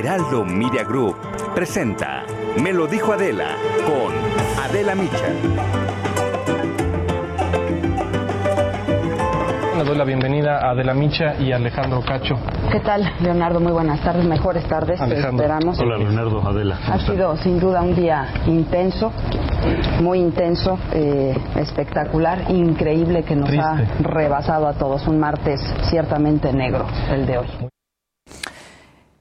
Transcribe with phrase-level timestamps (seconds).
[0.00, 1.14] Heraldo Media Group
[1.54, 2.22] presenta
[2.62, 3.48] Me lo dijo Adela
[3.84, 4.14] con
[4.64, 5.28] Adela Micha.
[9.76, 12.36] Le doy la bienvenida a Adela Micha y a Alejandro Cacho.
[12.72, 13.60] ¿Qué tal, Leonardo?
[13.60, 15.44] Muy buenas tardes, mejores tardes, te Alejandro.
[15.44, 15.78] esperamos.
[15.78, 16.78] Hola, Leonardo, Adela.
[16.82, 19.12] ¿cómo Ha sido sin duda un día intenso,
[20.00, 23.66] muy intenso, eh, espectacular, increíble que nos Triste.
[23.68, 25.06] ha rebasado a todos.
[25.06, 25.60] Un martes
[25.90, 27.46] ciertamente negro el de hoy.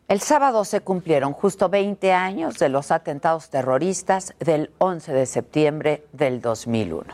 [0.10, 6.04] El sábado se cumplieron justo 20 años de los atentados terroristas del 11 de septiembre
[6.14, 7.14] del 2001.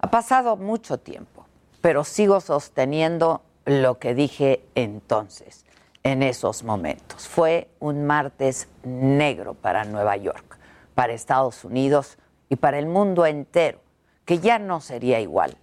[0.00, 1.46] Ha pasado mucho tiempo,
[1.80, 5.64] pero sigo sosteniendo lo que dije entonces,
[6.02, 7.28] en esos momentos.
[7.28, 10.58] Fue un martes negro para Nueva York,
[10.96, 12.18] para Estados Unidos
[12.48, 13.78] y para el mundo entero,
[14.24, 15.56] que ya no sería igual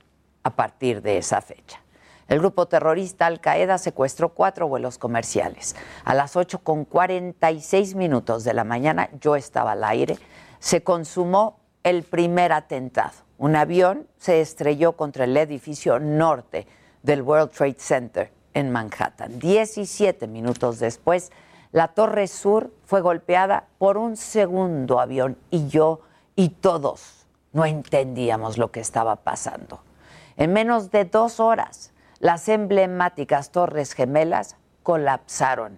[0.43, 1.82] a partir de esa fecha.
[2.27, 5.75] El grupo terrorista Al Qaeda secuestró cuatro vuelos comerciales.
[6.05, 10.17] A las 8 con 46 minutos de la mañana, yo estaba al aire,
[10.59, 13.13] se consumó el primer atentado.
[13.37, 16.65] Un avión se estrelló contra el edificio norte
[17.01, 19.39] del World Trade Center en Manhattan.
[19.39, 21.31] 17 minutos después,
[21.71, 26.01] la torre sur fue golpeada por un segundo avión y yo
[26.35, 29.81] y todos no entendíamos lo que estaba pasando.
[30.37, 31.92] En menos de dos horas,
[32.23, 35.77] las emblemáticas Torres Gemelas colapsaron.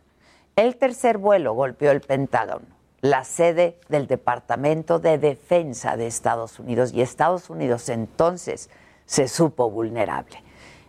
[0.56, 2.68] El tercer vuelo golpeó el Pentágono,
[3.02, 8.70] la sede del Departamento de Defensa de Estados Unidos, y Estados Unidos entonces
[9.08, 10.44] se supo vulnerable.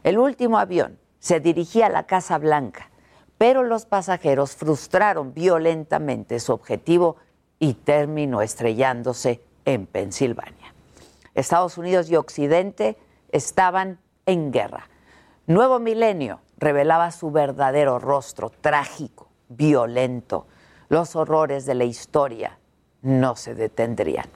[0.04, 2.90] El último avión se dirigía a la Casa Blanca,
[3.38, 7.16] pero los pasajeros frustraron violentamente su objetivo
[7.58, 10.74] y terminó estrellándose en Pensilvania.
[11.34, 12.98] Estados Unidos y Occidente
[13.32, 14.90] estaban en guerra.
[15.48, 20.48] Nuevo Milenio revelaba su verdadero rostro, trágico, violento.
[20.88, 22.58] Los horrores de la historia
[23.02, 24.26] no se detendrían.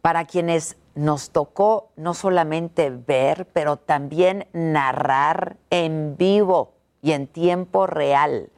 [0.00, 6.72] Para quienes nos tocó no solamente ver, pero también narrar en vivo
[7.02, 8.48] y en tiempo real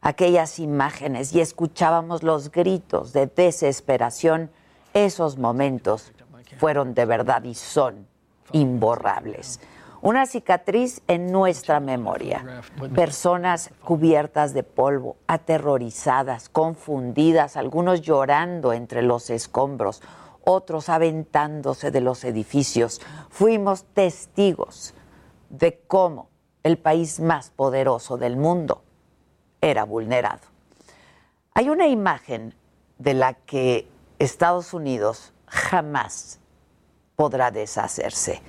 [0.00, 4.50] aquellas imágenes y escuchábamos los gritos de desesperación,
[4.92, 6.12] esos momentos
[6.58, 8.08] fueron de verdad y son
[8.50, 9.60] imborrables.
[10.00, 12.62] Una cicatriz en nuestra memoria.
[12.94, 20.00] Personas cubiertas de polvo, aterrorizadas, confundidas, algunos llorando entre los escombros,
[20.44, 23.00] otros aventándose de los edificios.
[23.28, 24.94] Fuimos testigos
[25.50, 26.28] de cómo
[26.62, 28.82] el país más poderoso del mundo
[29.60, 30.46] era vulnerado.
[31.54, 32.54] Hay una imagen
[32.98, 33.88] de la que
[34.20, 36.38] Estados Unidos jamás
[37.16, 38.40] podrá deshacerse.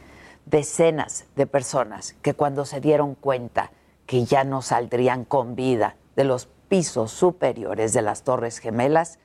[0.50, 3.72] Decenas de personas que cuando se dieron cuenta
[4.08, 9.20] que ya no saldrían con vida de los pisos superiores de las Torres Gemelas,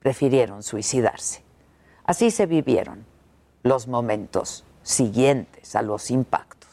[0.00, 1.44] prefirieron suicidarse.
[2.04, 3.06] Así se vivieron
[3.62, 6.70] los momentos siguientes a los impactos.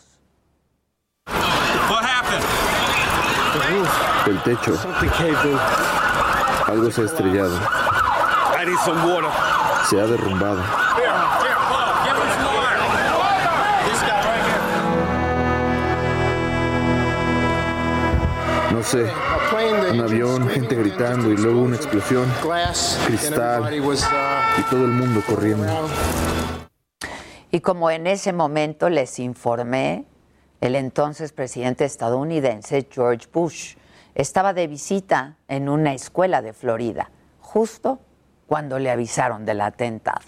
[4.26, 4.74] El techo.
[6.66, 7.60] Algo se ha estrellado.
[9.88, 10.87] Se ha derrumbado.
[18.78, 19.08] No sé.
[19.92, 22.32] Un avión, gente gritando y luego una explosión.
[23.08, 23.74] Cristal.
[23.74, 25.66] Y todo el mundo corriendo.
[27.50, 30.06] Y como en ese momento les informé,
[30.62, 33.78] el entonces presidente estadounidense George Bush
[34.14, 37.10] estaba de visita en una escuela de Florida,
[37.40, 37.98] justo
[38.46, 40.22] cuando le avisaron del atentado.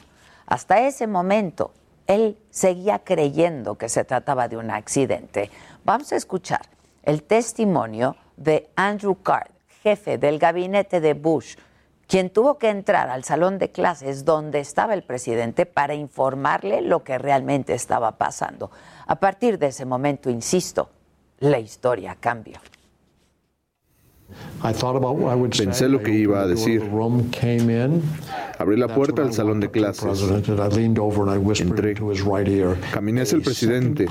[0.48, 1.72] Hasta ese momento,
[2.08, 5.52] él seguía creyendo que se trataba de un accidente.
[5.86, 6.62] Vamos a escuchar
[7.04, 9.52] el testimonio de Andrew Card,
[9.84, 11.56] jefe del gabinete de Bush,
[12.08, 17.04] quien tuvo que entrar al salón de clases donde estaba el presidente para informarle lo
[17.04, 18.72] que realmente estaba pasando.
[19.06, 20.90] A partir de ese momento, insisto,
[21.40, 22.60] la historia cambió.
[25.58, 26.82] Pensé lo que iba a decir.
[28.58, 30.04] Abrí la puerta al salón de clases.
[31.62, 31.96] Entré.
[32.92, 34.06] Caminé hacia el presidente.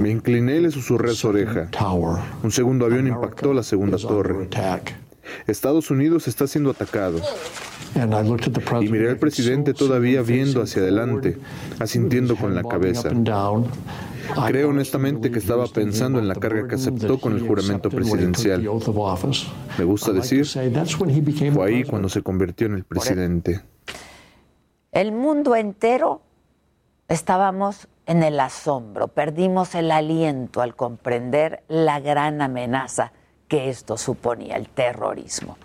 [0.00, 1.68] Me incliné y le susurré a su oreja.
[2.42, 4.48] Un segundo avión impactó la segunda torre.
[5.46, 7.20] Estados Unidos está siendo atacado.
[8.86, 11.36] Y miré al presidente todavía viendo hacia adelante,
[11.78, 13.10] asintiendo con la cabeza.
[14.46, 18.62] Creo honestamente que estaba pensando en la carga que aceptó con el juramento presidencial.
[19.78, 23.62] Me gusta decir, fue ahí cuando se convirtió en el presidente.
[24.90, 26.22] El mundo entero
[27.08, 33.12] estábamos en el asombro, perdimos el aliento al comprender la gran amenaza
[33.48, 35.56] que esto suponía, el terrorismo.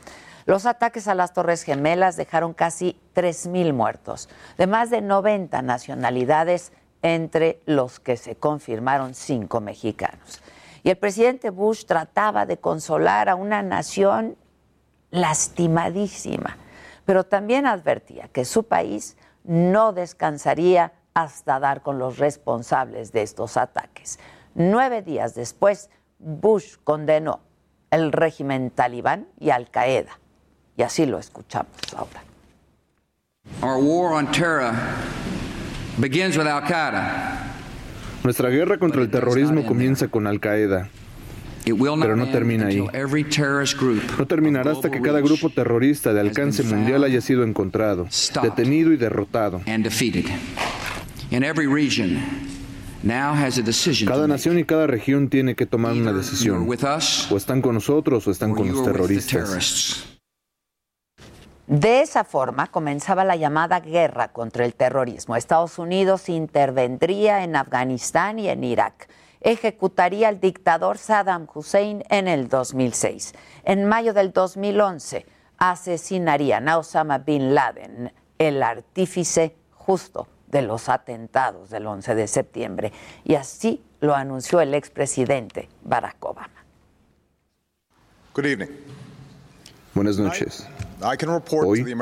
[0.46, 6.72] Los ataques a las Torres Gemelas dejaron casi 3.000 muertos, de más de 90 nacionalidades,
[7.02, 10.42] entre los que se confirmaron cinco mexicanos.
[10.84, 14.38] Y el presidente Bush trataba de consolar a una nación
[15.12, 16.58] lastimadísima,
[17.06, 23.58] pero también advertía que su país no descansaría hasta dar con los responsables de estos
[23.58, 24.20] ataques.
[24.54, 25.90] Nueve días después,
[26.20, 27.42] Bush condenó
[27.92, 30.20] el régimen talibán y Al Qaeda
[30.78, 32.24] y así lo escuchamos ahora.
[33.62, 34.74] Our war on terror
[35.98, 37.54] begins with Al Qaeda.
[38.24, 40.90] Nuestra guerra contra el terrorismo comienza con Al Qaeda.
[41.66, 42.86] Pero no termina ahí.
[44.18, 48.08] No terminará hasta que cada grupo terrorista de alcance mundial haya sido encontrado,
[48.42, 49.62] detenido y derrotado.
[54.08, 56.68] Cada nación y cada región tiene que tomar una decisión.
[57.30, 60.17] O están con nosotros o están con los terroristas.
[61.68, 65.36] De esa forma comenzaba la llamada guerra contra el terrorismo.
[65.36, 69.10] Estados Unidos intervendría en Afganistán y en Irak.
[69.42, 73.34] Ejecutaría al dictador Saddam Hussein en el 2006.
[73.66, 75.26] En mayo del 2011
[75.58, 82.94] asesinarían a Osama Bin Laden, el artífice justo de los atentados del 11 de septiembre.
[83.26, 86.64] Y así lo anunció el expresidente Barack Obama.
[88.34, 89.07] Good evening.
[89.98, 90.64] Buenas noches.
[91.66, 91.96] Hoy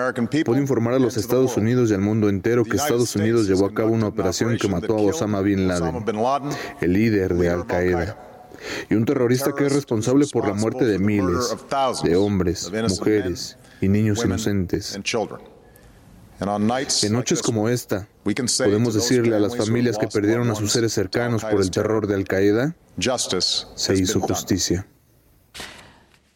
[0.44, 3.74] puedo informar a los Estados Unidos y al mundo entero que Estados Unidos llevó a
[3.74, 6.04] cabo una operación que mató a Osama Bin Laden,
[6.82, 8.18] el líder de Al Qaeda,
[8.90, 11.56] y un terrorista que es responsable por la muerte de miles
[12.04, 15.00] de hombres, mujeres y niños inocentes.
[17.02, 21.46] En noches como esta, podemos decirle a las familias que perdieron a sus seres cercanos
[21.46, 24.86] por el terror de Al Qaeda, se hizo justicia.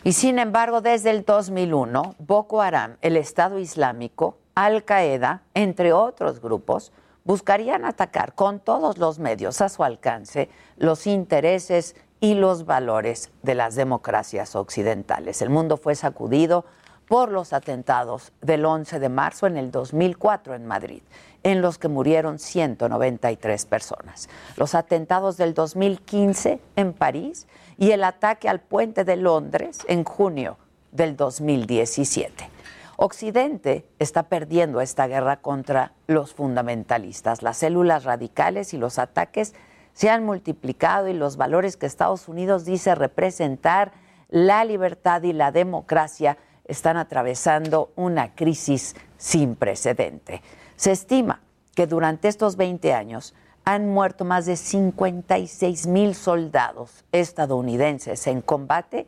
[0.03, 6.39] Y sin embargo, desde el 2001, Boko Haram, el Estado Islámico, Al Qaeda, entre otros
[6.39, 6.93] grupos,
[7.25, 13.55] buscarían atacar con todos los medios a su alcance los intereses y los valores de
[13.55, 15.41] las democracias occidentales.
[15.41, 16.63] El mundo fue sacudido
[17.09, 21.01] por los atentados del 11 de marzo en el 2004 en Madrid,
[21.43, 24.29] en los que murieron 193 personas.
[24.55, 27.47] Los atentados del 2015 en París
[27.79, 30.57] y el ataque al puente de Londres en junio
[30.91, 32.49] del 2017.
[32.97, 37.41] Occidente está perdiendo esta guerra contra los fundamentalistas.
[37.41, 39.55] Las células radicales y los ataques
[39.93, 43.93] se han multiplicado y los valores que Estados Unidos dice representar,
[44.27, 50.43] la libertad y la democracia, están atravesando una crisis sin precedente.
[50.75, 51.41] Se estima
[51.73, 53.33] que durante estos 20 años
[53.69, 59.05] han muerto más de 56 mil soldados estadounidenses en combate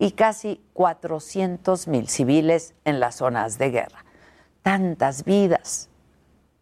[0.00, 4.04] y casi 400 mil civiles en las zonas de guerra.
[4.62, 5.90] Tantas vidas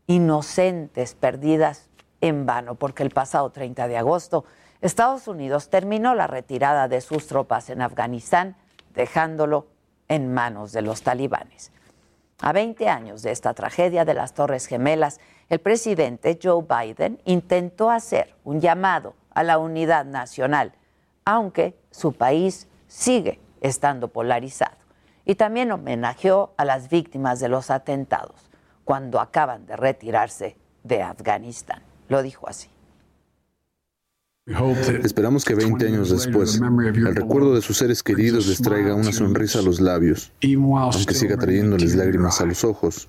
[0.07, 1.88] inocentes perdidas
[2.21, 4.45] en vano, porque el pasado 30 de agosto
[4.83, 8.57] Estados Unidos terminó la retirada de sus tropas en Afganistán,
[8.93, 9.69] dejándolo
[10.09, 11.73] en manos de los talibanes.
[12.40, 17.90] A 20 años de esta tragedia de las Torres Gemelas, el presidente Joe Biden intentó
[17.90, 20.73] hacer un llamado a la unidad nacional,
[21.25, 24.76] aunque su país sigue estando polarizado.
[25.25, 28.50] Y también homenajeó a las víctimas de los atentados
[28.85, 31.83] cuando acaban de retirarse de Afganistán.
[32.09, 32.71] Lo dijo así.
[35.05, 39.59] Esperamos que 20 años después, el recuerdo de sus seres queridos les traiga una sonrisa
[39.59, 43.09] a los labios, aunque siga trayéndoles lágrimas a los ojos.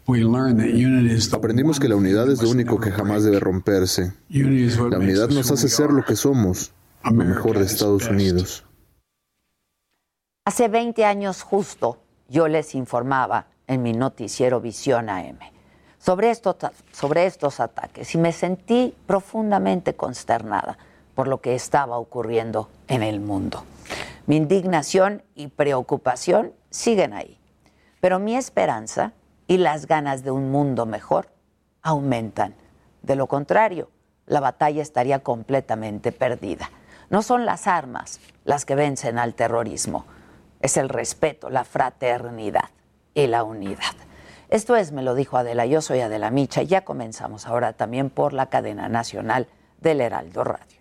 [1.31, 4.11] Aprendimos que la unidad es lo único que jamás debe romperse.
[4.29, 6.73] La unidad nos hace ser lo que somos,
[7.05, 8.65] lo mejor de Estados Unidos.
[10.45, 15.39] Hace 20 años justo yo les informaba en mi noticiero Visión AM
[15.99, 16.33] sobre,
[16.91, 20.77] sobre estos ataques y me sentí profundamente consternada
[21.19, 23.65] por lo que estaba ocurriendo en el mundo.
[24.25, 27.37] Mi indignación y preocupación siguen ahí,
[27.99, 29.11] pero mi esperanza
[29.45, 31.27] y las ganas de un mundo mejor
[31.81, 32.55] aumentan.
[33.01, 33.89] De lo contrario,
[34.27, 36.71] la batalla estaría completamente perdida.
[37.09, 40.05] No son las armas las que vencen al terrorismo,
[40.61, 42.69] es el respeto, la fraternidad
[43.13, 43.93] y la unidad.
[44.47, 48.09] Esto es, me lo dijo Adela, yo soy Adela Micha y ya comenzamos ahora también
[48.09, 49.47] por la cadena nacional
[49.81, 50.78] del Heraldo Radio.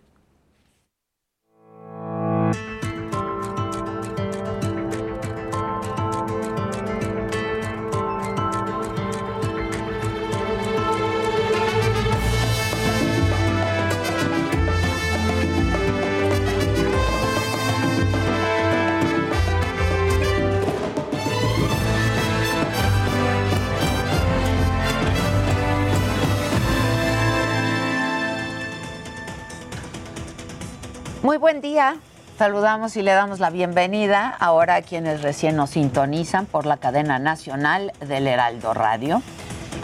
[31.28, 31.96] Muy buen día.
[32.38, 37.18] Saludamos y le damos la bienvenida ahora a quienes recién nos sintonizan por la cadena
[37.18, 39.20] nacional del Heraldo Radio.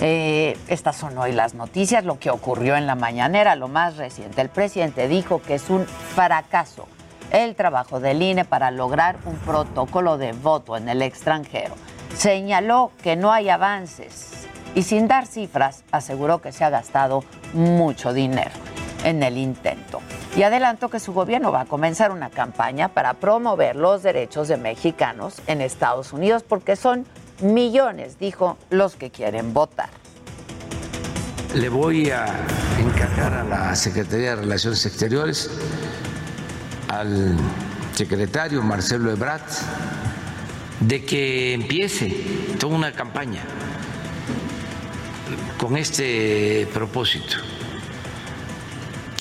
[0.01, 4.41] Eh, estas son hoy las noticias, lo que ocurrió en la mañanera, lo más reciente.
[4.41, 6.89] El presidente dijo que es un fracaso
[7.31, 11.75] el trabajo del INE para lograr un protocolo de voto en el extranjero.
[12.17, 17.23] Señaló que no hay avances y sin dar cifras aseguró que se ha gastado
[17.53, 18.53] mucho dinero
[19.05, 20.01] en el intento
[20.37, 24.57] y adelantó que su gobierno va a comenzar una campaña para promover los derechos de
[24.57, 27.07] mexicanos en Estados Unidos porque son
[27.41, 29.91] millones, dijo, los que quieren votar.
[31.55, 32.27] Le voy a
[32.81, 35.51] encargar a la Secretaría de Relaciones Exteriores,
[36.89, 37.37] al
[37.95, 39.43] secretario Marcelo Ebrat,
[40.81, 42.09] de que empiece
[42.59, 43.43] toda una campaña
[45.59, 47.37] con este propósito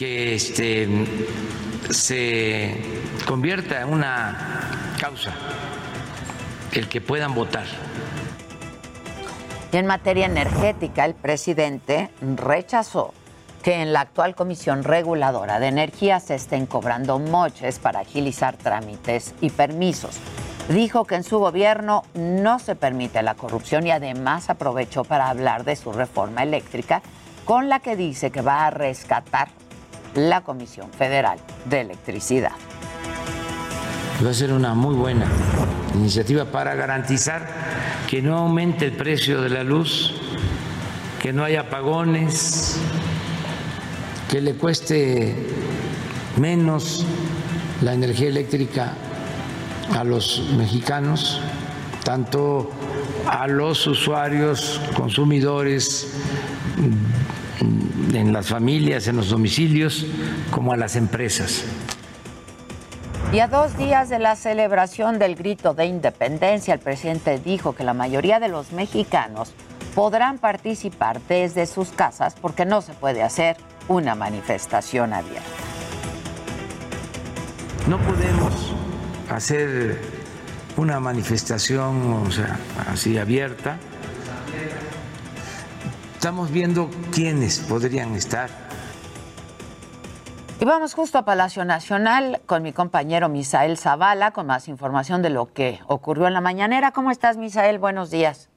[0.04, 0.86] que este,
[1.90, 2.76] se
[3.26, 5.34] convierta en una causa
[6.74, 7.64] el que puedan votar.
[9.72, 13.14] Y en materia energética, el presidente rechazó
[13.64, 19.34] que en la actual Comisión Reguladora de Energía se estén cobrando moches para agilizar trámites
[19.40, 20.20] y permisos.
[20.68, 25.64] Dijo que en su gobierno no se permite la corrupción y además aprovechó para hablar
[25.64, 27.02] de su reforma eléctrica
[27.46, 29.48] con la que dice que va a rescatar
[30.16, 32.52] la Comisión Federal de Electricidad.
[34.26, 35.26] Va a ser una muy buena
[35.96, 37.48] iniciativa para garantizar
[38.10, 40.14] que no aumente el precio de la luz,
[41.22, 42.78] que no haya apagones,
[44.30, 45.36] que le cueste
[46.38, 47.06] menos
[47.82, 48.94] la energía eléctrica
[49.96, 51.42] a los mexicanos,
[52.04, 52.72] tanto
[53.28, 56.14] a los usuarios, consumidores
[58.14, 60.06] en las familias, en los domicilios,
[60.52, 61.64] como a las empresas.
[63.32, 67.84] Y a dos días de la celebración del grito de independencia, el presidente dijo que
[67.84, 69.54] la mayoría de los mexicanos
[69.96, 75.50] podrán participar desde sus casas porque no se puede hacer una manifestación abierta.
[77.88, 78.74] No podemos
[79.30, 80.00] hacer
[80.78, 82.60] una manifestación, o sea,
[82.92, 83.78] así abierta,
[86.24, 88.48] Estamos viendo quiénes podrían estar.
[90.62, 95.30] Y vamos justo a Palacio Nacional con mi compañero Misael Zavala con más información de
[95.30, 96.94] lo que ocurrió en la mañanera.
[96.94, 97.78] ¿Cómo estás, Misael?
[97.78, 98.50] Buenos días.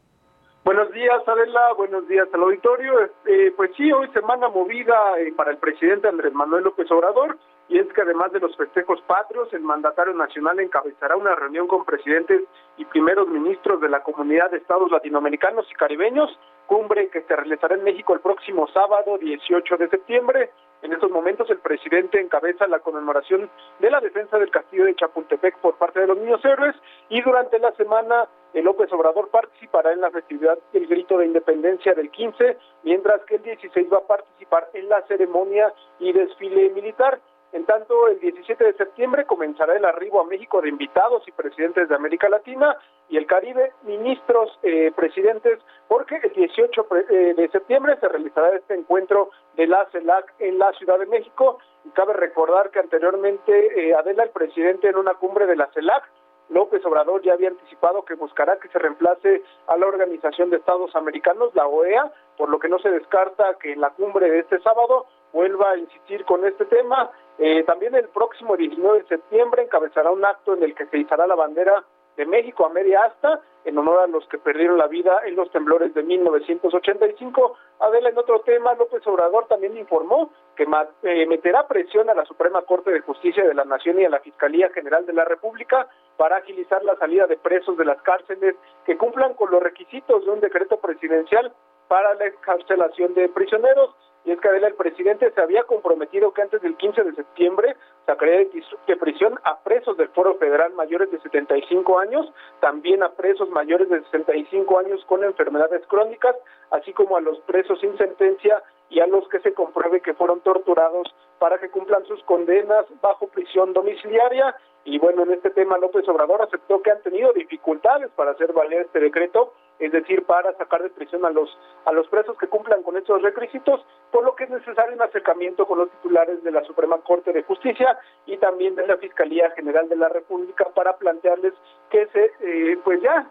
[0.65, 1.73] Buenos días, Adela.
[1.77, 2.93] Buenos días al auditorio.
[3.27, 7.37] Eh, pues sí, hoy semana movida eh, para el presidente Andrés Manuel López Obrador.
[7.69, 11.85] Y es que además de los festejos patrios, el mandatario nacional encabezará una reunión con
[11.85, 12.43] presidentes
[12.77, 16.31] y primeros ministros de la comunidad de estados latinoamericanos y caribeños
[16.67, 20.51] cumbre que se realizará en México el próximo sábado 18 de septiembre.
[20.83, 25.59] En estos momentos el presidente encabeza la conmemoración de la defensa del castillo de Chapultepec
[25.59, 26.77] por parte de los niños héroes
[27.09, 31.95] y durante la semana el López Obrador participará en la festividad del grito de independencia
[31.95, 37.21] del 15, mientras que el 16 va a participar en la ceremonia y desfile militar.
[37.57, 41.89] En tanto, el 17 de septiembre comenzará el arribo a México de invitados y presidentes
[41.89, 42.77] de América Latina
[43.09, 45.59] y el Caribe, ministros, eh, presidentes,
[45.89, 50.71] porque el 18 eh, de septiembre se realizará este encuentro de la CELAC en la
[50.75, 51.59] Ciudad de México.
[51.87, 56.05] Y cabe recordar que anteriormente eh, Adela, el presidente en una cumbre de la CELAC,
[56.51, 60.95] López Obrador ya había anticipado que buscará que se reemplace a la Organización de Estados
[60.95, 64.61] Americanos, la OEA, por lo que no se descarta que en la cumbre de este
[64.61, 67.11] sábado vuelva a insistir con este tema.
[67.39, 71.27] Eh, también el próximo 19 de septiembre encabezará un acto en el que se izará
[71.27, 71.85] la bandera
[72.17, 75.51] de México a media asta en honor a los que perdieron la vida en los
[75.51, 77.57] temblores de 1985.
[77.81, 80.67] Adela, en otro tema, López Obrador también informó que
[81.03, 84.21] eh, meterá presión a la Suprema Corte de Justicia de la Nación y a la
[84.21, 88.97] Fiscalía General de la República para agilizar la salida de presos de las cárceles que
[88.97, 91.53] cumplan con los requisitos de un decreto presidencial
[91.89, 93.95] para la excarcelación de prisioneros.
[94.27, 97.77] Y es que Adela, el presidente se había comprometido que antes del 15 de septiembre
[98.07, 98.45] sacaría
[98.89, 102.27] de prisión a presos del Foro Federal mayores de 75 años,
[102.59, 106.35] también a presos mayores de 65 años con enfermedades crónicas,
[106.73, 110.41] así como a los presos sin sentencia y a los que se compruebe que fueron
[110.41, 111.07] torturados
[111.39, 114.57] para que cumplan sus condenas bajo prisión domiciliaria.
[114.85, 118.87] Y bueno, en este tema López Obrador aceptó que han tenido dificultades para hacer valer
[118.87, 122.83] este decreto es decir, para sacar de prisión a los a los presos que cumplan
[122.83, 126.65] con estos requisitos, por lo que es necesario un acercamiento con los titulares de la
[126.65, 131.55] Suprema Corte de Justicia y también de la Fiscalía General de la República para plantearles
[131.91, 133.31] que se eh, pues ya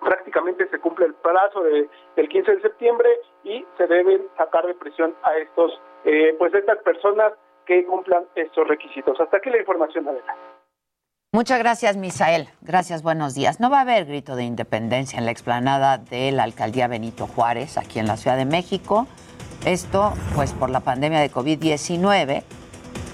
[0.00, 3.08] prácticamente se cumple el plazo de, del 15 de septiembre
[3.44, 7.32] y se deben sacar de prisión a estos eh, pues estas personas
[7.64, 9.20] que cumplan estos requisitos.
[9.20, 10.51] Hasta aquí la información, Adela.
[11.34, 12.46] Muchas gracias, Misael.
[12.60, 13.58] Gracias, buenos días.
[13.58, 17.78] No va a haber grito de independencia en la explanada de la alcaldía Benito Juárez,
[17.78, 19.06] aquí en la Ciudad de México.
[19.64, 22.42] Esto, pues, por la pandemia de COVID-19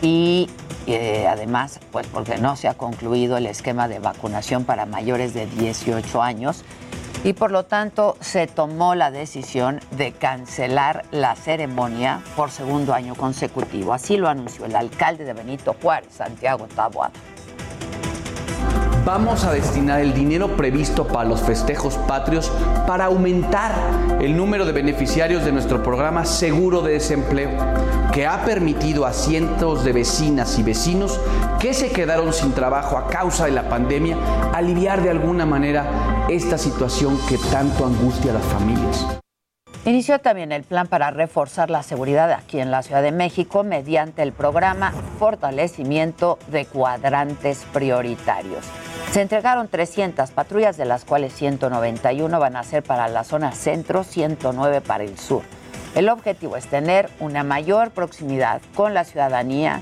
[0.02, 0.50] y
[0.88, 5.46] eh, además, pues, porque no se ha concluido el esquema de vacunación para mayores de
[5.46, 6.64] 18 años
[7.22, 13.14] y por lo tanto se tomó la decisión de cancelar la ceremonia por segundo año
[13.14, 13.92] consecutivo.
[13.92, 17.12] Así lo anunció el alcalde de Benito Juárez, Santiago Taboada
[19.08, 22.52] vamos a destinar el dinero previsto para los festejos patrios
[22.86, 23.72] para aumentar
[24.20, 27.48] el número de beneficiarios de nuestro programa Seguro de Desempleo,
[28.12, 31.18] que ha permitido a cientos de vecinas y vecinos
[31.58, 34.18] que se quedaron sin trabajo a causa de la pandemia
[34.52, 39.06] aliviar de alguna manera esta situación que tanto angustia a las familias.
[39.86, 44.22] Inició también el plan para reforzar la seguridad aquí en la Ciudad de México mediante
[44.22, 48.66] el programa Fortalecimiento de Cuadrantes Prioritarios.
[49.12, 54.04] Se entregaron 300 patrullas, de las cuales 191 van a ser para la zona centro,
[54.04, 55.42] 109 para el sur.
[55.94, 59.80] El objetivo es tener una mayor proximidad con la ciudadanía,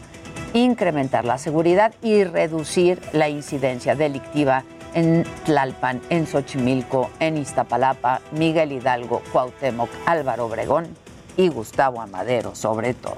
[0.55, 4.63] incrementar la seguridad y reducir la incidencia delictiva
[4.95, 10.87] en Tlalpan, en Xochimilco, en Iztapalapa, Miguel Hidalgo, Cuauhtémoc, Álvaro Obregón
[11.37, 13.17] y Gustavo Amadero, sobre todo.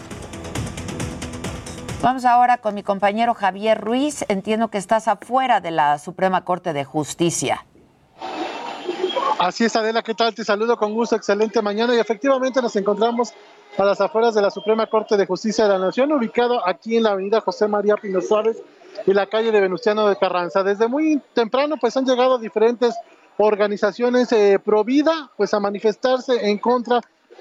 [2.01, 4.25] Vamos ahora con mi compañero Javier Ruiz.
[4.29, 7.67] Entiendo que estás afuera de la Suprema Corte de Justicia.
[9.41, 10.33] Así es, Adela, ¿qué tal?
[10.33, 11.97] Te saludo con gusto, excelente mañana.
[11.97, 13.35] Y efectivamente nos encontramos
[13.77, 17.03] a las afueras de la Suprema Corte de Justicia de la Nación, ubicado aquí en
[17.03, 18.63] la avenida José María Pino Suárez
[19.05, 20.63] y la calle de Venustiano de Carranza.
[20.63, 22.95] Desde muy temprano, pues han llegado diferentes
[23.39, 27.01] organizaciones eh, pro vida, pues a manifestarse en contra,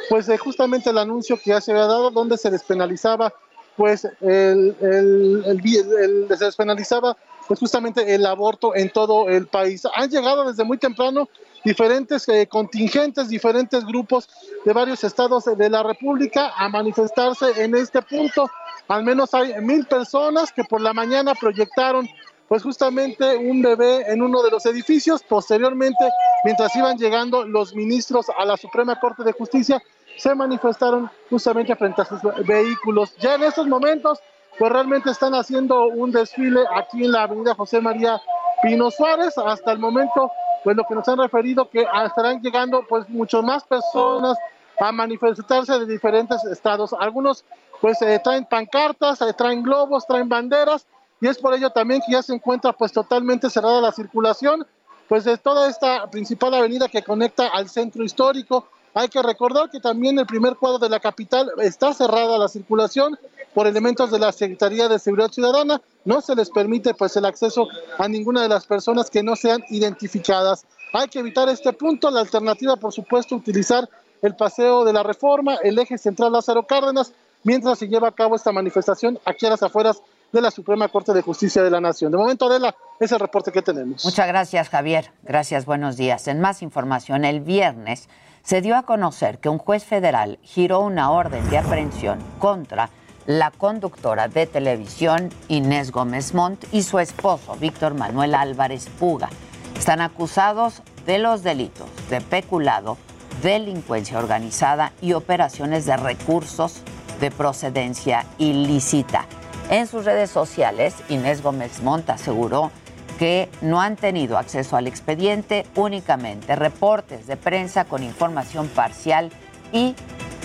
[0.09, 3.31] pues de justamente el anuncio que ya se había dado, donde se despenalizaba
[3.77, 7.15] pues el, el, el, se despenalizaba
[7.47, 9.83] pues justamente el aborto en todo el país.
[9.95, 11.29] Han llegado desde muy temprano
[11.63, 14.27] diferentes eh, contingentes, diferentes grupos
[14.65, 18.49] de varios estados de la República a manifestarse en este punto.
[18.87, 22.09] Al menos hay mil personas que por la mañana proyectaron
[22.47, 25.21] pues justamente un bebé en uno de los edificios.
[25.23, 26.09] Posteriormente,
[26.43, 29.81] mientras iban llegando los ministros a la Suprema Corte de Justicia,
[30.17, 33.15] se manifestaron justamente frente a sus vehículos.
[33.17, 34.19] Ya en estos momentos,
[34.57, 38.19] pues realmente están haciendo un desfile aquí en la avenida José María
[38.61, 39.37] Pino Suárez.
[39.37, 40.31] Hasta el momento,
[40.63, 44.37] pues lo que nos han referido que estarán llegando pues mucho más personas
[44.79, 46.93] a manifestarse de diferentes estados.
[46.93, 47.45] Algunos
[47.79, 50.87] pues eh, traen pancartas, eh, traen globos, traen banderas
[51.21, 54.65] y es por ello también que ya se encuentra pues totalmente cerrada la circulación
[55.07, 59.79] pues de toda esta principal avenida que conecta al centro histórico hay que recordar que
[59.79, 63.15] también el primer cuadro de la capital está cerrada la circulación
[63.53, 65.79] por elementos de la Secretaría de Seguridad Ciudadana.
[66.03, 67.67] No se les permite pues el acceso
[67.99, 70.65] a ninguna de las personas que no sean identificadas.
[70.93, 72.09] Hay que evitar este punto.
[72.09, 73.87] La alternativa, por supuesto, utilizar
[74.23, 78.35] el paseo de la reforma, el eje central Lázaro Cárdenas, mientras se lleva a cabo
[78.35, 82.11] esta manifestación aquí a las afueras de la Suprema Corte de Justicia de la Nación.
[82.11, 84.03] De momento, Adela, es el reporte que tenemos.
[84.03, 85.11] Muchas gracias, Javier.
[85.23, 86.27] Gracias, buenos días.
[86.27, 88.09] En más información, el viernes
[88.43, 92.89] se dio a conocer que un juez federal giró una orden de aprehensión contra
[93.25, 99.29] la conductora de televisión Inés Gómez Montt y su esposo Víctor Manuel Álvarez Puga.
[99.77, 102.97] Están acusados de los delitos de peculado,
[103.43, 106.81] delincuencia organizada y operaciones de recursos
[107.19, 109.25] de procedencia ilícita.
[109.69, 112.71] En sus redes sociales, Inés Gómez Montt aseguró
[113.19, 119.29] que no han tenido acceso al expediente, únicamente reportes de prensa con información parcial
[119.73, 119.93] y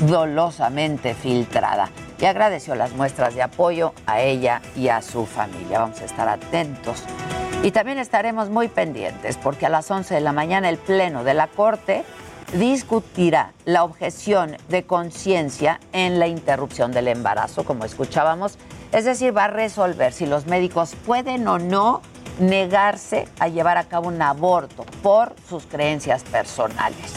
[0.06, 1.90] dolosamente filtrada.
[2.18, 5.80] Y agradeció las muestras de apoyo a ella y a su familia.
[5.80, 7.04] Vamos a estar atentos.
[7.62, 11.34] Y también estaremos muy pendientes porque a las 11 de la mañana el Pleno de
[11.34, 12.04] la Corte
[12.52, 18.58] discutirá la objeción de conciencia en la interrupción del embarazo, como escuchábamos.
[18.92, 22.02] Es decir, va a resolver si los médicos pueden o no
[22.38, 27.12] negarse a llevar a cabo un aborto por sus creencias personales.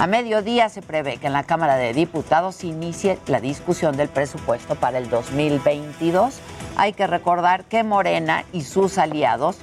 [0.00, 4.74] A mediodía se prevé que en la Cámara de Diputados inicie la discusión del presupuesto
[4.74, 6.38] para el 2022.
[6.76, 9.56] Hay que recordar que Morena y sus aliados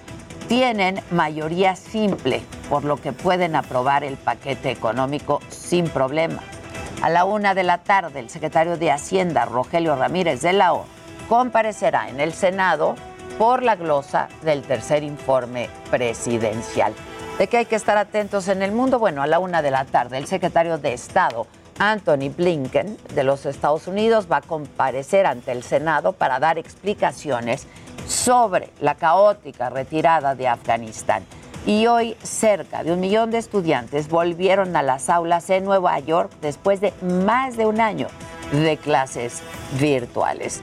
[0.54, 6.44] tienen mayoría simple, por lo que pueden aprobar el paquete económico sin problema.
[7.02, 10.86] A la una de la tarde, el secretario de Hacienda, Rogelio Ramírez de la O,
[11.28, 12.94] comparecerá en el Senado
[13.40, 16.94] por la glosa del tercer informe presidencial.
[17.40, 19.00] ¿De qué hay que estar atentos en el mundo?
[19.00, 21.48] Bueno, a la una de la tarde, el secretario de Estado,
[21.80, 27.68] Anthony Blinken, de los Estados Unidos, va a comparecer ante el Senado para dar explicaciones
[28.08, 31.24] sobre la caótica retirada de Afganistán.
[31.66, 36.32] Y hoy cerca de un millón de estudiantes volvieron a las aulas en Nueva York
[36.42, 38.08] después de más de un año
[38.52, 39.42] de clases
[39.80, 40.62] virtuales.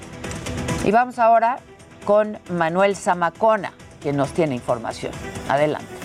[0.85, 1.59] Y vamos ahora
[2.05, 5.13] con Manuel Zamacona, que nos tiene información.
[5.49, 6.00] Adelante.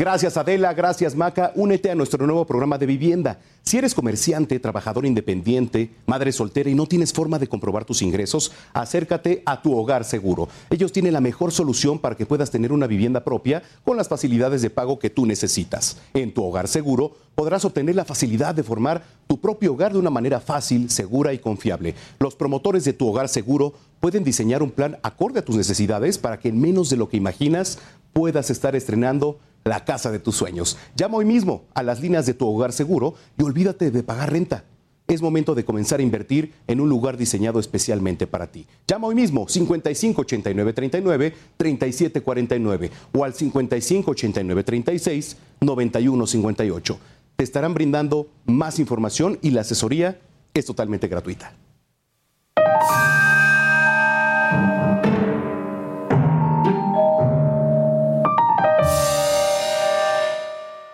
[0.00, 1.52] Gracias Adela, gracias Maca.
[1.56, 3.38] Únete a nuestro nuevo programa de vivienda.
[3.60, 8.50] Si eres comerciante, trabajador independiente, madre soltera y no tienes forma de comprobar tus ingresos,
[8.72, 10.48] acércate a tu hogar seguro.
[10.70, 14.62] Ellos tienen la mejor solución para que puedas tener una vivienda propia con las facilidades
[14.62, 15.98] de pago que tú necesitas.
[16.14, 20.08] En tu hogar seguro podrás obtener la facilidad de formar tu propio hogar de una
[20.08, 21.94] manera fácil, segura y confiable.
[22.20, 26.38] Los promotores de tu hogar seguro pueden diseñar un plan acorde a tus necesidades para
[26.38, 27.78] que en menos de lo que imaginas
[28.14, 29.38] puedas estar estrenando
[29.70, 30.76] la casa de tus sueños.
[30.96, 34.64] Llama hoy mismo a las líneas de tu hogar seguro y olvídate de pagar renta.
[35.06, 38.66] Es momento de comenzar a invertir en un lugar diseñado especialmente para ti.
[38.88, 46.98] Llama hoy mismo 55 89 39 37 49 o al 55 89 36 91 58.
[47.36, 50.18] Te estarán brindando más información y la asesoría
[50.52, 51.54] es totalmente gratuita.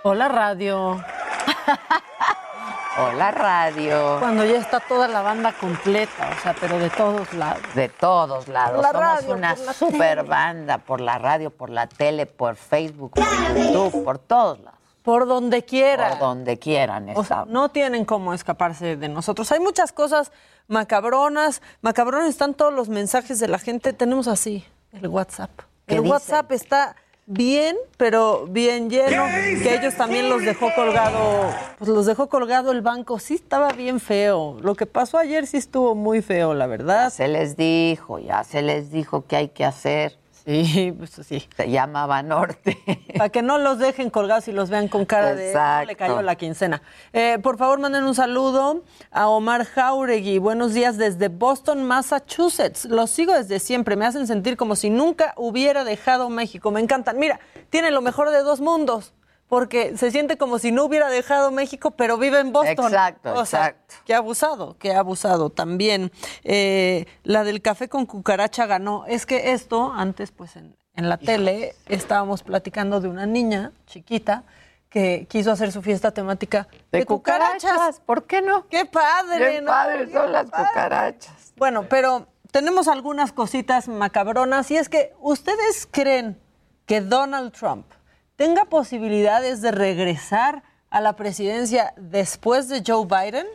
[0.09, 1.03] Hola radio.
[2.97, 4.19] Hola radio.
[4.21, 7.61] Cuando ya está toda la banda completa, o sea, pero de todos lados.
[7.75, 8.83] De todos lados.
[8.83, 10.23] La Somos radio, una la super tele.
[10.23, 13.25] banda por la radio, por la tele, por Facebook, por
[13.57, 14.79] YouTube, por todos lados.
[15.03, 16.11] Por donde quiera.
[16.11, 17.09] Por donde quieran.
[17.17, 19.51] O sea, no tienen cómo escaparse de nosotros.
[19.51, 20.31] Hay muchas cosas
[20.69, 21.63] macabronas.
[21.81, 23.93] Macabrones están todos los mensajes de la gente.
[23.93, 25.51] Tenemos así el WhatsApp.
[25.85, 26.13] ¿Qué El dicen?
[26.13, 26.95] WhatsApp está
[27.27, 29.25] bien, pero bien lleno.
[29.63, 31.51] Que ellos también los dejó colgado.
[31.79, 33.19] Pues los dejó colgado el banco.
[33.19, 34.57] Sí, estaba bien feo.
[34.63, 37.11] Lo que pasó ayer sí estuvo muy feo, la verdad.
[37.11, 40.19] Se les dijo, ya se les dijo qué hay que hacer.
[40.47, 41.43] Sí, pues sí.
[41.57, 42.79] Se llamaba Norte.
[43.19, 46.23] Para que no los dejen colgados y los vean con cara de "No le cayó
[46.23, 46.83] la quincena.
[47.13, 50.39] Eh, por favor, manden un saludo a Omar Jauregui.
[50.39, 52.85] Buenos días desde Boston, Massachusetts.
[52.85, 53.97] Los sigo desde siempre.
[53.97, 56.71] Me hacen sentir como si nunca hubiera dejado México.
[56.71, 57.19] Me encantan.
[57.19, 59.15] Mira, tiene lo mejor de dos mundos.
[59.49, 62.87] Porque se siente como si no hubiera dejado México, pero vive en Boston.
[62.87, 63.95] Exacto, O sea, exacto.
[64.05, 66.11] Qué abusado, qué abusado también.
[66.43, 69.05] Eh, la del café con cucaracha ganó.
[69.07, 74.43] Es que esto, antes, pues en, en la tele, estábamos platicando de una niña chiquita
[74.89, 78.01] que quiso hacer su fiesta temática de, De cucarachas.
[78.01, 78.67] ¿Por qué no?
[78.69, 79.53] ¡Qué padre!
[79.53, 79.67] Qué ¿no?
[79.67, 80.69] padres son las padre.
[80.69, 81.53] cucarachas.
[81.57, 86.41] Bueno, pero tenemos algunas cositas macabronas y es que ustedes creen
[86.87, 87.87] que Donald Trump
[88.37, 93.47] tenga posibilidades de regresar a la presidencia después de Joe Biden?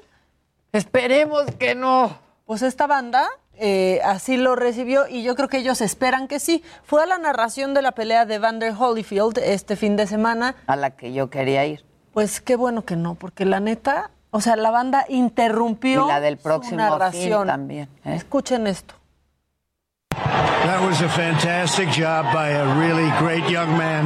[0.74, 2.17] Esperemos que no.
[2.46, 6.63] Pues esta banda eh, así lo recibió y yo creo que ellos esperan que sí.
[6.84, 10.56] Fue a la narración de la pelea de Vander Holyfield este fin de semana.
[10.67, 11.86] A la que yo quería ir.
[12.13, 16.20] Pues qué bueno que no, porque la neta, o sea, la banda interrumpió Y la
[16.20, 17.24] del su próximo narración.
[17.44, 17.89] film también.
[18.04, 18.15] ¿eh?
[18.15, 18.96] Escuchen esto.
[20.62, 24.06] That was a fantastic job by a really great young man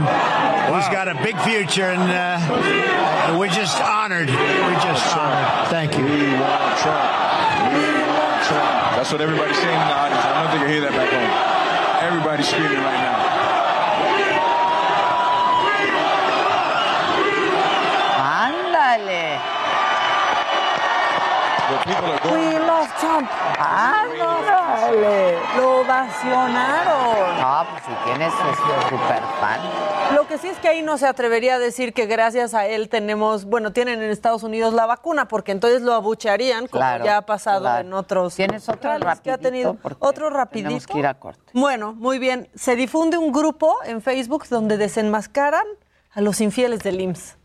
[0.71, 4.31] who's got a big future, and uh, we're just honored.
[4.31, 5.67] We're just honored.
[5.67, 6.07] Thank you.
[6.07, 7.11] We want Trump.
[7.75, 8.95] We want Trump.
[8.95, 10.23] That's what everybody's saying in the audience.
[10.23, 11.27] I don't think I hear that back home.
[12.07, 13.19] Everybody's screaming right now.
[18.47, 19.43] Ándale.
[21.83, 22.47] People are going.
[22.47, 23.27] We love Trump.
[24.87, 25.37] Órale.
[25.57, 27.41] Lo ovacionaron.
[27.41, 29.59] No, pues si tienes es super fan.
[30.13, 32.89] Lo que sí es que ahí no se atrevería a decir que gracias a él
[32.89, 37.21] tenemos, bueno, tienen en Estados Unidos la vacuna, porque entonces lo abuchearían, como ya ha
[37.25, 38.35] pasado en otros.
[38.35, 39.23] ¿Tienes otro rapidito?
[39.23, 40.67] Que ha tenido otro rapidito.
[40.69, 41.51] Tenemos que ir a corte.
[41.53, 42.49] Bueno, muy bien.
[42.55, 45.65] Se difunde un grupo en Facebook donde desenmascaran
[46.11, 47.37] a los infieles del IMSS.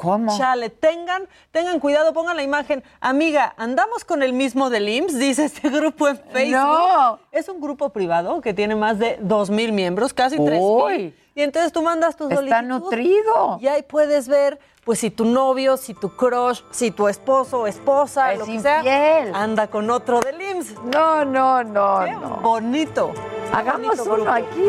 [0.00, 0.34] ¿Cómo?
[0.38, 2.82] Chale, tengan, tengan cuidado, pongan la imagen.
[3.00, 6.56] Amiga, andamos con el mismo del IMSS, dice este grupo en Facebook.
[6.58, 7.18] No.
[7.32, 11.14] Es un grupo privado que tiene más de dos mil miembros, casi tres mil.
[11.34, 12.44] Y entonces tú mandas tu solicitud.
[12.46, 13.58] Está nutrido.
[13.60, 17.66] Y ahí puedes ver, pues, si tu novio, si tu crush, si tu esposo o
[17.66, 18.82] esposa, Es lo que infiel.
[18.82, 20.74] sea, anda con otro del IMSS.
[20.84, 22.36] No, no, no, Qué no.
[22.40, 23.12] bonito.
[23.52, 24.30] Hagamos Bonito uno grupo.
[24.30, 24.64] aquí.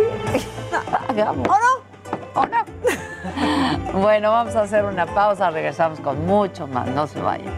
[1.10, 1.48] Hagamos.
[1.48, 2.42] ¿O no?
[2.42, 2.58] ¿O no?
[3.94, 5.50] bueno, vamos a hacer una pausa.
[5.52, 6.88] Regresamos con mucho más.
[6.90, 7.54] No se vayan.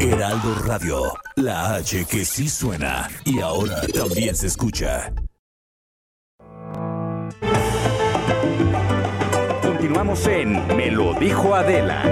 [0.00, 1.02] Heraldo Radio,
[1.36, 5.12] la H que sí suena y ahora también se escucha.
[9.62, 12.02] Continuamos en Me lo dijo Adela.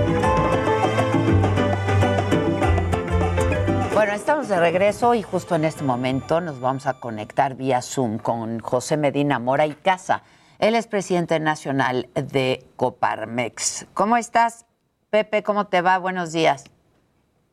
[4.04, 8.18] Bueno, estamos de regreso y justo en este momento nos vamos a conectar vía Zoom
[8.18, 10.22] con José Medina Mora y Casa.
[10.58, 13.86] Él es presidente nacional de Coparmex.
[13.94, 14.66] ¿Cómo estás,
[15.08, 15.42] Pepe?
[15.42, 15.96] ¿Cómo te va?
[15.96, 16.64] Buenos días.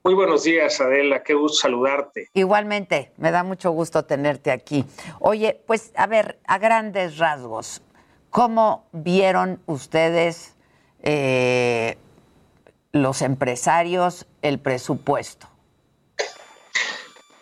[0.03, 1.23] Muy buenos días, Adela.
[1.23, 2.27] Qué gusto saludarte.
[2.33, 4.83] Igualmente, me da mucho gusto tenerte aquí.
[5.21, 7.81] Oye, pues a ver, a grandes rasgos,
[8.29, 10.57] ¿cómo vieron ustedes
[11.01, 11.97] eh,
[12.91, 15.50] los empresarios el presupuesto?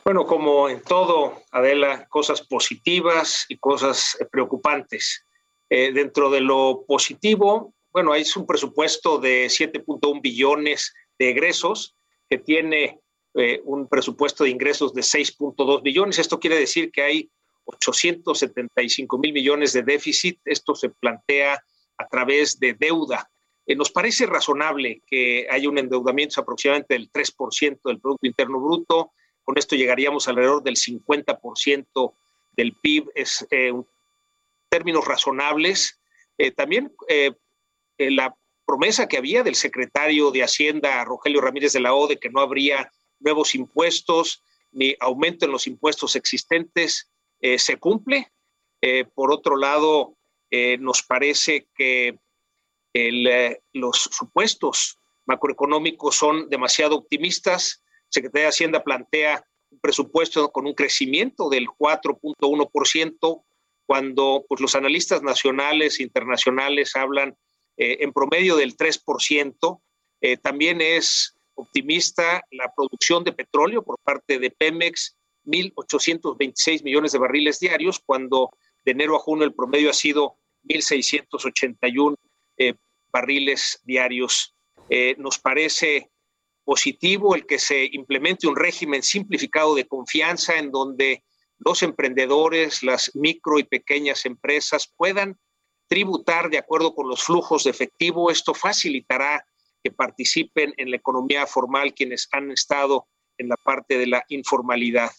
[0.06, 5.26] Bueno, como en todo, Adela, cosas positivas y cosas eh, preocupantes.
[5.70, 11.96] Eh, dentro de lo positivo, bueno, hay un presupuesto de 7.1 billones de egresos
[12.28, 13.00] que tiene
[13.36, 16.18] eh, un presupuesto de ingresos de 6.2 billones.
[16.18, 17.30] Esto quiere decir que hay
[17.66, 20.40] 875 mil millones de déficit.
[20.46, 21.62] Esto se plantea
[21.98, 23.30] a través de deuda.
[23.68, 29.12] Nos parece razonable que haya un endeudamiento aproximadamente del 3% del Producto Interno Bruto.
[29.50, 32.14] Con esto llegaríamos alrededor del 50%
[32.52, 33.10] del PIB.
[33.16, 33.74] Es eh,
[34.70, 36.00] términos razonables.
[36.38, 37.32] Eh, también eh,
[37.98, 42.20] eh, la promesa que había del secretario de Hacienda, Rogelio Ramírez de la O, de
[42.20, 47.10] que no habría nuevos impuestos ni aumento en los impuestos existentes,
[47.42, 48.32] se cumple.
[49.16, 50.16] Por otro lado,
[50.52, 52.20] nos parece que
[53.74, 57.82] los supuestos macroeconómicos son demasiado optimistas.
[58.10, 63.44] Secretaría de Hacienda plantea un presupuesto con un crecimiento del 4.1%,
[63.86, 67.38] cuando pues, los analistas nacionales e internacionales hablan
[67.78, 69.82] eh, en promedio del 3%.
[70.22, 77.20] Eh, también es optimista la producción de petróleo por parte de Pemex, 1.826 millones de
[77.20, 78.52] barriles diarios, cuando
[78.86, 82.16] de enero a junio el promedio ha sido 1.681
[82.58, 82.74] eh,
[83.12, 84.56] barriles diarios.
[85.18, 86.10] Nos parece
[86.70, 91.24] positivo el que se implemente un régimen simplificado de confianza en donde
[91.58, 95.40] los emprendedores, las micro y pequeñas empresas puedan
[95.88, 98.30] tributar de acuerdo con los flujos de efectivo.
[98.30, 99.44] Esto facilitará
[99.84, 103.08] que participen en la economía formal quienes han estado
[103.40, 105.10] en la parte de la informalidad.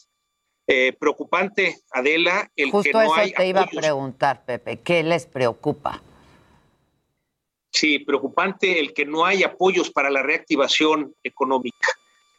[0.69, 4.83] Eh, preocupante, Adela, el Justo que no eso hay te iba a preguntar, Pepe.
[4.83, 6.01] ¿Qué les preocupa?
[7.71, 11.89] Sí, preocupante el que no hay apoyos para la reactivación económica.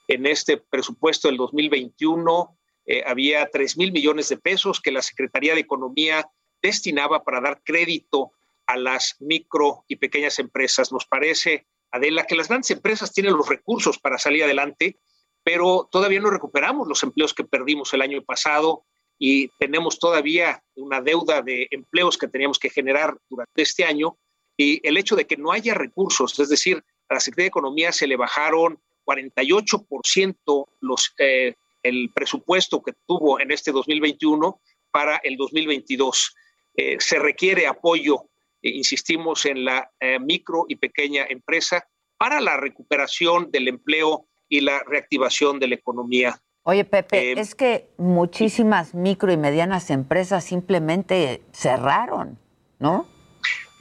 [0.08, 5.54] En este presupuesto del 2021 eh, había 3 mil millones de pesos que la Secretaría
[5.54, 6.30] de Economía
[6.62, 8.32] destinaba para dar crédito
[8.68, 10.92] a las micro y pequeñas empresas.
[10.92, 15.00] Nos parece, Adela, que las grandes empresas tienen los recursos para salir adelante,
[15.44, 18.86] pero todavía no recuperamos los empleos que perdimos el año pasado
[19.18, 24.18] y tenemos todavía una deuda de empleos que teníamos que generar durante este año
[24.62, 27.92] y el hecho de que no haya recursos, es decir, a la Secretaría de Economía
[27.92, 35.36] se le bajaron 48% los, eh, el presupuesto que tuvo en este 2021 para el
[35.36, 36.36] 2022.
[36.76, 38.30] Eh, se requiere apoyo,
[38.62, 41.88] eh, insistimos, en la eh, micro y pequeña empresa
[42.20, 46.40] para la recuperación del empleo y la reactivación de la economía.
[46.62, 52.38] Oye, Pepe, es que muchísimas micro y medianas empresas simplemente cerraron,
[52.78, 53.08] ¿no?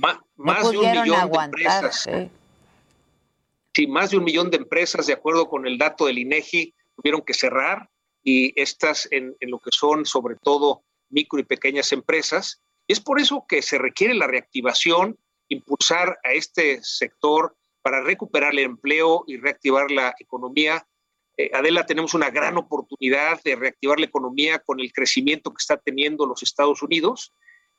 [0.01, 1.61] Ma- No más de un millón de aguantar.
[1.85, 2.03] empresas.
[2.03, 2.31] sí.
[3.75, 7.23] Sí, más de un millón de empresas, de acuerdo con el dato del INEGI, tuvieron
[7.23, 7.89] que cerrar
[8.23, 12.61] y estas en, en lo que son sobre todo micro y pequeñas empresas.
[12.89, 15.17] Es por eso que se requiere la reactivación
[15.49, 20.87] impulsar a este sector para recuperar el empleo y reactivar la economía.
[21.37, 25.77] Eh, Adela, tenemos una gran oportunidad de reactivar la economía con el crecimiento que está
[25.77, 27.33] teniendo los Estados Unidos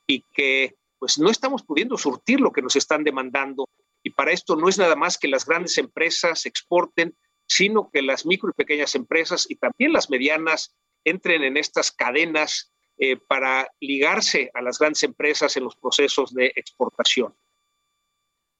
[0.06, 3.68] y que pues no estamos pudiendo surtir lo que nos están demandando.
[4.04, 8.24] Y para esto no es nada más que las grandes empresas exporten, sino que las
[8.24, 14.52] micro y pequeñas empresas y también las medianas entren en estas cadenas eh, para ligarse
[14.54, 17.34] a las grandes empresas en los procesos de exportación.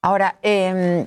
[0.02, 1.06] Ahora, eh,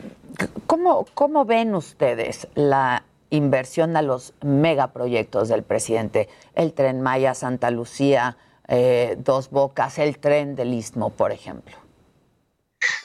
[0.67, 6.29] ¿cómo, ¿cómo ven ustedes la inversión a los megaproyectos del presidente?
[6.53, 11.75] El tren Maya, Santa Lucía, eh, Dos Bocas, el tren del Istmo, por ejemplo.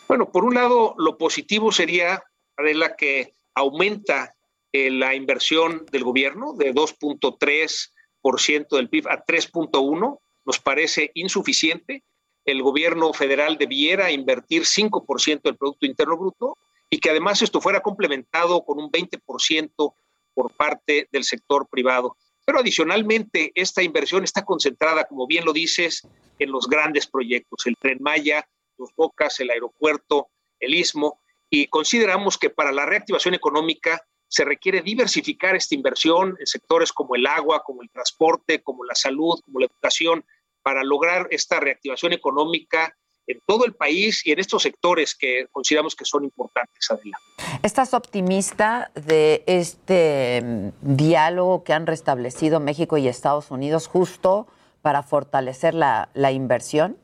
[0.08, 2.22] Bueno, por un lado, lo positivo sería,
[2.56, 4.34] Adela, que aumenta
[4.72, 10.18] eh, la inversión del gobierno de 2.3% del PIB a 3.1%.
[10.44, 12.02] Nos parece insuficiente
[12.44, 17.80] el gobierno federal debiera invertir 5% del Producto Interno Bruto y que además esto fuera
[17.80, 19.94] complementado con un 20%
[20.34, 22.16] por parte del sector privado.
[22.50, 26.02] Pero adicionalmente, esta inversión está concentrada, como bien lo dices,
[26.36, 28.44] en los grandes proyectos, el tren Maya,
[28.76, 34.82] los Bocas, el aeropuerto, el istmo, y consideramos que para la reactivación económica se requiere
[34.82, 39.60] diversificar esta inversión en sectores como el agua, como el transporte, como la salud, como
[39.60, 40.24] la educación,
[40.60, 42.98] para lograr esta reactivación económica
[43.30, 47.18] en todo el país y en estos sectores que consideramos que son importantes, Adela.
[47.62, 54.46] ¿Estás optimista de este mm, diálogo que han restablecido México y Estados Unidos justo
[54.82, 56.96] para fortalecer la, inversión?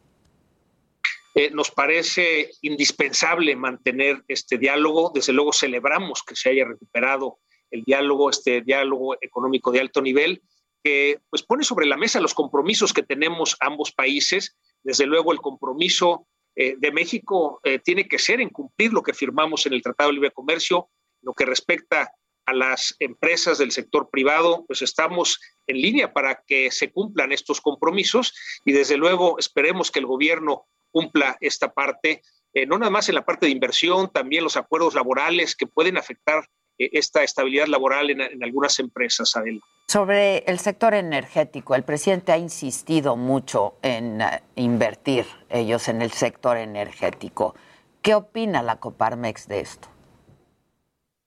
[1.34, 5.12] Eh, nos parece indispensable mantener este diálogo.
[5.14, 7.38] Desde luego celebramos que se haya recuperado
[7.70, 10.42] el diálogo, este diálogo económico de alto nivel
[10.82, 14.56] que pues pone sobre la mesa los compromisos que tenemos ambos países.
[14.86, 19.12] Desde luego el compromiso eh, de México eh, tiene que ser en cumplir lo que
[19.12, 20.90] firmamos en el Tratado de Libre Comercio,
[21.22, 22.12] lo que respecta
[22.46, 27.60] a las empresas del sector privado, pues estamos en línea para que se cumplan estos
[27.60, 28.32] compromisos
[28.64, 32.22] y desde luego esperemos que el gobierno cumpla esta parte,
[32.54, 35.96] eh, no nada más en la parte de inversión, también los acuerdos laborales que pueden
[35.96, 39.62] afectar esta estabilidad laboral en, algunas empresas, Adela.
[39.88, 46.10] Sobre el sector energético, el presidente ha insistido mucho en eh, invertir ellos en el
[46.10, 47.54] sector energético.
[48.02, 49.88] ¿Qué opina la Coparmex de esto?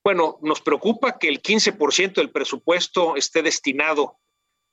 [0.03, 4.17] Bueno, nos preocupa que el 15% del presupuesto esté destinado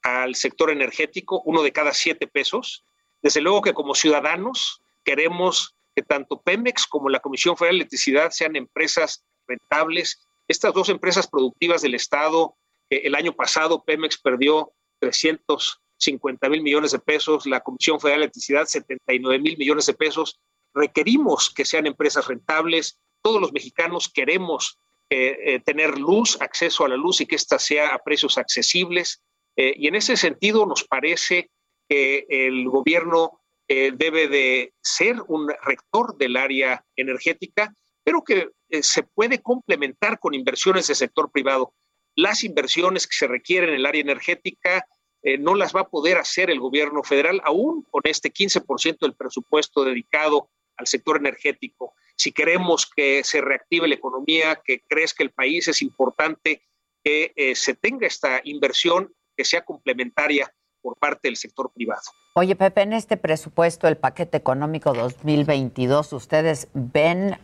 [0.03, 2.85] al sector energético, uno de cada siete pesos.
[3.23, 8.31] Desde luego que como ciudadanos queremos que tanto Pemex como la Comisión Federal de Electricidad
[8.31, 10.27] sean empresas rentables.
[10.49, 12.57] Estas dos empresas productivas del Estado
[12.91, 18.67] el año pasado Pemex perdió 350 mil millones de pesos, la Comisión Federal de Electricidad
[18.67, 20.41] 79 mil millones de pesos.
[20.75, 22.99] Requerimos que sean empresas rentables.
[23.23, 27.59] Todos los mexicanos queremos eh, eh, tener luz, acceso a la luz y que ésta
[27.59, 29.23] sea a precios accesibles.
[29.57, 31.51] Eh, y en ese sentido nos parece
[31.89, 39.41] que el gobierno debe de ser un rector del área energética, pero que se puede
[39.43, 41.73] complementar con inversiones del sector privado
[42.17, 44.87] las inversiones que se requieren en el área energética
[45.23, 49.15] eh, no las va a poder hacer el gobierno federal, aún con este 15% del
[49.15, 51.95] presupuesto dedicado al sector energético.
[52.17, 56.63] Si queremos que se reactive la economía, que crezca el país, es importante
[57.05, 62.03] que eh, se tenga esta inversión que sea complementaria por parte del sector privado.
[62.35, 67.37] Oye, Pepe, en este presupuesto, el paquete económico 2022, ¿ustedes ven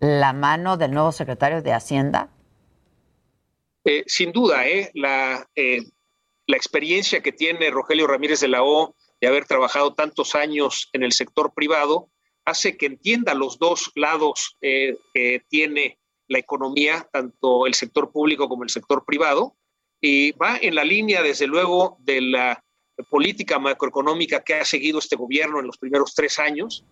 [0.00, 2.30] la mano del nuevo secretario de Hacienda?
[3.84, 4.90] Eh, sin duda, eh,
[5.54, 5.82] eh,
[6.46, 11.02] la experiencia que tiene Rogelio Ramírez de la O de haber trabajado tantos años en
[11.02, 12.08] el sector privado
[12.46, 18.64] hace que entienda los dos lados que tiene la economía, tanto el sector público como
[18.64, 19.56] el sector privado,
[19.98, 22.62] y va en la línea, desde luego, de la
[23.08, 26.84] política macroeconómica que ha seguido este gobierno en los primeros tres años,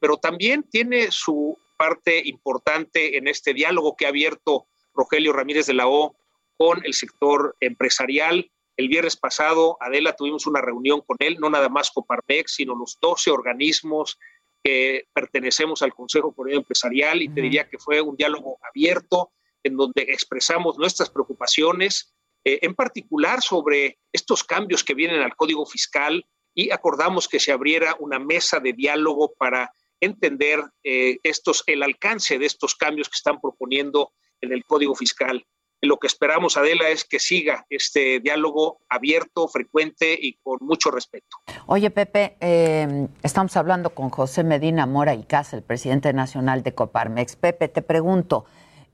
[0.00, 5.74] pero también tiene su parte importante en este diálogo que ha abierto Rogelio Ramírez de
[5.74, 6.16] la O
[6.56, 8.50] con el sector empresarial.
[8.76, 12.98] El viernes pasado, Adela, tuvimos una reunión con él, no nada más Coparmex, sino los
[13.00, 14.18] 12 organismos
[14.62, 19.30] que pertenecemos al Consejo Coordinador Empresarial y te diría que fue un diálogo abierto
[19.62, 22.14] en donde expresamos nuestras preocupaciones,
[22.44, 27.52] eh, en particular sobre estos cambios que vienen al Código Fiscal y acordamos que se
[27.52, 33.16] abriera una mesa de diálogo para entender eh, estos, el alcance de estos cambios que
[33.16, 35.44] están proponiendo en el Código Fiscal.
[35.82, 41.36] Lo que esperamos, Adela, es que siga este diálogo abierto, frecuente y con mucho respeto.
[41.66, 46.74] Oye, Pepe, eh, estamos hablando con José Medina Mora y Casa, el presidente nacional de
[46.74, 47.36] Coparmex.
[47.36, 48.46] Pepe, te pregunto,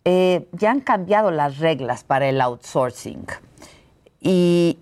[0.04, 3.26] eh, ya han cambiado las reglas para el outsourcing
[4.20, 4.78] y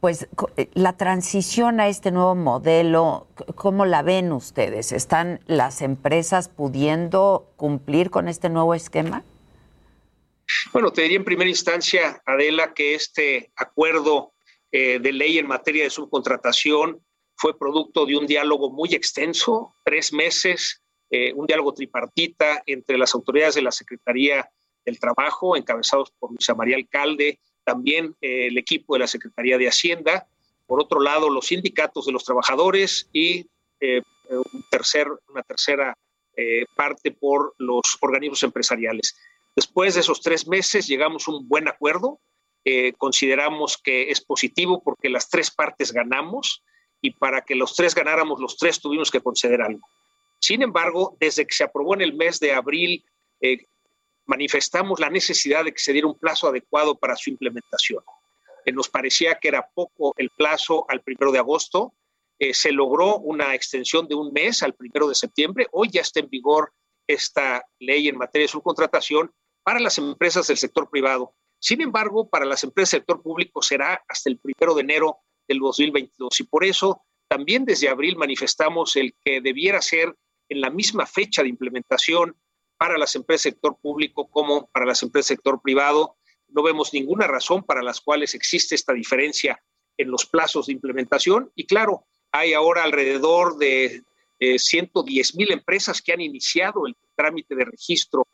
[0.00, 4.92] pues eh, la transición a este nuevo modelo, ¿cómo la ven ustedes?
[4.92, 9.24] ¿Están las empresas pudiendo cumplir con este nuevo esquema?
[10.72, 14.32] Bueno, te diría en primera instancia, Adela, que este acuerdo
[14.70, 17.02] eh, de ley en materia de subcontratación
[17.36, 23.14] fue producto de un diálogo muy extenso, tres meses, eh, un diálogo tripartita entre las
[23.14, 24.50] autoridades de la Secretaría
[24.84, 29.68] del Trabajo, encabezados por Luisa María Alcalde, también eh, el equipo de la Secretaría de
[29.68, 30.28] Hacienda,
[30.66, 33.46] por otro lado los sindicatos de los trabajadores y
[35.30, 35.96] una tercera
[36.74, 39.16] parte por los organismos empresariales.
[39.58, 42.20] Después de esos tres meses llegamos a un buen acuerdo.
[42.64, 46.62] Eh, consideramos que es positivo porque las tres partes ganamos
[47.00, 49.80] y para que los tres ganáramos, los tres tuvimos que conceder algo.
[50.40, 53.04] Sin embargo, desde que se aprobó en el mes de abril,
[53.40, 53.66] eh,
[54.26, 58.04] manifestamos la necesidad de que se diera un plazo adecuado para su implementación.
[58.64, 61.94] Eh, nos parecía que era poco el plazo al primero de agosto.
[62.52, 65.66] se logró una extensión de un mes al primero de septiembre.
[65.72, 66.72] Hoy ya está en vigor
[67.08, 69.32] esta ley en materia de subcontratación
[69.68, 71.34] para las empresas del sector privado.
[71.58, 75.58] Sin embargo, para las empresas del sector público será hasta el primero de enero del
[75.58, 80.16] 2022 y por eso también desde abril manifestamos el que debiera ser
[80.48, 82.34] en la misma fecha de implementación
[82.78, 86.16] para las empresas del sector público como para las empresas del sector privado.
[86.48, 89.62] No vemos ninguna razón para las cuales existe esta diferencia
[89.98, 94.02] en los plazos de implementación y claro, hay ahora alrededor de
[94.40, 98.26] 110 eh, mil empresas que han iniciado el trámite de registro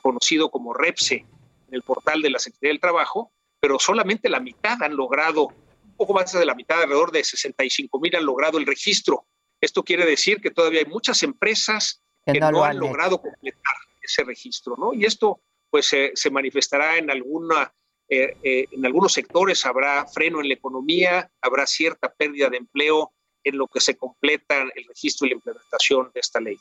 [0.00, 4.82] conocido como REPSE en el portal de la Secretaría del Trabajo, pero solamente la mitad
[4.82, 8.66] han logrado, un poco más de la mitad, alrededor de 65 mil han logrado el
[8.66, 9.26] registro.
[9.60, 14.76] Esto quiere decir que todavía hay muchas empresas que, no, han, logrado completar ese registro,
[14.76, 14.92] ¿no?
[14.94, 17.72] Y esto pues se manifestará en alguna
[18.14, 23.14] eh, eh, en algunos sectores habrá freno en la economía, habrá cierta pérdida de empleo
[23.42, 26.58] en lo que se completa el registro y la implementación de esta ley.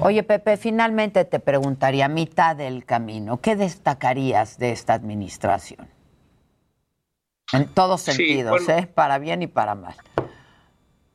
[0.00, 5.88] Oye, Pepe, finalmente te preguntaría, mitad del camino, ¿qué destacarías de esta administración?
[7.52, 8.88] En todos sentidos, ¿eh?
[8.92, 9.94] Para bien y para mal.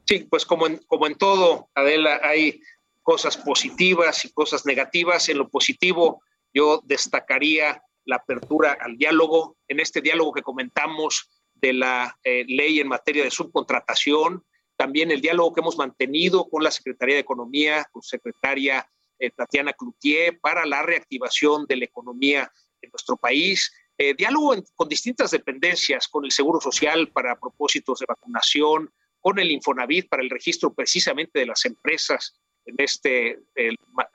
[0.06, 2.62] Sí, pues como en, como en todo, Adela, hay
[3.02, 5.30] cosas positivas y cosas negativas.
[5.30, 6.22] En lo positivo,
[6.54, 9.58] yo destacaría la apertura al diálogo.
[9.68, 14.44] En este diálogo que comentamos de la eh, ley en materia de subcontratación,
[14.82, 19.74] también el diálogo que hemos mantenido con la Secretaría de Economía, con secretaria eh, Tatiana
[19.74, 22.52] Cloutier, para la reactivación de la economía
[22.82, 23.72] en nuestro país.
[23.96, 29.52] Eh, diálogo con distintas dependencias, con el Seguro Social para propósitos de vacunación, con el
[29.52, 33.38] Infonavit para el registro precisamente de las empresas en este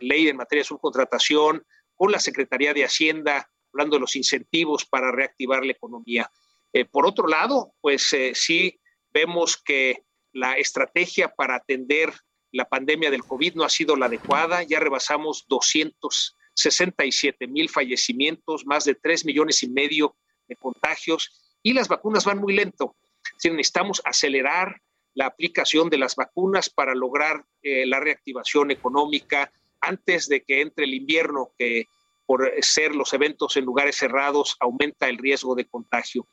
[0.01, 1.65] ley en materia de subcontratación,
[1.95, 6.29] con la Secretaría de Hacienda, hablando de los incentivos para reactivar la economía.
[6.73, 8.81] Eh, por otro lado, pues sí
[9.13, 10.03] vemos que
[10.37, 12.13] la estrategia para atender
[12.53, 14.63] la pandemia del COVID no ha sido la adecuada.
[14.63, 20.15] Ya rebasamos 267 mil fallecimientos, más de 3 millones y medio
[20.47, 22.97] de contagios y las vacunas van muy lento.
[23.39, 24.83] Si necesitamos acelerar
[25.15, 30.85] la aplicación de las vacunas para lograr eh, la reactivación económica antes de que entre
[30.85, 31.87] el invierno, que
[32.27, 36.29] por ser los eventos en lugares cerrados aumenta el riesgo de contagio.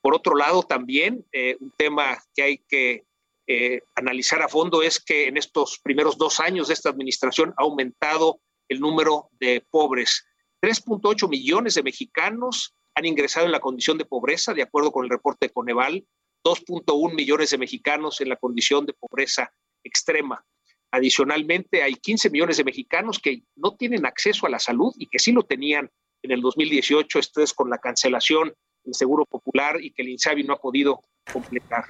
[0.00, 3.04] Por otro lado, también eh, un tema que hay que
[3.46, 7.62] eh, analizar a fondo es que en estos primeros dos años de esta administración ha
[7.62, 10.24] aumentado el número de pobres.
[10.62, 15.10] 3.8 millones de mexicanos han ingresado en la condición de pobreza, de acuerdo con el
[15.10, 16.06] reporte de Coneval,
[16.44, 20.44] 2.1 millones de mexicanos en la condición de pobreza extrema.
[20.90, 25.18] Adicionalmente, hay 15 millones de mexicanos que no tienen acceso a la salud y que
[25.18, 25.90] sí lo tenían
[26.22, 30.44] en el 2018, esto es con la cancelación del Seguro Popular y que el INSABI
[30.44, 31.86] no ha podido completar.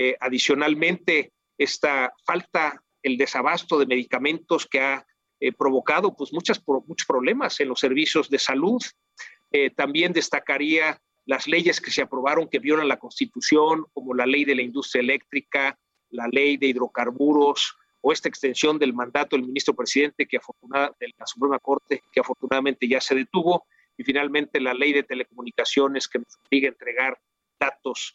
[0.00, 5.04] Eh, adicionalmente, esta falta, el desabasto de medicamentos que ha
[5.40, 8.80] eh, provocado pues, muchas, muchos problemas en los servicios de salud.
[9.50, 14.44] Eh, también destacaría las leyes que se aprobaron que violan la Constitución, como la ley
[14.44, 15.76] de la industria eléctrica,
[16.10, 20.38] la ley de hidrocarburos o esta extensión del mandato del ministro presidente que
[21.00, 26.06] de la Suprema Corte, que afortunadamente ya se detuvo, y finalmente la ley de telecomunicaciones
[26.06, 27.18] que nos obliga a entregar
[27.58, 28.14] datos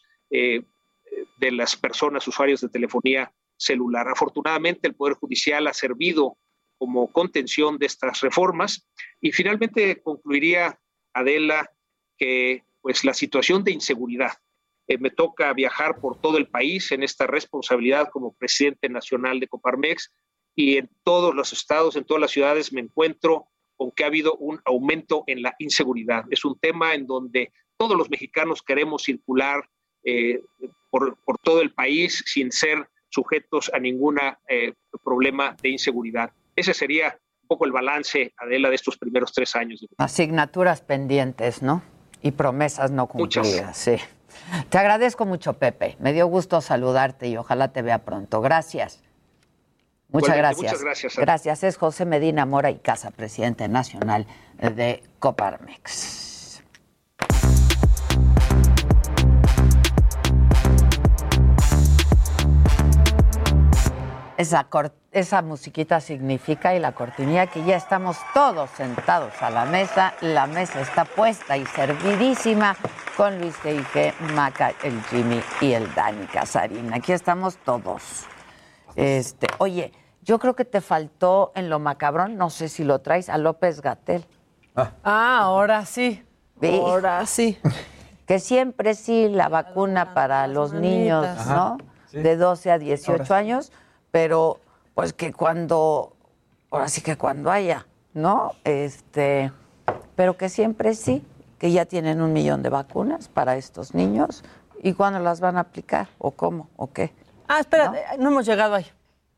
[1.38, 4.08] de las personas usuarios de telefonía celular.
[4.08, 6.38] Afortunadamente, el Poder Judicial ha servido
[6.78, 8.86] como contención de estas reformas
[9.20, 10.78] y finalmente concluiría,
[11.12, 11.70] Adela,
[12.18, 14.32] que pues la situación de inseguridad.
[14.86, 19.48] Eh, me toca viajar por todo el país en esta responsabilidad como presidente nacional de
[19.48, 20.12] Coparmex
[20.54, 24.34] y en todos los estados, en todas las ciudades me encuentro con que ha habido
[24.34, 26.24] un aumento en la inseguridad.
[26.30, 29.68] Es un tema en donde todos los mexicanos queremos circular
[30.04, 30.42] eh,
[30.90, 36.30] por, por, todo el país sin ser sujetos a ningún eh, problema de inseguridad.
[36.56, 39.84] Ese sería un poco el balance, Adela, de estos primeros tres años.
[39.98, 41.82] Asignaturas pendientes, ¿no?
[42.22, 43.96] Y promesas no cumplidas, sí.
[44.68, 45.96] Te agradezco mucho, Pepe.
[46.00, 48.40] Me dio gusto saludarte y ojalá te vea pronto.
[48.40, 49.02] Gracias.
[50.08, 50.72] Muchas gracias.
[50.72, 51.16] Muchas gracias.
[51.16, 51.64] Gracias.
[51.64, 54.26] Es José Medina Mora y Casa, presidente nacional
[54.58, 56.33] de Coparmex.
[64.36, 64.66] Esa,
[65.12, 70.14] esa musiquita significa y la cortinilla que ya estamos todos sentados a la mesa.
[70.20, 72.76] La mesa está puesta y servidísima
[73.16, 76.92] con Luis G.I.G., Maca, el Jimmy y el Dani Casarín.
[76.92, 78.24] Aquí estamos todos.
[78.96, 83.28] Este, oye, yo creo que te faltó en lo macabrón, no sé si lo traes,
[83.28, 84.26] a López Gatel.
[84.74, 86.24] Ah, ahora sí.
[86.60, 87.58] Ahora sí.
[88.26, 91.76] Que siempre sí la vacuna para los niños, ¿no?
[92.10, 93.70] De 12 a 18 años,
[94.14, 94.60] pero
[94.94, 96.12] pues que cuando,
[96.70, 98.52] ahora sí que cuando haya, ¿no?
[98.62, 99.50] Este,
[100.14, 101.26] pero que siempre sí,
[101.58, 104.44] que ya tienen un millón de vacunas para estos niños.
[104.84, 106.10] ¿Y cuándo las van a aplicar?
[106.18, 106.68] ¿O cómo?
[106.76, 107.12] ¿O qué?
[107.48, 108.86] Ah, espérate, no, hemos llegado ahí.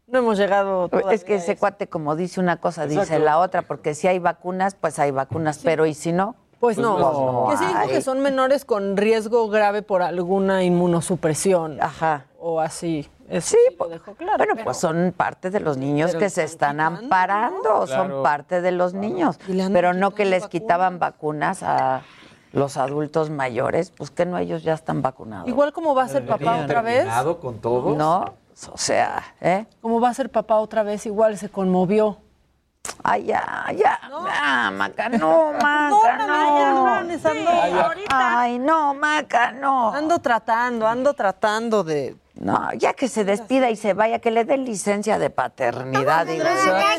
[0.09, 0.91] No hemos llegado.
[1.11, 4.75] Es que ese cuate, como dice una cosa, dice la otra, porque si hay vacunas,
[4.75, 6.37] pues hay vacunas, pero ¿y si no?
[6.61, 6.99] Pues, no.
[6.99, 7.49] no.
[7.51, 11.81] Que sí dijo que son menores con riesgo grave por alguna inmunosupresión.
[11.83, 12.25] Ajá.
[12.41, 13.09] O así.
[13.41, 14.39] sí, lo dejó claro.
[14.39, 18.95] Bueno, pues son parte de los niños que se están amparando, son parte de los
[18.95, 19.39] niños.
[19.73, 22.03] Pero no que les quitaban vacunas a
[22.53, 25.47] los adultos mayores, pues que no, ellos ya están vacunados.
[25.47, 27.07] Igual como va a ser papá otra vez.
[27.41, 27.97] con todos?
[27.97, 28.25] No,
[28.73, 29.67] o sea, ¿eh?
[29.83, 32.19] Como va a ser papá otra vez, igual se conmovió.
[33.03, 33.99] Ay, ya, ya.
[34.09, 34.23] No,
[34.73, 37.03] Maca, no, Maca, no.
[37.03, 37.87] no.
[38.11, 39.93] Ay, no, Maca, no.
[39.93, 44.45] Ando tratando, ando tratando de no, ya que se despida y se vaya, que le
[44.45, 46.45] den licencia de paternidad, digo,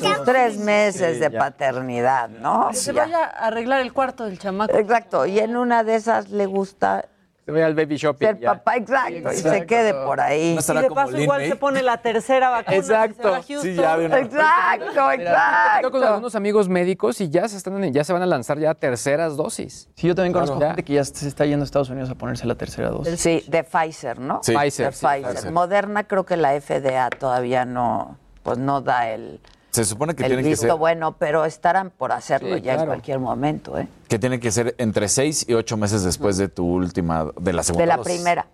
[0.01, 2.69] sus tres meses de paternidad, ¿no?
[2.71, 4.75] Que se vaya a arreglar el cuarto del chamaco.
[4.75, 7.05] Exacto, y en una de esas le gusta
[7.47, 8.27] se vaya al baby shopping.
[8.27, 10.59] Ser papá, exacto, y se quede por ahí.
[10.59, 12.75] y de paso igual se pone la tercera vacuna.
[12.75, 13.41] Exacto.
[13.41, 15.91] Sí, ya Exacto, exacto.
[15.91, 19.37] con algunos amigos médicos y ya se están ya se van a lanzar ya terceras
[19.37, 19.87] dosis.
[19.95, 22.45] Sí, yo también conozco gente que ya se está yendo a Estados Unidos a ponerse
[22.45, 23.17] la tercera dosis.
[23.17, 24.41] Sí, de Pfizer, ¿no?
[24.43, 24.53] Sí.
[24.53, 24.87] Pfizer.
[24.87, 25.51] De Pfizer.
[25.53, 29.39] Moderna creo que la FDA todavía no, pues no da el
[29.83, 30.77] se supone que el tienen visto que ser.
[30.77, 33.87] bueno, pero estarán por hacerlo Sí, ya en cualquier momento, ¿eh?
[34.07, 37.31] Que tienen que ser entre seis y ocho meses después de tu última.
[37.39, 38.13] de la segunda De la dosis.
[38.13, 38.47] primera.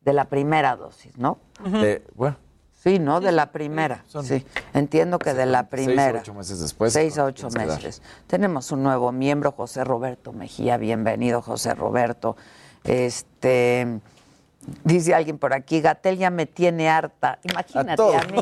[0.00, 1.38] De la primera dosis, ¿no?
[1.64, 2.36] De- bueno,
[2.84, 3.20] Sí, ¿no?
[3.20, 4.04] De la primera.
[4.22, 4.46] Sí.
[4.72, 6.18] Entiendo que de la seis primera.
[6.18, 6.92] o ocho meses después.
[6.92, 8.00] Seis a ocho meses.
[8.28, 10.76] Tenemos un nuevo miembro, José Roberto Mejía.
[10.76, 12.36] Bienvenido, José Roberto.
[12.84, 13.98] Este.
[14.84, 17.38] Dice alguien por aquí, Gatel ya me tiene harta.
[17.44, 18.32] Imagínate a, todos.
[18.32, 18.38] mí.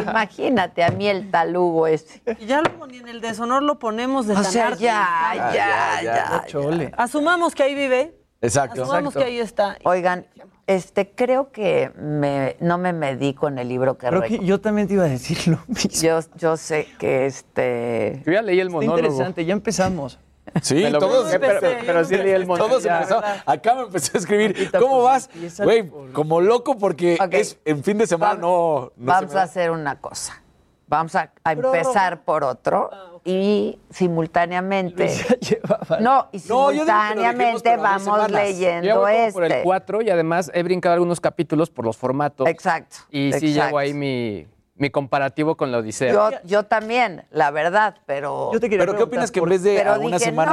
[0.00, 2.22] Imagínate a mí el talugo ese.
[2.38, 6.02] Y ya luego ni en el deshonor lo ponemos de O sea, ya, ya, ya,
[6.02, 6.44] ya.
[6.46, 6.92] Chole.
[6.96, 8.14] Asumamos que ahí vive.
[8.40, 8.82] Exacto.
[8.82, 9.78] Asumamos que ahí está.
[9.84, 10.26] Oigan,
[10.66, 14.88] este, creo que me, no me medí con el libro que Creo que yo también
[14.88, 15.90] te iba a decir lo mismo.
[16.00, 18.22] Yo, yo sé que este.
[18.24, 18.98] Yo ya leí el Está monólogo.
[18.98, 20.18] interesante, ya empezamos.
[20.62, 22.96] Sí, Me lo- todos, empecé, pero, pero sí leí el todos Ya.
[22.98, 23.22] empezó.
[23.46, 24.70] Acá me empecé a escribir.
[24.78, 25.28] ¿Cómo vas?
[25.62, 28.92] Güey, como loco porque es en fin de semana no.
[28.96, 30.40] no se Vamos me a hacer una cosa.
[30.86, 32.90] Vamos a, empezar por otro
[33.24, 35.08] y simultáneamente.
[35.40, 39.62] Llevaba- No, y simultáneamente vamos leyendo como por el este.
[39.64, 42.46] 4 y además he brincado algunos capítulos por los formatos.
[42.48, 42.96] Exacto.
[43.10, 43.66] Y sí exacto.
[43.66, 44.46] llevo ahí mi,
[44.76, 46.12] mi comparativo con la Odisea.
[46.12, 48.50] Yo, yo también, la verdad, pero.
[48.52, 50.24] Yo te quería Pero ¿qué opinas que en ¿por- vez de pero a una dije,
[50.30, 50.50] semana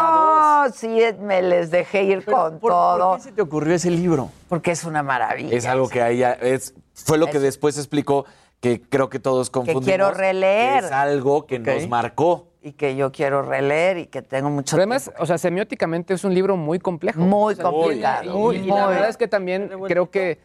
[0.68, 3.10] no, sí, me les dejé ir pero con por- todo.
[3.12, 4.30] ¿Por qué se te ocurrió ese libro?
[4.48, 5.56] Porque es una maravilla.
[5.58, 8.26] Es algo que a ella es, fue lo que Es- después explicó
[8.60, 9.86] que creo que todos confundimos.
[9.86, 10.82] quiero releer.
[10.82, 12.48] que Es algo que nos marcó.
[12.64, 15.24] Y que yo quiero releer y que tengo mucho Pero además, tiempo.
[15.24, 17.20] o sea, semióticamente es un libro muy complejo.
[17.20, 18.94] Muy O sea, complicado, y- y- muy, y la muy.
[18.94, 20.38] verdad es que también creo que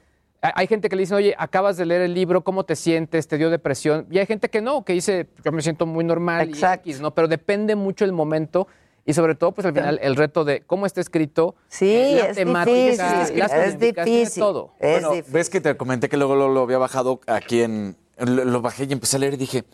[0.54, 3.26] hay gente que le dice, oye, acabas de leer el libro, ¿cómo te sientes?
[3.28, 4.06] ¿Te dio depresión?
[4.10, 6.48] Y hay gente que no, que dice, yo me siento muy normal.
[6.48, 6.88] y Exacto.
[6.88, 7.14] X, ¿no?
[7.14, 8.66] Pero depende mucho el momento
[9.04, 12.36] y sobre todo, pues al final, el reto de cómo está escrito, Sí, la es
[12.36, 14.40] temática, difícil, las es difícil.
[14.42, 14.72] todo.
[14.80, 15.32] Es Bueno, difícil.
[15.32, 17.96] ves que te comenté que luego lo, lo había bajado aquí en.
[18.18, 19.64] Lo, lo bajé y empecé a leer y dije.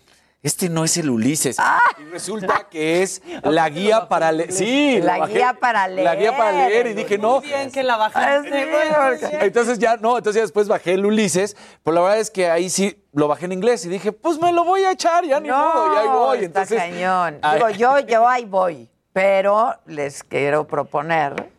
[0.42, 1.56] Este no es el Ulises.
[1.58, 1.78] Ah.
[1.98, 4.52] Y resulta que es la guía para leer.
[4.52, 6.04] Sí, La guía para leer.
[6.04, 7.40] La guía para leer y dije, no.
[7.40, 8.48] Bien que la bajaste.
[8.48, 9.42] sí, muy bien.
[9.42, 12.68] Entonces ya, no, entonces ya después bajé el Ulises, pero la verdad es que ahí
[12.70, 15.48] sí lo bajé en inglés y dije, pues me lo voy a echar, ya ni
[15.50, 16.36] modo, y ahí voy.
[16.38, 17.38] está Entonces, cañón.
[17.42, 17.56] Ay.
[17.58, 21.50] Digo, yo, yo ahí voy, pero les quiero proponer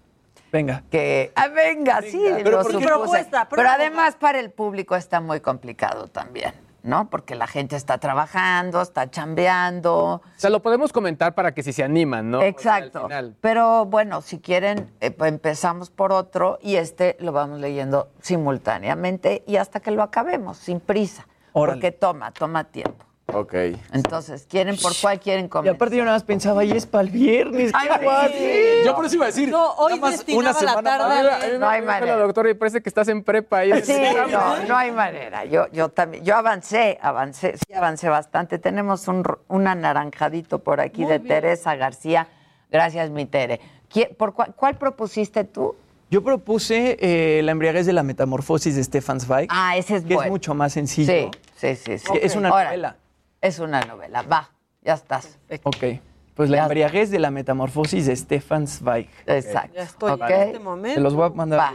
[0.51, 0.83] Venga.
[0.91, 1.31] que...
[1.35, 2.85] Ah, venga, sí, Pero lo supuse.
[2.85, 3.73] Propuesta, Pero propuesta.
[3.73, 6.53] además para el público está muy complicado también,
[6.83, 7.09] ¿no?
[7.09, 9.95] Porque la gente está trabajando, está chambeando.
[10.15, 12.41] O sea, lo podemos comentar para que si se animan, ¿no?
[12.41, 12.99] Exacto.
[12.99, 13.35] Al final.
[13.41, 19.43] Pero bueno, si quieren, eh, pues empezamos por otro y este lo vamos leyendo simultáneamente
[19.47, 21.27] y hasta que lo acabemos, sin prisa.
[21.53, 21.77] Órale.
[21.77, 23.05] Porque toma, toma tiempo.
[23.33, 23.53] Ok.
[23.93, 25.75] Entonces, ¿quieren por cuál quieren Y comenzar?
[25.75, 27.71] aparte yo nada más pensaba, y es para el viernes.
[27.73, 28.37] Ay, ¿qué
[28.81, 28.85] sí.
[28.85, 31.59] Yo por eso iba a decir, No, hoy nada más una semana la tarde más.
[31.59, 32.17] No hay dijo la manera.
[32.17, 33.71] doctora y parece que estás en prepa ahí.
[33.83, 33.93] Sí,
[34.31, 35.45] no, no hay manera.
[35.45, 38.59] Yo, yo también, yo avancé, avancé, sí avancé bastante.
[38.59, 42.27] Tenemos un, un anaranjadito por aquí de Teresa García.
[42.71, 43.59] Gracias, mi Tere.
[43.91, 45.75] ¿Qui- ¿Por cuál, cuál propusiste tú?
[46.09, 50.09] Yo propuse eh, La embriaguez de la metamorfosis de Stefan Zweig, Ah, ese es que
[50.13, 50.31] es bueno.
[50.31, 51.11] mucho más sencillo.
[51.11, 51.97] Sí, sí, sí.
[51.97, 52.13] sí.
[52.21, 52.97] Es una Ahora, novela.
[53.43, 54.21] Es una novela.
[54.21, 54.49] Va,
[54.81, 55.37] ya estás.
[55.63, 55.99] Ok.
[56.33, 56.63] Pues La Ya.
[56.63, 59.09] embriaguez de la metamorfosis de Stefan Zweig.
[59.25, 59.75] Exacto.
[59.75, 60.21] Ya estoy Ok.
[60.29, 60.95] en este momento.
[60.95, 61.59] Te los voy a mandar.
[61.59, 61.73] Va,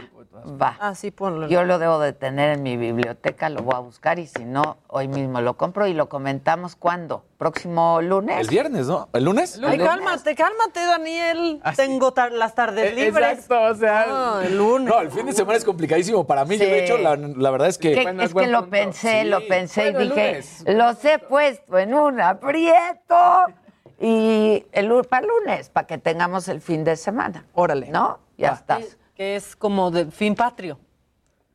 [0.59, 0.77] va.
[0.79, 1.47] Ah, sí, ponlo.
[1.47, 4.77] Yo lo debo de tener en mi biblioteca, lo voy a buscar y si no,
[4.87, 7.23] hoy mismo lo compro y lo comentamos cuándo.
[7.37, 8.39] ¿Próximo lunes?
[8.39, 9.07] El viernes, ¿no?
[9.13, 9.59] ¿El lunes?
[9.63, 11.61] Ay, cálmate, cálmate, Daniel.
[11.63, 13.39] Ah, Tengo tar- las tardes libres.
[13.39, 14.05] Exacto, o sea.
[14.07, 14.89] No, el lunes.
[14.93, 16.57] No, el fin de semana es complicadísimo para mí.
[16.57, 17.93] Yo, de hecho, la, la verdad es que...
[17.93, 18.71] Que- Bueno, es es que lo punto.
[18.71, 19.27] pensé, Sí.
[19.27, 20.63] lo pensé Bueno, y dije, lunes.
[20.67, 23.15] los he puesto en un aprieto
[24.01, 27.45] y el para lunes, para que tengamos el fin de semana.
[27.53, 27.89] Órale.
[27.89, 28.19] ¿No?
[28.37, 28.97] Ya estás.
[29.19, 30.79] Que es como de fin patrio.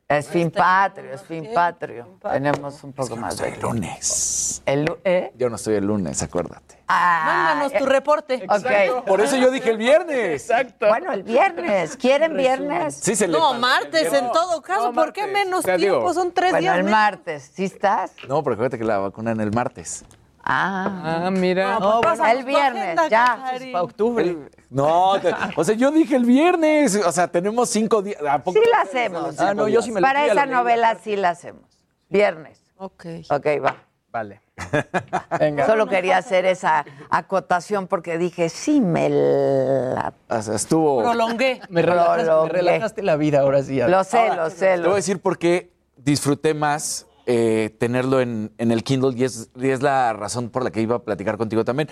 [0.07, 2.19] Es fin patrio, es fin patrio.
[2.21, 4.63] Tenemos un poco más de El lunes.
[4.67, 5.33] El ¿eh?
[5.39, 6.85] Yo no estoy el lunes, acuérdate.
[6.87, 8.47] Ah, Mándanos eh, tu reporte.
[8.47, 9.07] Ok.
[9.07, 10.43] Por eso yo dije el viernes.
[10.43, 10.89] Exacto.
[10.89, 11.97] Bueno, el viernes.
[11.97, 12.97] ¿Quieren viernes?
[12.97, 14.89] Sí, se le No, martes en todo caso.
[14.89, 16.13] no, ¿Por qué menos digo, tiempo?
[16.13, 16.79] Son tres Bueno, días.
[16.81, 17.51] el martes.
[17.55, 18.13] ¿Sí estás?
[18.29, 20.05] No, pero acuérdate que la vacuna en el martes.
[20.47, 21.25] Ah.
[21.25, 21.79] Ah, mira.
[21.79, 23.43] No, pues el viernes, agenda, ya.
[23.73, 24.51] Para octubre.
[24.75, 26.97] No, te- o sea, yo dije el viernes.
[27.07, 28.21] O sea, tenemos cinco días.
[28.29, 28.59] ¿a poco?
[28.59, 29.39] Sí la hacemos.
[29.41, 31.63] Ah, no, yo sí me lo Para esa la novela sí la hacemos.
[32.09, 32.61] Viernes.
[32.77, 33.07] Ok.
[33.31, 33.77] Ok, va.
[34.11, 34.41] Vale.
[35.41, 35.67] Venga.
[35.67, 40.13] Solo quería hacer esa acotación porque dije, sí me la...
[40.29, 41.03] O sea, estuvo...
[41.03, 41.61] Prolongué.
[41.69, 42.53] Me relajaste, me Prolongué.
[42.53, 43.81] relajaste la vida ahora sí.
[43.81, 44.67] Lo sé, lo sé.
[44.67, 49.15] Te Lo voy a decir por qué disfruté más eh, tenerlo en, en el Kindle
[49.17, 51.89] y es, y es la razón por la que iba a platicar contigo también.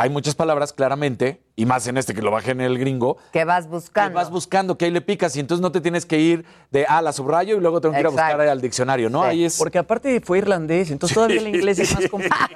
[0.00, 3.44] Hay muchas palabras, claramente, y más en este que lo bajé en el gringo, que
[3.44, 4.14] vas que buscando.
[4.14, 7.02] vas buscando, que ahí le picas y entonces no te tienes que ir de, ah,
[7.02, 9.24] la subrayo y luego tengo que ir a buscar al diccionario, ¿no?
[9.24, 9.28] Sí.
[9.28, 9.58] Ahí es...
[9.58, 12.48] Porque aparte fue irlandés, entonces todavía el inglés es más complicado.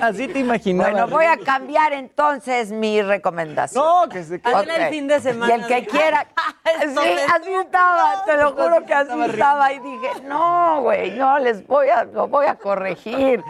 [0.00, 0.92] Así, te imaginabas.
[0.92, 3.84] Bueno, voy a cambiar entonces mi recomendación.
[3.84, 4.54] No, que se quede.
[4.54, 5.56] Adela, el fin de semana.
[5.56, 6.26] Y el que quiera.
[6.64, 9.72] Sí, así estaba, te lo juro que así estaba.
[9.72, 13.42] Y dije, no, güey, no, les voy a, lo voy a corregir.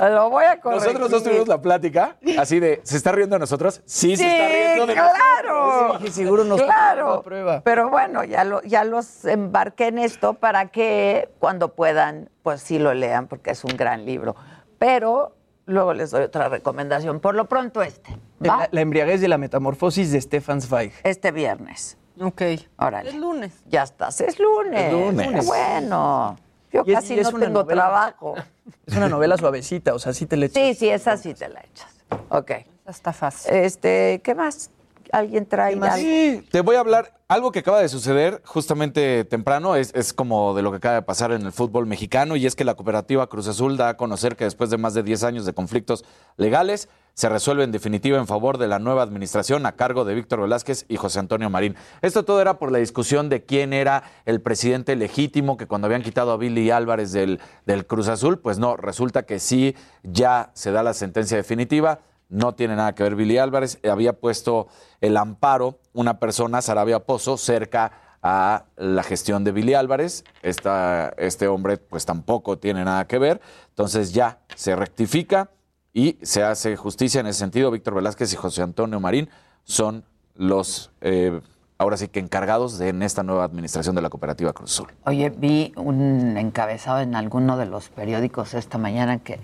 [0.00, 0.86] Lo voy a corregir.
[0.86, 3.82] Nosotros dos tuvimos la plática, así de, ¿se está riendo de nosotros?
[3.84, 5.98] Sí, se está Sí, riendo de claro.
[5.98, 7.16] Dije, seguro nos claro.
[7.16, 7.60] la prueba.
[7.62, 12.78] Pero bueno, ya, lo, ya los embarqué en esto para que cuando puedan, pues sí
[12.78, 14.34] lo lean, porque es un gran libro.
[14.82, 17.20] Pero luego les doy otra recomendación.
[17.20, 18.18] Por lo pronto este.
[18.40, 20.92] La, la embriaguez de la metamorfosis de Stefan Zweig.
[21.04, 21.96] Este viernes.
[22.20, 22.42] Ok.
[22.78, 23.10] Órale.
[23.10, 23.52] Es lunes.
[23.66, 24.82] Ya estás, es lunes.
[24.82, 25.46] Es lunes.
[25.46, 26.36] Bueno.
[26.72, 27.82] Yo Y casi es no tengo novela.
[27.82, 28.34] trabajo.
[28.86, 31.60] Es una novela suavecita, o sea, sí te le Sí, sí, esa sí te la
[31.60, 31.94] echas.
[32.28, 32.50] Ok.
[32.84, 33.54] Está fácil.
[33.54, 34.70] Este, ¿qué más?
[35.12, 35.86] ¿Alguien trae algo?
[35.94, 37.20] Sí, te voy a hablar.
[37.28, 41.02] Algo que acaba de suceder justamente temprano es, es como de lo que acaba de
[41.02, 44.36] pasar en el fútbol mexicano y es que la cooperativa Cruz Azul da a conocer
[44.36, 46.04] que después de más de 10 años de conflictos
[46.38, 50.40] legales se resuelve en definitiva en favor de la nueva administración a cargo de Víctor
[50.40, 51.76] Velázquez y José Antonio Marín.
[52.00, 56.02] Esto todo era por la discusión de quién era el presidente legítimo que cuando habían
[56.02, 60.72] quitado a Billy Álvarez del, del Cruz Azul, pues no, resulta que sí ya se
[60.72, 62.00] da la sentencia definitiva.
[62.32, 63.78] No tiene nada que ver Billy Álvarez.
[63.84, 64.68] Había puesto
[65.02, 70.24] el amparo una persona, Sarabia Pozo, cerca a la gestión de Billy Álvarez.
[70.42, 73.42] Este hombre pues tampoco tiene nada que ver.
[73.68, 75.50] Entonces ya se rectifica
[75.92, 77.70] y se hace justicia en ese sentido.
[77.70, 79.28] Víctor Velázquez y José Antonio Marín
[79.64, 81.38] son los, eh,
[81.76, 84.88] ahora sí que encargados de en esta nueva administración de la cooperativa Cruz Azul.
[85.04, 89.38] Oye, vi un encabezado en alguno de los periódicos esta mañana que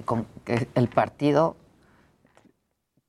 [0.74, 1.54] el partido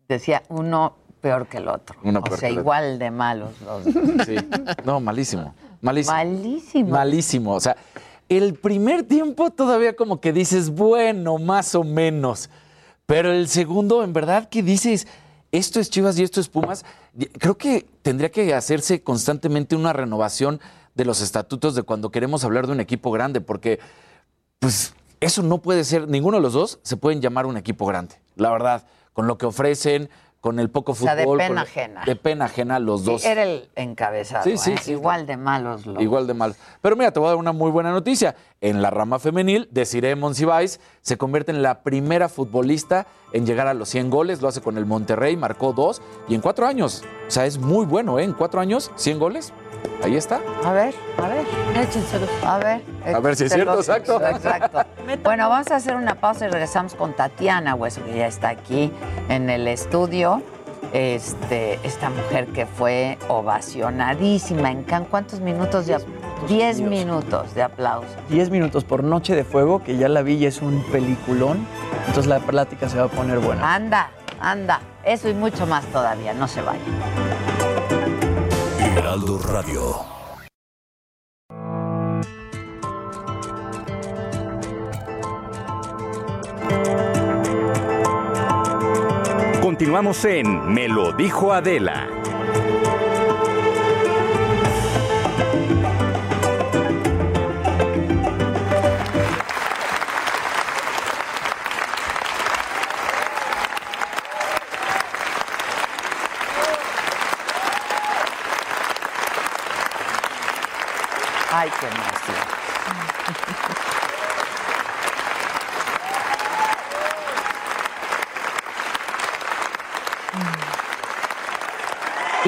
[0.09, 1.97] decía uno peor que el otro.
[2.03, 3.93] Uno o sea, igual de malos los dos.
[4.25, 4.35] Sí.
[4.83, 5.53] No, malísimo.
[5.81, 6.15] Malísimo.
[6.15, 6.89] Malísimo.
[6.89, 7.53] Malísimo.
[7.53, 7.77] O sea,
[8.27, 12.49] El primer tiempo todavía como que dices, bueno, más o menos.
[13.05, 15.07] Pero el segundo, en verdad que dices,
[15.51, 16.85] esto es Chivas y esto es Pumas.
[17.39, 20.59] Creo que tendría que hacerse constantemente una renovación
[20.93, 23.79] de los estatutos de cuando queremos hablar de un equipo grande, porque
[24.59, 28.15] pues eso no puede ser, ninguno de los dos se pueden llamar un equipo grande,
[28.35, 28.83] la verdad,
[29.19, 30.09] con lo que ofrecen,
[30.39, 31.11] con el poco fútbol.
[31.11, 32.05] O sea, de pena ajena.
[32.05, 33.25] De pena ajena los dos.
[33.25, 34.45] era el encabezado.
[34.45, 34.91] Sí, sí, ¿eh?
[34.91, 36.01] Igual de malos los.
[36.01, 36.55] Igual de malos.
[36.79, 38.33] Pero mira, te voy a dar una muy buena noticia.
[38.61, 43.73] En la rama femenil, Desiree Monsiváis se convierte en la primera futbolista en llegar a
[43.73, 44.41] los 100 goles.
[44.41, 46.01] Lo hace con el Monterrey, marcó dos.
[46.27, 47.03] Y en cuatro años.
[47.27, 48.23] O sea, es muy bueno, ¿eh?
[48.23, 49.53] En cuatro años, 100 goles.
[50.03, 50.41] Ahí está.
[50.65, 51.45] A ver, a ver.
[51.81, 52.29] Échenselos.
[52.43, 52.83] A ver.
[53.05, 54.21] A ver si es cierto, exacto.
[54.25, 54.79] Exacto.
[55.23, 58.91] bueno, vamos a hacer una pausa y regresamos con Tatiana Hueso, que ya está aquí
[59.29, 60.43] en el estudio.
[60.93, 65.09] Este, esta mujer que fue ovacionadísima en Cannes.
[65.09, 65.97] ¿Cuántos minutos de
[66.47, 68.07] Diez minutos de aplauso.
[68.29, 71.65] Diez minutos por Noche de Fuego, que ya la vi y es un peliculón.
[72.07, 73.75] Entonces la plática se va a poner buena.
[73.75, 74.79] Anda, anda.
[75.03, 76.33] Eso y mucho más todavía.
[76.33, 76.83] No se vayan.
[78.95, 80.09] Heraldo Radio.
[89.69, 92.09] Continuamos en Me lo dijo Adela.
[111.51, 112.58] Ay, qué.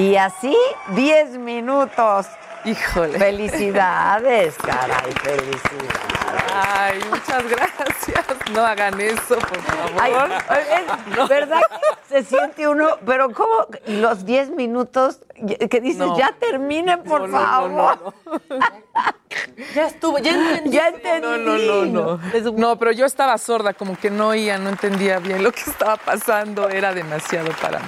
[0.02, 0.56] Y así,
[0.88, 2.26] 10 minutos.
[2.64, 3.18] Híjole.
[3.18, 6.12] Felicidades, caray, felicidades.
[6.54, 8.26] Ay, muchas gracias.
[8.52, 10.00] No hagan eso, por favor.
[10.00, 10.12] Ay,
[11.16, 12.98] es ¿Verdad que se siente uno?
[13.06, 13.66] Pero ¿cómo?
[13.86, 15.20] Y los 10 minutos
[15.70, 18.14] que dices, ya terminen, por No, favor.
[19.74, 20.70] Ya estuvo, ya entendí.
[20.70, 21.26] Ya entendí.
[21.26, 22.52] No, no, no, no.
[22.52, 25.96] No, pero yo estaba sorda, como que no oía, no entendía bien lo que estaba
[25.96, 26.68] pasando.
[26.68, 27.84] Era demasiado para mí.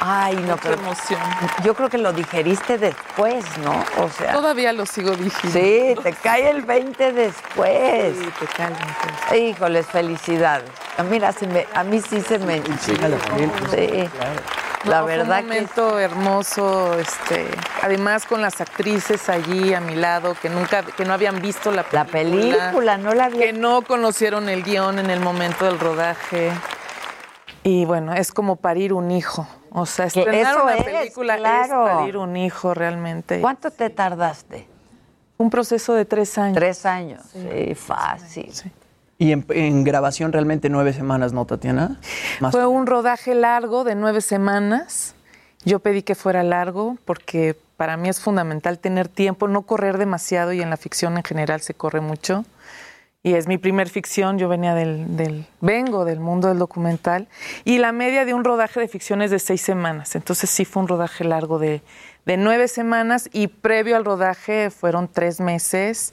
[0.00, 1.20] Ay, no, pero emoción.
[1.64, 3.72] yo creo que lo digeriste después, ¿no?
[4.02, 5.58] O sea, Todavía lo sigo diciendo.
[5.58, 8.16] sí, te cae el 20 después.
[8.16, 8.74] Sí, te cae el
[9.32, 9.38] 20.
[9.38, 10.70] Híjoles, felicidades.
[11.10, 12.62] Mira, se me- a mí sí se me...
[12.80, 12.96] Sí,
[14.84, 15.54] la No, verdad fue un que...
[15.54, 17.48] momento hermoso, este,
[17.82, 21.82] además con las actrices allí a mi lado que nunca, que no habían visto la
[21.82, 23.38] película, La película, no la vi.
[23.38, 26.52] que no conocieron el guion en el momento del rodaje.
[27.64, 29.46] Y bueno, es como parir un hijo.
[29.70, 31.86] O sea, estrenar eso una es, película claro.
[31.86, 33.40] es parir un hijo realmente.
[33.40, 34.66] ¿Cuánto te tardaste?
[35.36, 36.56] Un proceso de tres años.
[36.56, 37.22] Tres años.
[37.32, 38.52] Sí, fácil.
[39.18, 42.00] Y en, en grabación realmente nueve semanas, ¿no, Tatiana?
[42.40, 45.14] Más Fue un rodaje largo de nueve semanas.
[45.64, 50.52] Yo pedí que fuera largo porque para mí es fundamental tener tiempo, no correr demasiado
[50.52, 52.44] y en la ficción en general se corre mucho.
[53.24, 57.28] Y es mi primer ficción, yo venía del, del- vengo del mundo del documental
[57.64, 60.14] y la media de un rodaje de ficción es de seis semanas.
[60.14, 61.82] Entonces sí fue un rodaje largo de,
[62.26, 66.12] de nueve semanas y previo al rodaje fueron tres meses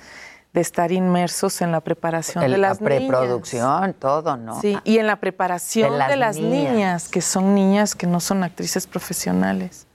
[0.51, 2.97] de estar inmersos en la preparación de la las niñas.
[2.97, 4.59] preproducción, todo, ¿no?
[4.61, 6.73] Sí, y en la preparación De de las las, niñas.
[6.73, 7.07] niñas.
[7.09, 9.85] que son niñas que no son actrices profesionales.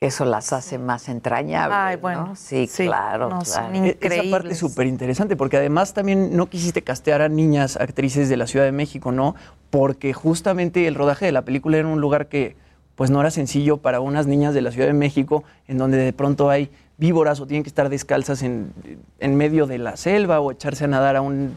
[0.00, 1.78] Eso las hace más entrañables.
[1.80, 2.36] Ay, bueno, ¿no?
[2.36, 3.74] Sí, sí, claro, no, claro.
[3.74, 8.28] E- Esa parte es súper interesante porque además también no quisiste castear a niñas actrices
[8.28, 9.34] de la Ciudad de México, ¿no?
[9.70, 12.56] Porque justamente el rodaje de la película era un lugar que
[12.96, 16.12] pues no era sencillo para unas niñas de la Ciudad de México en donde de
[16.12, 18.72] pronto hay víboras o tienen que estar descalzas en,
[19.20, 21.54] en medio de la selva o echarse a nadar a un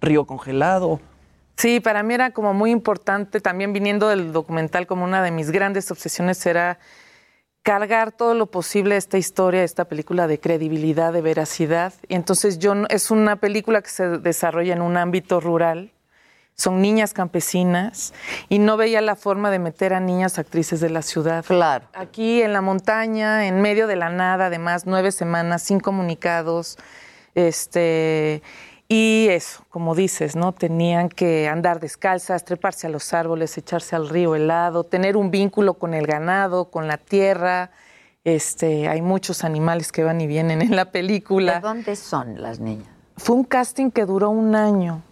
[0.00, 1.00] río congelado.
[1.56, 5.50] Sí, para mí era como muy importante, también viniendo del documental, como una de mis
[5.50, 6.78] grandes obsesiones era
[7.62, 11.92] cargar todo lo posible esta historia, esta película de credibilidad, de veracidad.
[12.08, 15.92] Y entonces yo es una película que se desarrolla en un ámbito rural.
[16.54, 18.12] Son niñas campesinas
[18.50, 21.44] y no veía la forma de meter a niñas actrices de la ciudad.
[21.46, 21.86] Claro.
[21.94, 26.76] Aquí en la montaña, en medio de la nada, además, nueve semanas sin comunicados.
[27.34, 28.42] Este,
[28.92, 30.50] y eso, como dices, ¿no?
[30.50, 35.74] Tenían que andar descalzas, treparse a los árboles, echarse al río helado, tener un vínculo
[35.74, 37.70] con el ganado, con la tierra.
[38.24, 41.54] Este, hay muchos animales que van y vienen en la película.
[41.54, 42.88] ¿De dónde son las niñas?
[43.16, 45.02] Fue un casting que duró un año.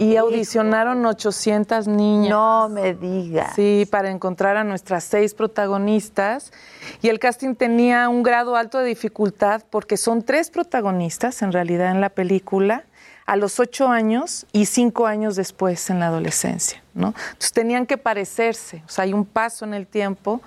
[0.00, 2.30] Y audicionaron 800 niñas.
[2.30, 3.52] No me digas.
[3.54, 6.52] Sí, para encontrar a nuestras seis protagonistas.
[7.02, 11.92] Y el casting tenía un grado alto de dificultad porque son tres protagonistas en realidad
[11.92, 12.84] en la película.
[13.28, 17.08] A los ocho años y cinco años después en la adolescencia, ¿no?
[17.08, 20.40] Entonces tenían que parecerse, o sea, hay un paso en el tiempo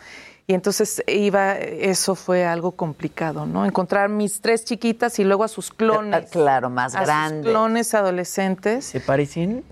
[0.48, 3.68] y entonces iba, eso fue algo complicado, ¿no?
[3.68, 6.32] Encontrar mis tres chiquitas y luego a sus clones.
[6.32, 7.44] Claro, más a grandes.
[7.44, 8.84] Sus clones adolescentes.
[8.86, 9.64] ¿Se parecen?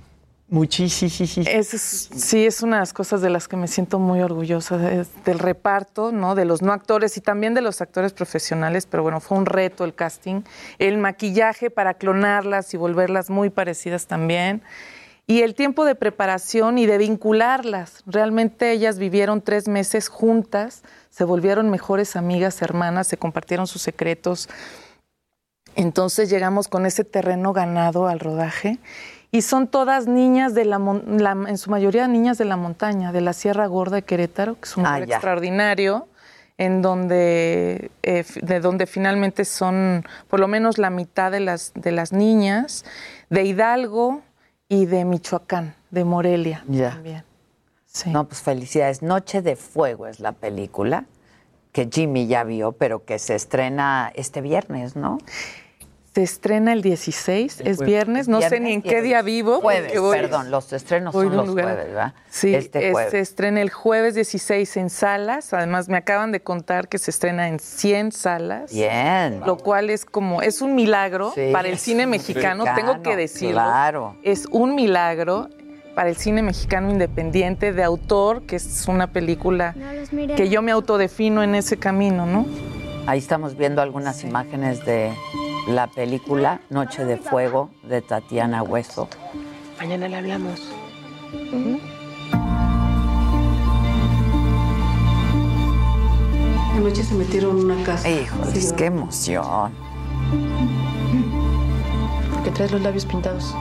[0.49, 1.45] Muchísimo.
[1.47, 5.05] Es, sí, es una de las cosas de las que me siento muy orgullosa, de-
[5.23, 6.33] del reparto, ¿no?
[6.33, 9.83] De los no actores y también de los actores profesionales, pero bueno, fue un reto
[9.83, 10.41] el casting.
[10.79, 14.63] El maquillaje para clonarlas y volverlas muy parecidas también.
[15.27, 18.01] Y el tiempo de preparación y de vincularlas.
[18.07, 20.81] Realmente ellas vivieron tres meses juntas,
[21.11, 24.49] se volvieron mejores amigas, hermanas, se compartieron sus secretos.
[25.75, 28.79] Entonces llegamos con ese terreno ganado al rodaje
[29.31, 33.21] y son todas niñas de la, la- en su mayoría niñas de la montaña, de
[33.21, 36.07] la Sierra Gorda de Querétaro, que es un Ah, lugar extraordinario,
[36.57, 41.91] en donde eh, de donde finalmente son por lo menos la mitad de las de
[41.91, 42.83] las niñas
[43.29, 44.21] de Hidalgo
[44.67, 46.91] y de Michoacán, de Morelia Ya.
[46.91, 47.23] también.
[48.05, 49.01] No, pues felicidades.
[49.01, 51.05] Noche de Fuego es la película
[51.71, 55.17] que Jimmy ya vio, pero que se estrena este viernes, ¿no?
[56.13, 57.79] Se estrena el 16, es jueves.
[57.85, 59.61] viernes, no sé ni en qué día vivo.
[59.61, 62.13] Jueves, voy- perdón, los estrenos son los lugar- jueves, ¿verdad?
[62.29, 63.11] Sí, este jueves.
[63.11, 65.53] se estrena el jueves 16 en salas.
[65.53, 68.73] Además, me acaban de contar que se estrena en 100 salas.
[68.73, 69.41] Bien.
[69.45, 73.61] Lo cual es como, es un milagro Sí, para el cine mexicano, tengo que decirlo.
[73.61, 74.15] claro.
[74.23, 75.47] Es un milagro
[75.95, 79.75] para el cine mexicano independiente de autor, que es una película
[80.35, 82.45] que yo me autodefino en ese camino, ¿no?
[83.05, 85.11] Ahí estamos viendo algunas imágenes de
[85.69, 89.07] la película Noche de Fuego de Tatiana Hueso.
[89.77, 90.59] Mañana le hablamos.
[96.75, 98.09] Anoche se metieron en una casa.
[98.09, 99.71] Híjoles, qué emoción.
[102.33, 103.53] Porque traes los labios pintados.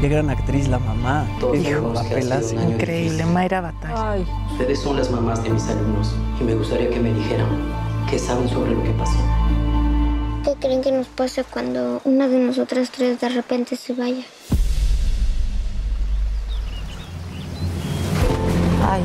[0.00, 1.26] Qué gran actriz la mamá.
[1.54, 2.52] Hijos, papelas.
[2.52, 4.24] Increíble, Mayra Batalla.
[4.52, 7.48] Ustedes son las mamás de mis alumnos y me gustaría que me dijeran
[8.08, 9.18] qué saben sobre lo que pasó.
[10.48, 14.24] ¿Qué creen que nos pasa cuando una de nosotras tres de repente se vaya?
[18.82, 19.02] Ay.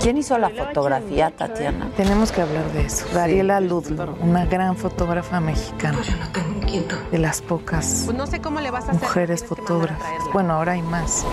[0.00, 1.90] ¿Quién hizo la fotografía, Tatiana?
[1.94, 3.04] Tenemos que hablar de eso.
[3.12, 5.98] Dariela Ludlow, una gran fotógrafa mexicana.
[7.10, 9.02] De las pocas Pues no sé cómo le vas a hacer.
[9.02, 10.08] mujeres fotógrafas.
[10.32, 11.26] Bueno, ahora hay más.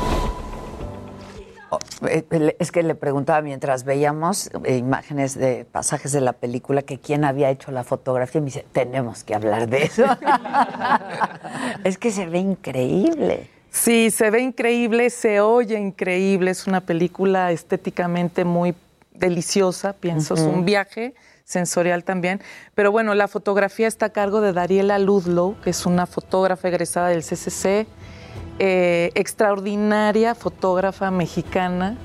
[2.59, 7.23] Es que le preguntaba mientras veíamos eh, imágenes de pasajes de la película que quién
[7.23, 10.05] había hecho la fotografía y me dice, tenemos que hablar de eso.
[11.83, 13.49] es que se ve increíble.
[13.71, 16.51] Sí, se ve increíble, se oye increíble.
[16.51, 18.73] Es una película estéticamente muy
[19.13, 20.33] deliciosa, pienso.
[20.33, 21.13] Es un viaje
[21.43, 22.41] sensorial también.
[22.75, 27.09] Pero bueno, la fotografía está a cargo de Dariela Ludlow, que es una fotógrafa egresada
[27.09, 27.87] del CCC,
[28.59, 31.97] eh, extraordinaria fotógrafa mexicana.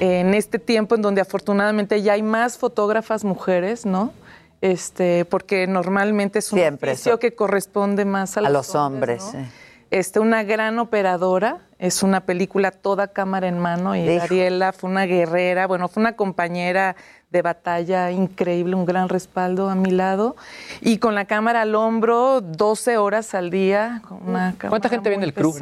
[0.00, 4.12] En este tiempo en donde afortunadamente ya hay más fotógrafas mujeres, ¿no?
[4.60, 9.30] Este, porque normalmente es un Siempre oficio que corresponde más a, A los hombres, ¿no?
[9.30, 9.46] sí.
[9.94, 14.18] Este, una gran operadora, es una película toda cámara en mano y.
[14.18, 16.96] Ariela fue una guerrera, bueno, fue una compañera
[17.34, 20.36] de batalla increíble, un gran respaldo a mi lado
[20.80, 24.02] y con la cámara al hombro 12 horas al día.
[24.08, 25.52] Con una ¿Cuánta gente había en muy el crew?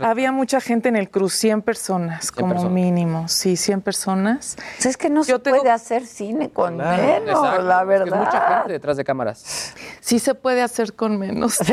[0.00, 2.72] Había mucha gente en el cruz, 100 personas como personas.
[2.72, 4.56] mínimo, sí, 100 personas.
[4.84, 6.98] Es que no se puede hacer cine con menos,
[7.44, 8.18] Exacto, la es que es verdad.
[8.18, 9.74] mucha gente detrás de cámaras.
[10.00, 11.58] Sí se puede hacer con menos.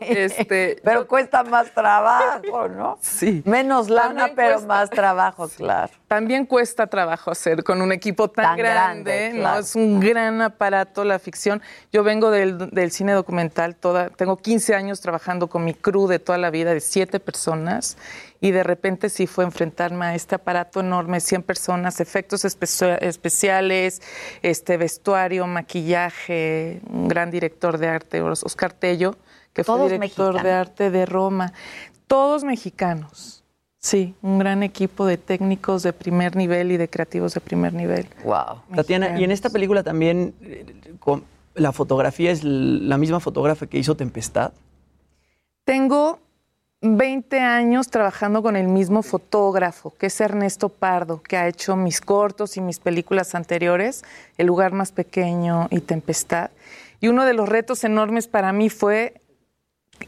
[0.00, 2.98] Este, pero cuesta más trabajo, ¿no?
[3.00, 3.42] Sí.
[3.46, 4.68] Menos lana, También pero cuesta.
[4.68, 5.92] más trabajo, claro.
[6.08, 9.58] También cuesta trabajo hacer con un equipo tan, Tan grande, grande, ¿no?
[9.58, 11.62] Es un gran aparato la ficción.
[11.92, 16.18] Yo vengo del, del cine documental, toda, tengo 15 años trabajando con mi crew de
[16.18, 17.96] toda la vida, de siete personas,
[18.40, 24.00] y de repente sí fue enfrentarme a este aparato enorme, 100 personas, efectos espe- especiales,
[24.42, 29.16] este vestuario, maquillaje, un gran director de arte, Oscar Tello,
[29.52, 30.68] que fue Todos director de mexicanos.
[30.68, 31.52] arte de Roma.
[32.06, 33.44] Todos mexicanos.
[33.78, 38.08] Sí, un gran equipo de técnicos de primer nivel y de creativos de primer nivel.
[38.24, 38.62] Wow.
[38.74, 43.78] Tatiana, y en esta película también eh, con- la fotografía es la misma fotógrafa que
[43.78, 44.52] hizo Tempestad.
[45.64, 46.18] Tengo
[46.82, 52.00] 20 años trabajando con el mismo fotógrafo, que es Ernesto Pardo, que ha hecho mis
[52.00, 54.04] cortos y mis películas anteriores,
[54.36, 56.50] El lugar más pequeño y Tempestad.
[57.00, 59.20] Y uno de los retos enormes para mí fue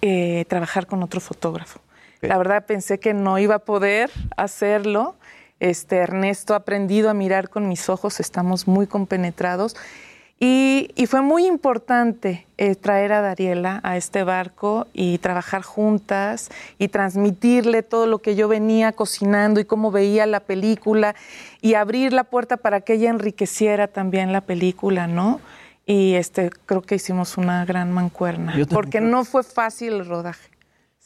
[0.03, 1.81] eh, trabajar con otro fotógrafo.
[2.21, 5.15] La verdad pensé que no iba a poder hacerlo.
[5.61, 9.77] Este Ernesto ha aprendido a mirar con mis ojos, estamos muy compenetrados.
[10.39, 16.89] Y, fue muy importante eh, traer a Dariela a este barco y trabajar juntas y
[16.89, 21.15] transmitirle todo lo que yo venía cocinando y cómo veía la película
[21.63, 25.41] y abrir la puerta para que ella enriqueciera también la película, ¿no?
[25.87, 30.51] Y este, creo que hicimos una gran mancuerna, porque no fue fácil el rodaje.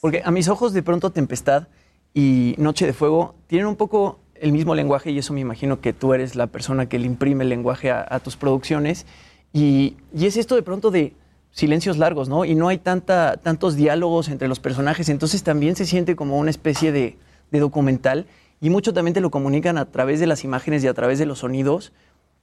[0.01, 1.67] Porque a mis ojos de pronto Tempestad
[2.13, 5.93] y Noche de Fuego tienen un poco el mismo lenguaje y eso me imagino que
[5.93, 9.05] tú eres la persona que le imprime el lenguaje a, tus producciones.
[9.53, 11.13] Y, es esto de pronto de
[11.51, 12.43] silencios largos, ¿no?
[12.43, 16.49] Y no hay tanta, tantos diálogos entre los personajes, entonces también se siente como una
[16.49, 17.17] especie de,
[17.51, 18.25] documental
[18.61, 21.25] y mucho también te lo comunican a través de las imágenes y a través de
[21.25, 21.91] los sonidos.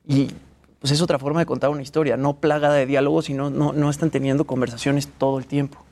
[0.07, 0.29] Y
[0.79, 3.91] pues es otra forma de contar una historia, no plagada de diálogos, sino no, no
[3.91, 5.88] están teniendo conversaciones todo el tiempo.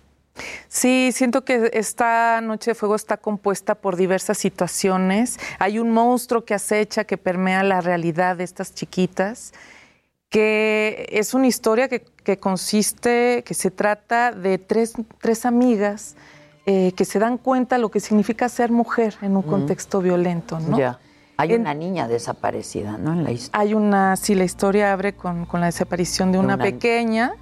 [0.69, 5.39] Sí, siento que esta Noche de Fuego está compuesta por diversas situaciones.
[5.59, 9.53] Hay un monstruo que acecha, que permea la realidad de estas chiquitas,
[10.29, 16.17] que es una historia que, consiste, que se trata de tres, tres amigas
[16.69, 20.77] eh, que se dan cuenta lo que significa ser mujer en un contexto violento, ¿no?
[21.39, 23.13] Hay una niña desaparecida, ¿no?
[23.13, 23.61] En la historia.
[23.61, 27.35] Hay una, sí, la historia abre con, la desaparición de una, pequeña.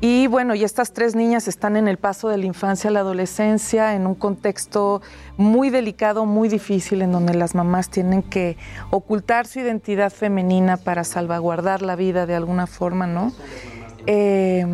[0.00, 3.00] Y bueno, y estas tres niñas están en el paso de la infancia a la
[3.00, 5.02] adolescencia, en un contexto
[5.36, 8.56] muy delicado, muy difícil, en donde las mamás tienen que
[8.90, 13.32] ocultar su identidad femenina para salvaguardar la vida de alguna forma, ¿no?
[14.06, 14.64] Eh,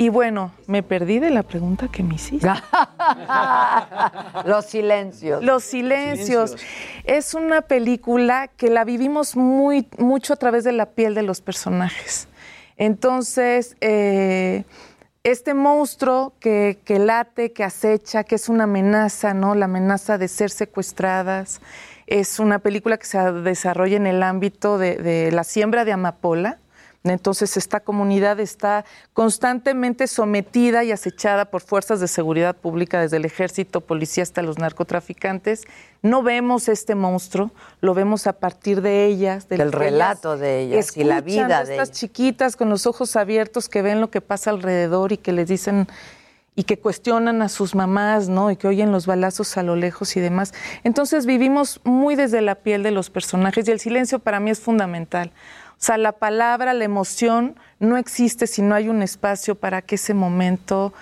[0.00, 2.48] y bueno, me perdí de la pregunta que me hiciste.
[4.46, 5.44] Los silencios.
[5.44, 6.56] Los silencios.
[7.04, 11.42] Es una película que la vivimos muy, mucho a través de la piel de los
[11.42, 12.28] personajes.
[12.80, 14.64] Entonces, eh,
[15.22, 19.54] este monstruo que, late, que acecha, que es una amenaza, ¿no?
[19.54, 21.60] La amenaza de ser secuestradas.
[22.06, 26.58] Es una película que se desarrolla en el ámbito de la siembra de amapola
[27.02, 28.84] entonces esta comunidad está
[29.14, 34.58] constantemente sometida y acechada por fuerzas de seguridad pública, desde el ejército, policía hasta los
[34.58, 35.62] narcotraficantes.
[36.02, 41.04] No vemos este monstruo, lo vemos a partir de ellas, del, relato de ellas y
[41.04, 45.12] la vida de estas chiquitas con los ojos abiertos que ven lo que pasa alrededor
[45.12, 45.88] y que les dicen
[46.54, 48.50] y que cuestionan a sus mamás, ¿no?
[48.50, 50.52] Y que oyen los balazos a lo lejos y demás.
[50.84, 54.60] Entonces vivimos muy desde la piel de los personajes y el silencio para mí es
[54.60, 55.32] fundamental.
[55.80, 59.94] O sea, la palabra, la emoción no existe si no hay un espacio para que
[59.94, 60.92] ese momento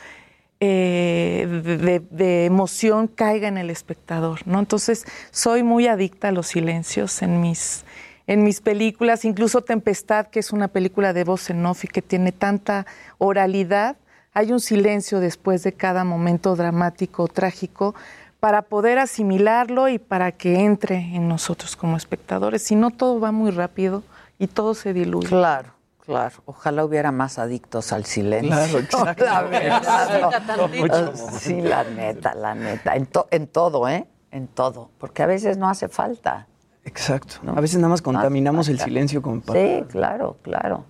[0.60, 4.60] eh, de, emoción caiga en el espectador, ¿no?
[4.60, 7.84] Entonces, soy muy adicta a los silencios en mis,
[8.28, 12.00] en mis películas, incluso Tempestad, que es una película de voz en off y que
[12.00, 12.86] tiene tanta
[13.18, 13.96] oralidad,
[14.32, 17.96] hay un silencio después de cada momento dramático o trágico
[18.38, 22.62] para poder asimilarlo y para que entre en nosotros como espectadores.
[22.62, 24.04] Si no, todo va muy rápido
[24.38, 25.28] y todo se diluye.
[25.28, 25.78] Claro.
[26.04, 28.48] Claro, ojalá hubiera más adictos al silencio.
[28.48, 28.78] Claro,
[29.14, 29.24] exacto.
[29.26, 31.14] La verdad.
[31.38, 32.96] sí, la neta, la neta.
[32.96, 34.06] En, en, todo, ¿eh?
[34.30, 34.88] En todo.
[34.96, 36.46] Porque a veces no hace falta.
[36.88, 37.36] Exacto.
[37.54, 40.84] A veces nada más contaminamos el silencio con Sí, claro, claro.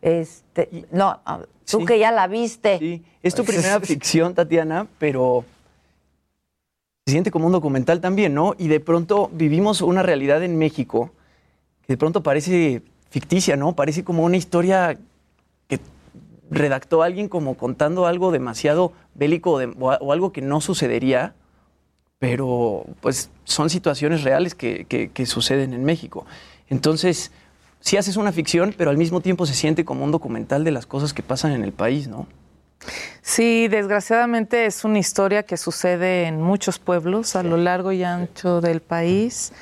[0.00, 1.20] Este, no,
[1.70, 2.78] tú que ya la viste.
[2.78, 5.44] Sí, es tu primera ficción, Tatiana, pero
[7.06, 8.54] se siente como un documental también, ¿no?
[8.56, 11.10] Y de pronto vivimos una realidad en México
[11.82, 12.82] que de pronto parece
[13.12, 13.74] ficticia, ¿no?
[13.74, 14.98] Parece como una historia
[15.68, 15.78] que
[16.50, 21.34] redactó alguien como contando algo demasiado bélico o, algo que no sucedería,
[22.18, 26.24] pero pues son situaciones reales que, que, suceden en México.
[26.70, 27.32] Entonces,
[27.80, 30.86] sí haces una ficción, pero al mismo tiempo se siente como un documental de las
[30.86, 32.26] cosas que pasan en el país, ¿no?
[33.20, 38.60] Sí, desgraciadamente es una historia que sucede en muchos pueblos a lo largo y ancho
[38.62, 39.52] del país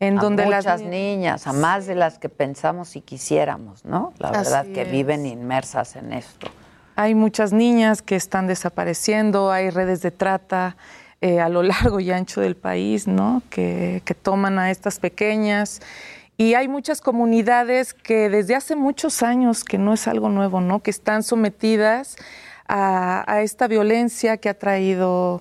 [0.00, 4.12] en a donde muchas niñas, a más de las que pensamos y quisiéramos, ¿no?
[4.18, 6.48] La verdad que viven inmersas en esto.
[6.96, 10.76] Hay muchas niñas que están desapareciendo, hay redes de trata
[11.22, 13.42] eh, a lo largo y ancho del país, ¿no?
[13.50, 15.80] Que, toman a estas pequeñas.
[16.36, 20.82] Y hay muchas comunidades que desde hace muchos años, que no es algo nuevo, ¿no?
[20.82, 22.16] Que están sometidas
[22.68, 25.40] a, a esta violencia que ha traído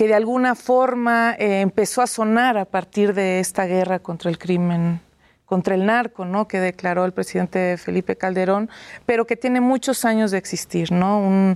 [0.00, 4.38] que de alguna forma eh, empezó a sonar a partir de esta guerra contra el
[4.38, 4.98] crimen,
[5.44, 6.48] contra el narco, ¿no?
[6.48, 8.70] Que declaró el presidente Felipe Calderón,
[9.04, 11.54] pero que tiene muchos años de existir, ¿no?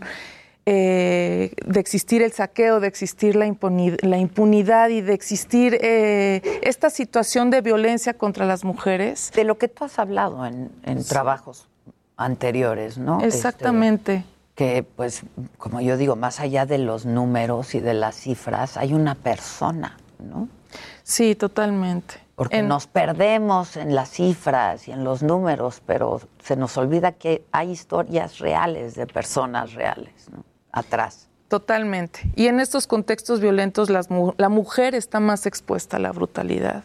[0.66, 7.48] Eh, de existir el saqueo, de existir la, impunidad, y de existir eh, esta situación
[7.48, 9.32] de violencia contra las mujeres.
[9.34, 10.70] De lo que tú has hablado en,
[11.08, 11.66] trabajos
[12.18, 13.22] anteriores, ¿no?
[13.22, 14.16] Exactamente.
[14.16, 15.22] Este, que pues
[15.58, 19.98] como yo digo, más allá de los números y de las cifras, hay una persona,
[20.18, 20.48] ¿no?
[21.02, 22.14] Sí, totalmente.
[22.36, 27.44] Porque nos perdemos en las cifras y en los números, pero se nos olvida que
[27.52, 30.12] hay historias reales de personas reales
[30.72, 31.28] atrás.
[31.46, 32.20] Totalmente.
[32.34, 36.84] Y en estos contextos violentos la mujer está más expuesta a la brutalidad.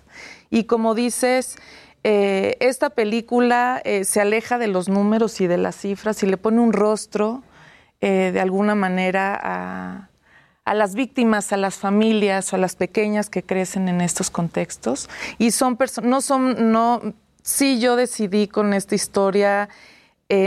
[0.51, 1.57] Y como dices,
[2.03, 6.37] eh, esta película eh, se aleja de los números y de las cifras y le
[6.37, 7.41] pone un rostro
[8.01, 10.09] eh, de alguna manera a,
[10.65, 15.09] a, las víctimas, a las familias o a las pequeñas que crecen en estos contextos.
[15.37, 17.01] Y son personas, no son, no,
[17.41, 19.69] sí yo decidí con esta historia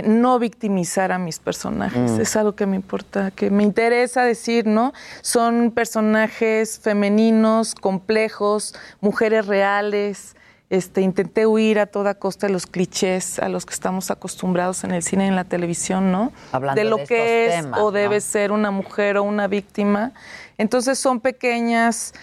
[0.04, 2.12] no victimizar a mis personajes.
[2.12, 2.20] Mm.
[2.20, 4.92] Es algo que me importa, que me interesa decir, ¿no?
[5.22, 10.36] Son personajes femeninos, complejos, mujeres reales,
[10.72, 14.92] este, intenté huir a toda costa de los clichés a los que estamos acostumbrados en
[14.92, 16.32] el cine y en la televisión, ¿no?
[16.50, 20.12] Hablando de lo que es o debe ser una mujer o una víctima.
[20.56, 22.14] Entonces son pequeñas.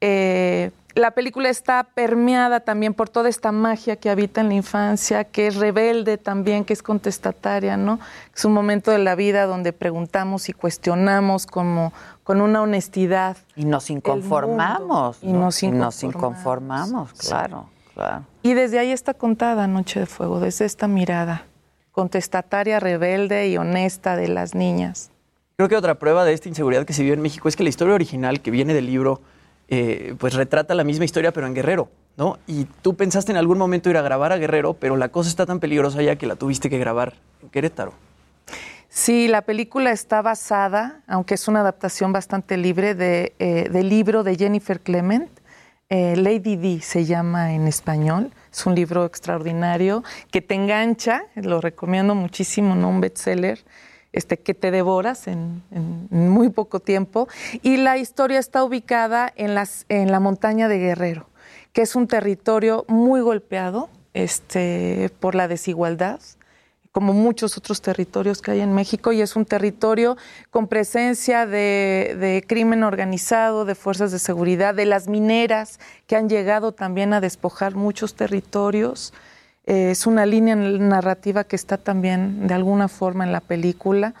[0.00, 5.24] Eh, la película está permeada también por toda esta magia que habita en la infancia,
[5.24, 7.98] que es rebelde también, que es contestataria, ¿no?
[8.32, 11.92] Es un momento de la vida donde preguntamos y cuestionamos como
[12.22, 13.36] con una honestidad.
[13.56, 15.18] Y nos inconformamos.
[15.22, 15.64] Y, nos inconformamos.
[15.64, 17.75] y nos inconformamos, claro.
[18.42, 21.46] Y desde ahí está contada Noche de Fuego, desde esta mirada
[21.96, 25.10] contestataria, rebelde y honesta de las niñas.
[25.56, 27.70] Creo que otra prueba de esta inseguridad que se vive en México es que la
[27.70, 29.22] historia original que viene del libro,
[29.68, 31.88] eh, pues retrata la misma historia pero en Guerrero,
[32.18, 32.38] ¿no?
[32.46, 35.46] Y tú pensaste en algún momento ir a grabar a Guerrero, pero la cosa está
[35.46, 37.94] tan peligrosa ya que la tuviste que grabar en Querétaro.
[38.90, 44.22] Sí, la película está basada, aunque es una adaptación bastante libre, de, eh, del libro
[44.22, 45.30] de Jennifer Clement,
[45.88, 48.32] eh, Lady D se llama en español.
[48.52, 52.88] Es un libro extraordinario que te engancha, lo recomiendo muchísimo, ¿no?
[52.88, 53.64] Un bestseller.
[54.12, 55.62] Este, que te devoras en,
[56.08, 57.28] muy poco tiempo.
[57.60, 61.28] Y la historia está ubicada en, las, en la montaña de Guerrero,
[61.74, 66.20] que es un territorio muy golpeado este, por la desigualdad
[66.96, 70.16] como muchos otros territorios que hay en México, y es un territorio
[70.50, 76.72] con presencia de, crimen organizado, de fuerzas de seguridad, de las mineras que han llegado
[76.72, 79.12] también a despojar muchos territorios.
[79.66, 84.14] Eh, es una línea narrativa que está también de alguna forma en la película.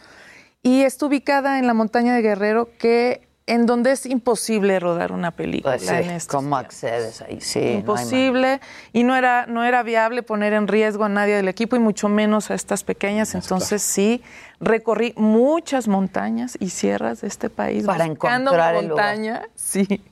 [0.62, 5.30] Y está ubicada en la montaña de Guerrero, que en donde es imposible rodar una
[5.30, 5.78] película.
[5.78, 7.40] Pues ¿Cómo accedes ahí?
[7.40, 8.60] Sí, imposible
[8.92, 12.08] y no era no era viable poner en riesgo a nadie del equipo y mucho
[12.08, 13.36] menos a estas pequeñas.
[13.36, 14.22] Entonces sí
[14.58, 19.42] recorrí muchas montañas y sierras de este país para encontrar montaña.
[19.54, 20.02] Sí.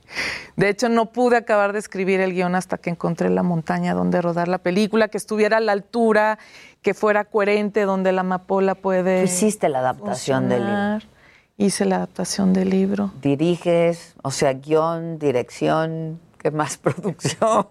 [0.55, 4.23] De hecho no pude acabar de escribir el guion hasta que encontré la montaña donde
[4.23, 6.39] rodar la película, que estuviera a la altura,
[6.83, 9.25] que fuera coherente, donde la amapola puede.
[9.25, 11.14] hiciste la adaptación del libro
[11.57, 13.13] hice la adaptación del libro.
[13.23, 17.67] Diriges, o sea, guion, dirección, ¿qué más producción?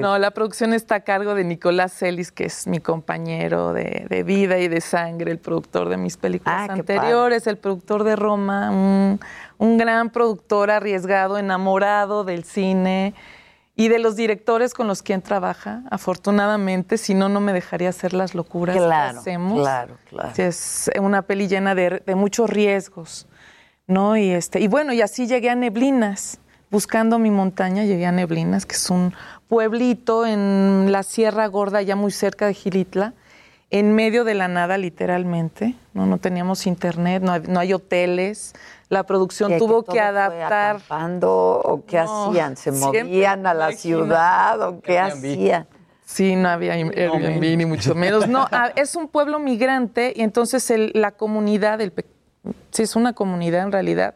[0.00, 4.58] no, la producción está a cargo de Nicolás Celis, que es mi compañero de, vida
[4.58, 9.20] y de sangre, el productor de mis películas ah, anteriores, el productor de Roma, un,
[9.58, 13.14] un gran productor arriesgado, enamorado del cine
[13.76, 18.12] y de los directores con los quien trabaja, afortunadamente, si no, no me dejaría hacer
[18.12, 19.60] las locuras que hacemos.
[19.60, 20.32] Claro, claro.
[20.36, 23.26] Es una peli llena de, muchos riesgos,
[23.88, 24.16] ¿no?
[24.16, 26.38] Y, este, y bueno, y así llegué a Neblinas,
[26.70, 29.12] buscando mi montaña, llegué a Neblinas, que es un
[29.48, 33.12] pueblito en la Sierra Gorda, ya muy cerca de Gilitla,
[33.70, 35.74] en medio de la nada, literalmente.
[35.94, 38.54] No, no teníamos internet, no hay, no hay hoteles,
[38.94, 40.80] la producción tuvo que, adaptar.
[41.22, 42.56] o qué hacían?
[42.56, 45.66] ¿Se movían a la ciudad o qué hacían?
[46.06, 48.28] Sí, no había Airbnb ni mucho menos.
[48.28, 51.92] No, es un pueblo migrante y entonces la comunidad, el,
[52.70, 54.14] sí es una comunidad en realidad.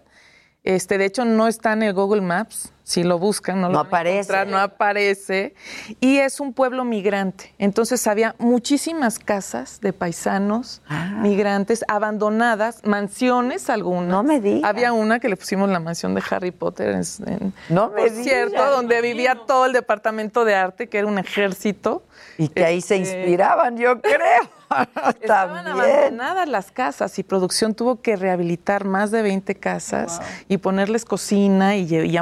[0.62, 4.46] Este, de hecho, no está en el Google Maps si lo buscan, no, lo aparece.
[4.46, 5.54] no aparece.
[6.00, 7.52] Y es un pueblo migrante.
[7.58, 11.18] Entonces había muchísimas casas de paisanos, ah.
[11.20, 14.08] migrantes, abandonadas, mansiones algunas.
[14.08, 14.70] No me digas.
[14.70, 16.94] Había una que le pusimos la mansión de Harry Potter
[17.26, 22.04] en, no me cierto, donde vivía todo el departamento de arte, que era un ejército.
[22.38, 24.58] Y que ahí se este, inspiraban, yo creo.
[25.20, 31.04] Estaban abandonadas las casas y producción tuvo que rehabilitar más de 20 casas y ponerles
[31.04, 32.16] cocina y,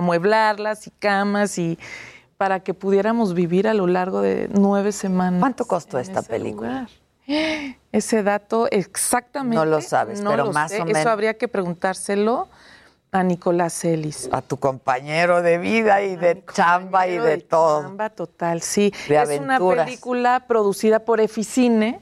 [0.56, 1.78] amueblarlas y camas y
[2.36, 5.40] para que pudiéramos vivir a lo largo de nueve semanas.
[5.40, 6.88] ¿Cuánto costó esta película?
[7.92, 9.56] Ese dato exactamente.
[9.56, 11.00] No lo sabes, pero más o menos.
[11.00, 12.48] Eso habría que preguntárselo
[13.10, 14.28] a Nicolás Ellis.
[14.32, 17.82] A tu compañero de vida y de chamba y de, todo.
[17.82, 18.92] Chamba total, sí.
[19.08, 22.00] es una película producida por Eficine,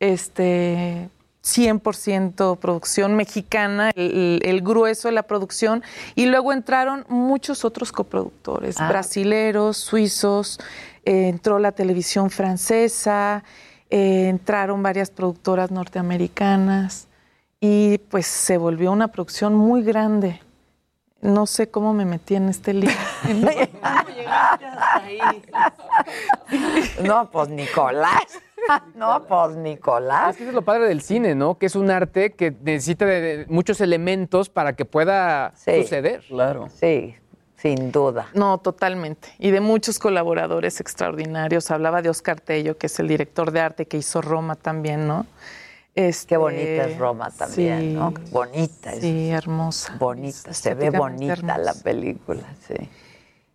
[0.00, 1.10] este,
[1.46, 5.82] 100% producción mexicana, el, grueso de la producción,
[6.16, 8.88] y luego entraron muchos otros coproductores, ah.
[8.88, 10.58] brasileros, suizos,
[11.04, 13.44] eh, entró la televisión francesa,
[13.90, 17.06] eh, entraron varias productoras norteamericanas
[17.60, 20.40] y pues se volvió una producción muy grande.
[21.20, 22.96] No sé cómo me metí en este libro.
[27.04, 28.40] no, pues Nicolás.
[28.94, 30.30] no, pues Nicolás.
[30.30, 31.58] Es que es lo padre del cine, ¿no?
[31.58, 36.22] Que es un arte que necesita de muchos elementos para que pueda suceder.
[36.28, 36.68] Claro.
[36.74, 37.14] Sí,
[37.56, 38.28] sin duda.
[38.34, 39.28] No, totalmente.
[39.38, 41.70] Y de muchos colaboradores extraordinarios.
[41.70, 45.26] Hablaba de Oscar Tello, que es el director de arte que hizo Roma también, ¿no?
[45.94, 48.12] Este, Qué bonita es Roma también, ¿no?
[48.30, 49.00] Bonita es.
[49.00, 49.96] Sí, hermosa.
[49.98, 52.74] Bonita, se ve bonita la película, sí.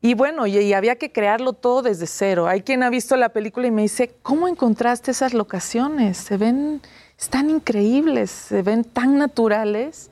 [0.02, 2.48] Y bueno, y, había que crearlo todo desde cero.
[2.48, 6.18] Hay quien ha visto la película y me dice, ¿cómo encontraste esas locaciones?
[6.18, 6.82] Se ven,
[7.19, 10.10] están increíbles, se ven tan naturales.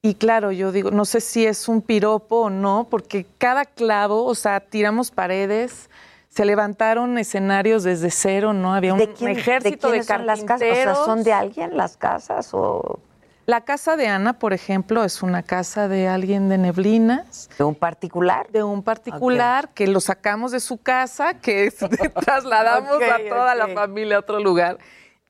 [0.00, 4.24] Y claro, yo digo, no sé si es un piropo o no, porque cada clavo,
[4.24, 5.90] o sea, tiramos paredes,
[6.30, 8.72] se levantaron escenarios desde cero, ¿no?
[8.72, 11.04] Había un ejército de, de las casas?
[11.04, 13.00] ¿son de alguien las casas o...?
[13.48, 17.48] La casa de Ana, por ejemplo, es una casa de alguien de Neblinas.
[17.56, 18.46] ¿De un particular?
[18.50, 21.72] De un particular que lo sacamos de su casa, que
[22.20, 24.76] trasladamos a toda la familia a otro lugar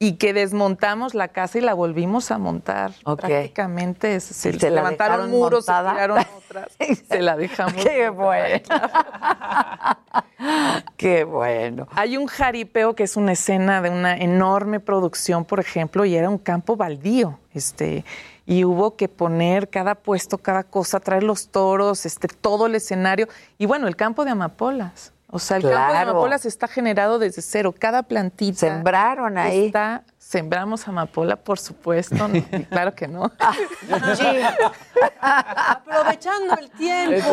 [0.00, 2.92] y que desmontamos la casa y la volvimos a montar.
[3.02, 6.68] Prácticamente se, levantaron muros, se tiraron otras,
[7.08, 7.84] se la dejamos.
[7.84, 8.62] Qué bueno.
[10.96, 11.88] Qué bueno.
[11.92, 16.30] Hay un jaripeo que es una escena de una enorme producción, por ejemplo, y era
[16.30, 18.04] un campo baldío, este,
[18.46, 23.28] y hubo que poner cada puesto, cada cosa, traer los toros, este, todo el escenario,
[23.58, 25.12] y bueno, el campo de amapolas.
[25.30, 27.74] O sea, el campo de amapolas está generado desde cero.
[27.78, 28.60] Cada plantita.
[28.60, 29.66] Sembraron ahí.
[29.66, 32.16] Está, sembramos amapola, por supuesto.
[32.70, 33.30] claro que no.
[35.20, 37.28] Aprovechando el tiempo.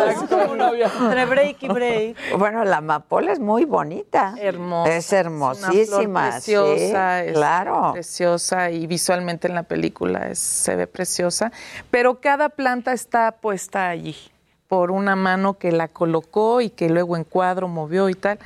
[1.03, 2.17] Entre break y break.
[2.37, 4.35] Bueno, la amapola es muy bonita.
[4.37, 4.91] Hermosa.
[4.91, 6.31] Es hermosísima.
[6.31, 7.23] preciosa.
[7.31, 7.93] claro.
[7.93, 11.53] Preciosa y visualmente en la película se ve preciosa.
[11.91, 14.17] Pero cada planta está puesta allí
[14.67, 18.39] por una mano que la colocó y que luego en cuadro movió y tal.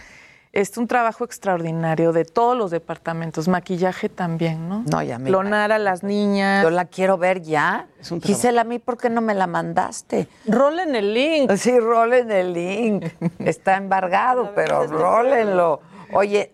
[0.51, 4.83] Es un trabajo extraordinario de todos los departamentos, maquillaje también, ¿no?
[4.91, 6.63] No, ya me Clonar a las niñas.
[6.63, 7.87] Yo la quiero ver ya.
[7.99, 10.27] Es un Gisela, a mí, ¿por qué no me la mandaste?
[10.47, 11.51] Rolen el link.
[11.53, 13.05] Sí, rolen el link.
[13.39, 15.81] Está embargado, pero rólenlo.
[16.13, 16.51] Oye,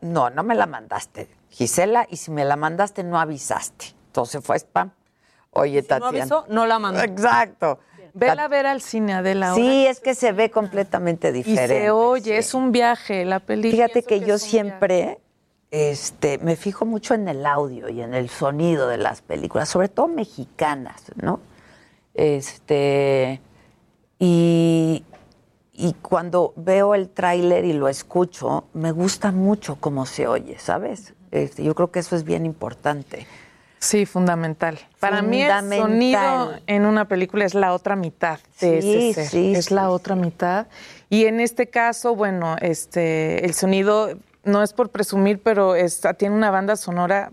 [0.00, 3.86] no, no me la mandaste, Gisela, y si me la mandaste, no avisaste.
[4.06, 4.92] Entonces fue spam.
[5.50, 6.12] Oye, Tatiana.
[6.12, 7.00] No avisó, no la mandó.
[7.00, 7.80] Exacto.
[8.14, 9.54] Vela a ver al cine, Adela.
[9.54, 11.76] Sí, es que se ve completamente diferente.
[11.76, 13.88] Y se oye, es un viaje la película.
[13.88, 15.18] Fíjate que, yo siempre
[15.72, 19.88] este, me fijo mucho en el audio y en el sonido de las películas, sobre
[19.88, 21.40] todo mexicanas, ¿no?
[22.14, 23.40] Este,
[24.20, 25.04] y,
[25.72, 31.14] y cuando veo el tráiler y lo escucho, me gusta mucho cómo se oye, ¿sabes?
[31.32, 33.26] Este, yo creo que eso es bien importante.
[33.84, 34.78] Sí, fundamental.
[34.98, 39.26] Para mí el sonido en una película es la otra mitad de ese ser.
[39.26, 40.68] Sí, es la otra mitad.
[41.10, 44.08] Y en este caso, bueno, este, el sonido
[44.42, 47.32] no es por presumir, pero está, tiene una banda sonora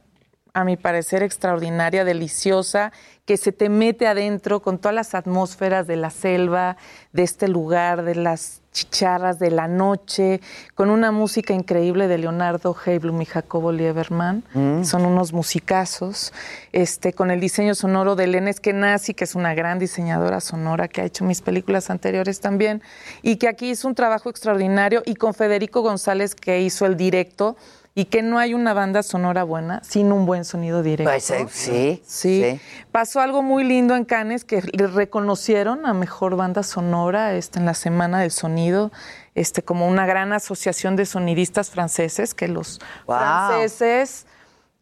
[0.54, 2.92] a mi parecer extraordinaria, deliciosa,
[3.26, 6.78] que se te mete adentro con todas las atmósferas de la selva,
[7.14, 10.40] de este lugar, de las chicharras de la noche,
[10.76, 14.84] con una música increíble de Leonardo Heiblum y Jacobo Lieberman, mm.
[14.84, 16.34] son unos musicazos,
[16.72, 21.02] este, con el diseño sonoro de Elena Eskenazi, que es una gran diseñadora sonora que
[21.02, 22.82] ha hecho mis películas anteriores también,
[23.22, 27.58] y que aquí hizo un trabajo extraordinario, y con Federico González, que hizo el directo,
[27.94, 31.12] y que no hay una banda sonora buena sin un buen sonido directo.
[31.12, 32.62] Pues, eh, sí, sí,
[32.92, 37.66] Pasó algo muy lindo en Cannes que le reconocieron a mejor banda sonora este, en
[37.66, 38.92] la Semana del Sonido,
[39.36, 44.26] este, como una gran asociación de sonidistas franceses que los franceses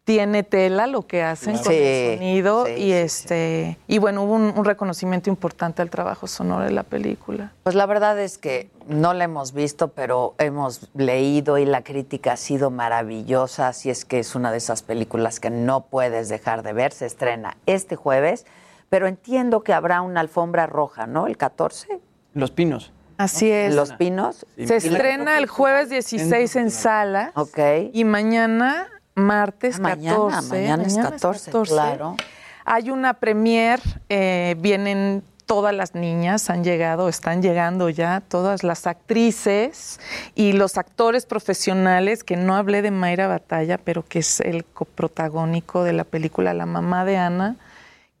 [0.04, 5.30] tiene tela lo que hacen con el sonido y este y bueno hubo un, reconocimiento
[5.30, 7.52] importante al trabajo sonoro de la película.
[7.62, 12.32] Pues la verdad es que no la hemos visto, pero hemos leído y la crítica
[12.32, 16.62] ha sido maravillosa, así es que es una de esas películas que no puedes dejar
[16.62, 16.92] de ver.
[16.92, 18.46] Se estrena este jueves,
[18.88, 21.26] pero entiendo que habrá una alfombra roja, ¿no?
[21.26, 22.00] El 14.
[22.34, 22.92] Los Pinos.
[23.16, 23.74] Así es.
[23.74, 24.46] Los Pinos.
[24.56, 27.32] Se estrena el jueves 16 en sala.
[27.34, 27.58] Ok.
[27.92, 28.88] Y mañana
[29.20, 29.96] martes 14.
[29.96, 32.16] Mañana, mañana es 14, claro.
[32.64, 38.86] Hay una premier, eh, vienen todas las niñas han llegado, están llegando ya, todas las
[38.86, 39.98] actrices
[40.36, 45.82] y los actores profesionales, que no hablé de Mayra Batalla, pero que es el coprotagónico
[45.82, 47.56] de la película La mamá de Ana,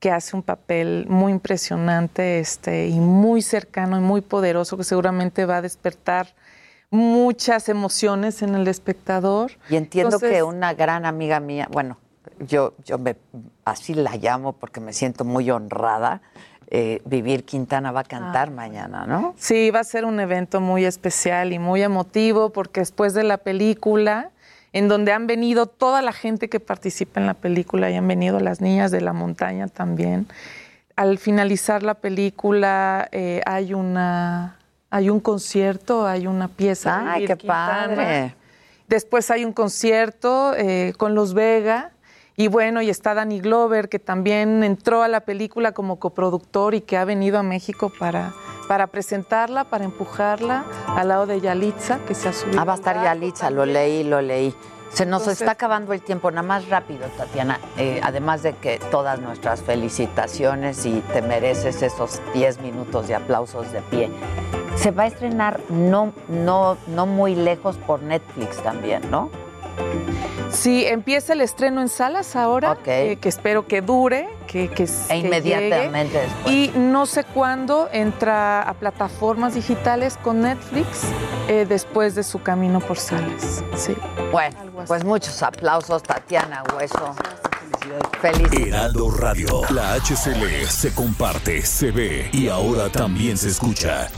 [0.00, 5.46] que hace un papel muy impresionante este, y muy cercano y muy poderoso, que seguramente
[5.46, 6.34] va a despertar
[6.90, 9.52] muchas emociones en el espectador.
[9.68, 11.98] Y entiendo que una gran amiga mía, bueno,
[12.40, 13.16] yo, yo me,
[13.64, 16.20] así la llamo porque me siento muy honrada,
[16.72, 18.52] eh, Vivir Quintana va a cantar ah.
[18.52, 19.34] mañana, ¿no?
[19.36, 23.38] Sí, va a ser un evento muy especial y muy emotivo porque después de la
[23.38, 24.30] película,
[24.72, 28.38] en donde han venido toda la gente que participa en la película y han venido
[28.38, 30.28] las niñas de la montaña también,
[30.94, 34.59] al finalizar la película eh, hay una
[34.90, 37.12] hay un concierto, hay una pieza.
[37.12, 38.34] ¡Ay, qué padre!
[38.88, 41.92] Después hay un concierto eh, con Los Vega
[42.36, 46.80] y bueno, y está Danny Glover, que también entró a la película como coproductor y
[46.80, 48.32] que ha venido a México para,
[48.66, 52.58] para presentarla, para empujarla, al lado de Yalitza, que se ha subido.
[52.60, 54.54] Ah, va a estar Yalitza, lo leí, lo leí.
[54.92, 57.60] Se nos está acabando el tiempo, nada más rápido, Tatiana.
[57.78, 63.72] Eh, además de que todas nuestras felicitaciones y te mereces esos 10 minutos de aplausos
[63.72, 64.10] de pie.
[64.76, 69.30] Se va a estrenar no, no, no muy lejos por Netflix también, ¿no?
[70.52, 75.16] Sí, empieza el estreno en salas ahora, eh, que espero que dure, que, que, e
[75.16, 76.54] inmediatamente después.
[76.54, 81.02] Y no sé cuándo entra a plataformas digitales con Netflix
[81.48, 83.64] eh, después de su camino por salas.
[83.76, 83.96] Sí.
[84.32, 84.56] Bueno,
[84.86, 87.14] pues muchos aplausos, Tatiana Hueso.
[88.20, 88.52] Feliz.
[88.52, 94.08] Heraldo Radio, la HCL se comparte, se ve y ahora también se escucha.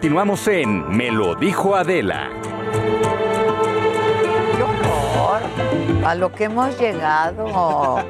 [0.00, 2.30] Continuamos en Me lo dijo Adela.
[4.56, 5.42] ¡Qué horror!
[6.06, 8.02] A lo que hemos llegado.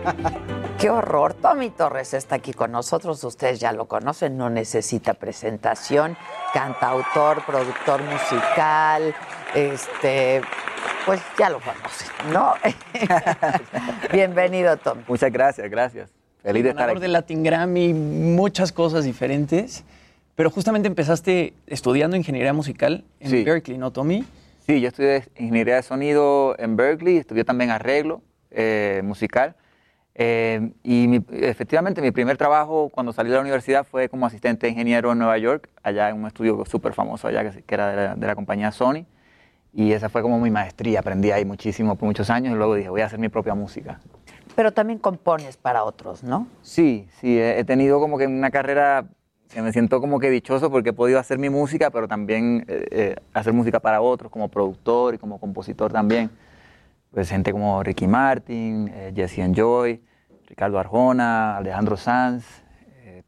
[0.79, 1.35] ¡Qué horror!
[1.35, 3.25] Tommy Torres está aquí con nosotros.
[3.25, 6.17] Ustedes ya lo conocen, no necesita presentación.
[6.55, 9.13] Cantautor, productor musical,
[9.57, 10.43] este,
[11.05, 12.55] pues ya lo conocen, ¿no?
[14.13, 15.03] Bienvenido, Tommy.
[15.09, 16.09] Muchas gracias, gracias.
[16.45, 17.01] Feliz de estar aquí.
[17.01, 19.83] de Latin Grammy, muchas cosas diferentes.
[20.35, 24.25] Pero justamente empezaste estudiando ingeniería musical en Berkeley, ¿no, Tommy?
[24.67, 29.57] Sí, yo estudié ingeniería de sonido en Berkeley, estudié también arreglo eh, musical.
[30.15, 34.73] Eh, y efectivamente mi primer trabajo cuando salí de la universidad fue como asistente de
[34.73, 38.35] ingeniero en Nueva York, allá en un estudio súper famoso allá que, era de la,
[38.35, 39.07] compañía Sony.
[39.73, 42.89] Y esa fue como mi maestría, aprendí ahí muchísimo por muchos años y luego dije,
[42.89, 44.01] voy a hacer mi propia música.
[44.57, 46.49] Pero también compones para otros, ¿no?
[46.61, 49.07] Sí, sí, he tenido como que una carrera
[49.53, 52.87] que me siento como que dichoso porque he podido hacer mi música, pero también eh,
[52.91, 56.31] eh, hacer música para otros, como productor y como compositor también.
[57.11, 60.01] Pues gente como Ricky Martin, eh, Jesse Joy,
[60.47, 62.45] Ricardo Arjona, Alejandro Sanz,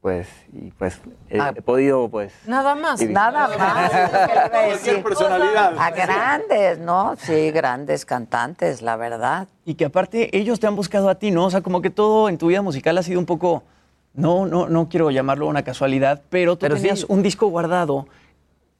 [0.00, 1.00] pues, y pues
[1.38, 1.52] ah.
[1.54, 2.32] he, podido, pues...
[2.46, 3.00] Nada más.
[3.08, 3.94] Nada más.
[5.78, 7.14] A grandes, ¿no?
[7.16, 9.46] Sí, grandes cantantes, la verdad.
[9.64, 11.44] Y que aparte ellos te han buscado a ti, ¿no?
[11.44, 13.62] O sea, como que todo en tu vida musical ha sido un poco
[14.14, 18.06] no, no, no quiero llamarlo una casualidad, pero tú tenías un disco guardado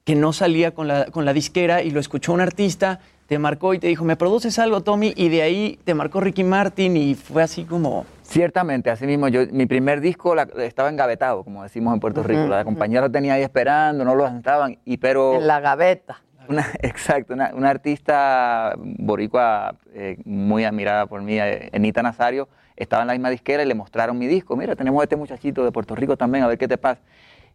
[0.03, 3.73] que no salía con la, con la disquera y lo escuchó un artista, te marcó
[3.73, 5.13] y te dijo, ¿me produces algo, Tommy?
[5.15, 8.05] Y de ahí te marcó Ricky Martin y fue así como...
[8.23, 12.47] Ciertamente, así mismo, yo, mi primer disco estaba engavetado, como decimos en Puerto Rico.
[12.47, 15.35] La compañía lo tenía ahí esperando, no lo estaban, y pero...
[15.35, 16.21] En la gaveta.
[16.81, 23.13] exacto, una, artista boricua eh, muy admirada por mí, eh, Enita Nazario, estaba en la
[23.13, 24.55] misma disquera y le mostraron mi disco.
[24.55, 27.01] Mira, tenemos a este muchachito de Puerto Rico también, a ver qué te pasa.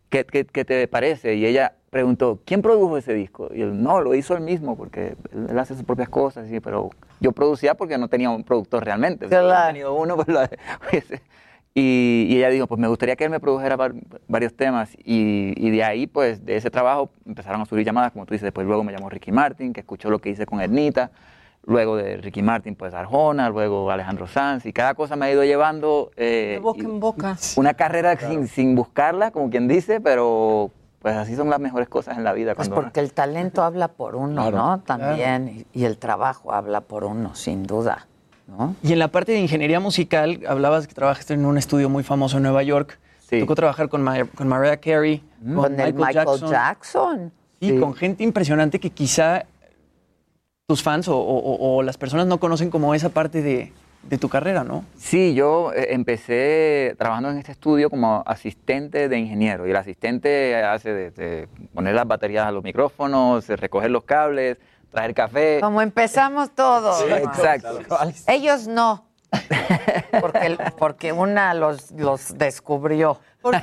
[0.08, 1.34] ¿Qué, qué, te parece?
[1.34, 3.50] Y ella preguntó, ¿quién produjo ese disco?
[3.54, 6.88] Y él, no, lo hizo él mismo, porque él, hace sus propias cosas, sí, pero
[7.20, 9.26] yo producía porque no tenía un productor realmente.
[9.26, 9.66] Claro.
[9.66, 10.16] tenido uno,
[10.90, 11.04] pues
[11.74, 13.76] y, y, ella dijo, pues me gustaría que él me produjera
[14.26, 14.94] varios temas.
[15.04, 18.44] Y, y, de ahí, pues, de ese trabajo empezaron a subir llamadas, como tú dices,
[18.44, 21.10] después luego me llamó Ricky Martin, que escuchó lo que hice con Ernita
[21.68, 25.44] luego de Ricky Martin, pues Arjona, luego Alejandro Sanz, y cada cosa me ha ido
[25.44, 26.10] llevando...
[26.16, 27.36] Eh, de boca en boca.
[27.56, 30.70] Una carrera sin, sin, buscarla, como quien dice, pero
[31.00, 32.54] pues así son las mejores cosas en la vida.
[32.54, 34.80] Pues porque el talento habla por uno, ¿no?
[34.80, 38.06] También, y, el trabajo habla por uno, sin duda.
[38.82, 42.38] Y en la parte de ingeniería musical, hablabas que trabajaste en un estudio muy famoso
[42.38, 42.98] en Nueva York.
[43.28, 43.40] Sí.
[43.40, 45.54] Tocó trabajar con, con Mariah Carey, mm.
[45.54, 47.32] con, Michael, Jackson.
[47.60, 49.44] Y con gente impresionante que quizá
[50.68, 53.72] tus fans o, las personas no conocen como esa parte de,
[54.18, 54.84] tu carrera, ¿no?
[54.98, 60.54] Sí, yo eh, empecé trabajando en este estudio como asistente de ingeniero y el asistente
[60.62, 64.58] hace de, poner las baterías a los micrófonos, recoger los cables,
[64.90, 65.58] traer café.
[65.62, 67.02] Como empezamos todos.
[67.12, 67.80] exacto.
[68.26, 69.07] Ellos no.
[70.20, 73.20] Porque, porque una los, los descubrió.
[73.40, 73.60] Porque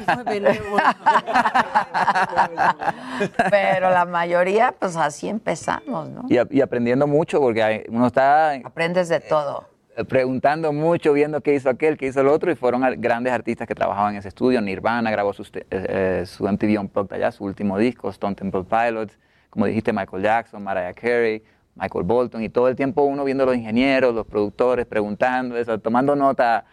[3.50, 6.26] Pero la mayoría, pues así empezamos, ¿no?
[6.30, 8.54] Y, aprendiendo mucho, porque uno está...
[8.64, 9.68] Aprendes de todo.
[9.98, 13.68] Eh, preguntando mucho, viendo qué hizo aquel, qué hizo el otro, y fueron grandes artistas
[13.68, 14.62] que trabajaban en ese estudio.
[14.62, 19.18] Nirvana grabó su, eh, eh, su MTV Unplugged allá, su último disco, Stone Temple Pilots,
[19.50, 21.42] como dijiste, Michael Jackson, Mariah Carey,
[21.76, 26.15] Michael Bolton, y todo el tiempo uno viendo los ingenieros, los productores, preguntando eso, tomando
[26.15, 26.65] nota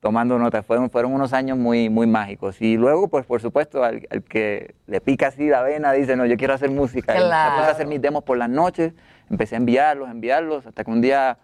[0.00, 0.64] tomando notas.
[0.64, 2.60] Fueron, fueron unos años muy, muy mágicos.
[2.60, 6.36] Y luego, pues por supuesto, al, que le pica así la vena, dice, no, yo
[6.36, 7.14] quiero hacer música.
[7.14, 7.50] Claro.
[7.50, 8.92] Y empecé a hacer mis demos por las noches,
[9.30, 11.38] empecé a enviarlos, enviarlos, hasta que un día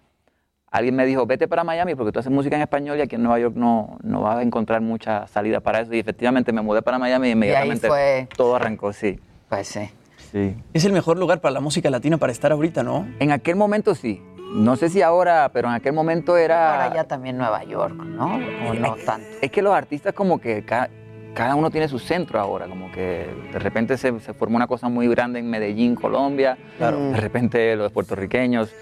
[0.70, 3.22] alguien me dijo, vete para Miami porque tú haces música en español y aquí en
[3.22, 5.94] Nueva York no, no vas a encontrar mucha salida para eso.
[5.94, 7.88] Y efectivamente me mudé para Miami y inmediatamente
[8.36, 9.20] todo arrancó, sí.
[9.48, 9.88] Pues sí.
[10.34, 10.56] Sí.
[10.72, 13.06] Es el mejor lugar para la música latina para estar ahorita, ¿no?
[13.20, 14.20] En aquel momento sí.
[14.52, 16.82] No sé si ahora, pero en aquel momento era...
[16.82, 18.40] Ahora ya también Nueva York, ¿no?
[18.68, 19.28] O no tanto.
[19.40, 23.58] Es que los artistas como que cada, uno tiene su centro ahora, como que de
[23.60, 28.74] repente se, se formó una cosa muy grande en Medellín, Colombia, de repente los puertorriqueños.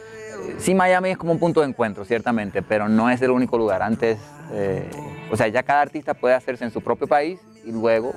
[0.56, 3.82] Sí, Miami es como un punto de encuentro, ciertamente, pero no es el único lugar.
[3.82, 4.18] Antes,
[4.52, 4.88] eh,
[5.30, 8.14] o sea, ya cada artista puede hacerse en su propio país y luego,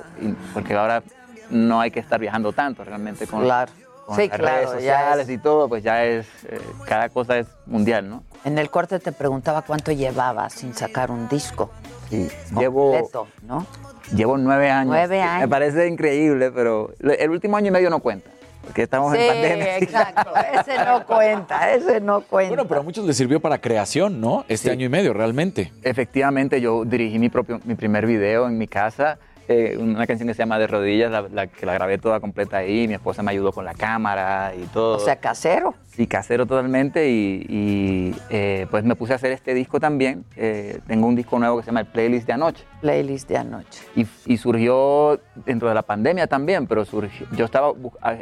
[0.54, 1.02] porque ahora
[1.50, 3.72] no hay que estar viajando tanto realmente con, claro
[4.06, 8.22] con las redes sociales y todo, pues ya es, eh, cada cosa es mundial, ¿no?
[8.44, 11.70] En el corte te preguntaba cuánto llevaba sin sacar un disco.
[12.08, 13.10] Sí, llevo,
[13.42, 13.66] ¿no?
[14.14, 14.94] Llevo nueve años.
[14.94, 15.42] Nueve años.
[15.42, 18.30] Me parece increíble, pero el último año y medio no cuenta.
[18.62, 19.78] Porque estamos en pandemia.
[19.78, 20.32] exacto.
[20.36, 22.50] Ese no cuenta, ese no cuenta.
[22.54, 24.44] Bueno, pero a muchos les sirvió para creación, ¿no?
[24.48, 25.72] Este año y medio, realmente.
[25.82, 29.18] Efectivamente, yo dirigí mi propio, mi primer video en mi casa.
[29.48, 32.88] Eh, una canción que se llama De Rodillas, la, que la grabé toda completa ahí,
[32.88, 34.96] mi esposa me ayudó con la cámara y todo.
[34.96, 35.74] O sea, casero.
[35.86, 40.24] Sí, casero totalmente y, eh, pues me puse a hacer este disco también.
[40.36, 42.64] Eh, tengo un disco nuevo que se llama el Playlist de Anoche.
[42.80, 43.82] Playlist de Anoche.
[43.94, 47.72] Y, surgió dentro de la pandemia también, pero surgió, yo estaba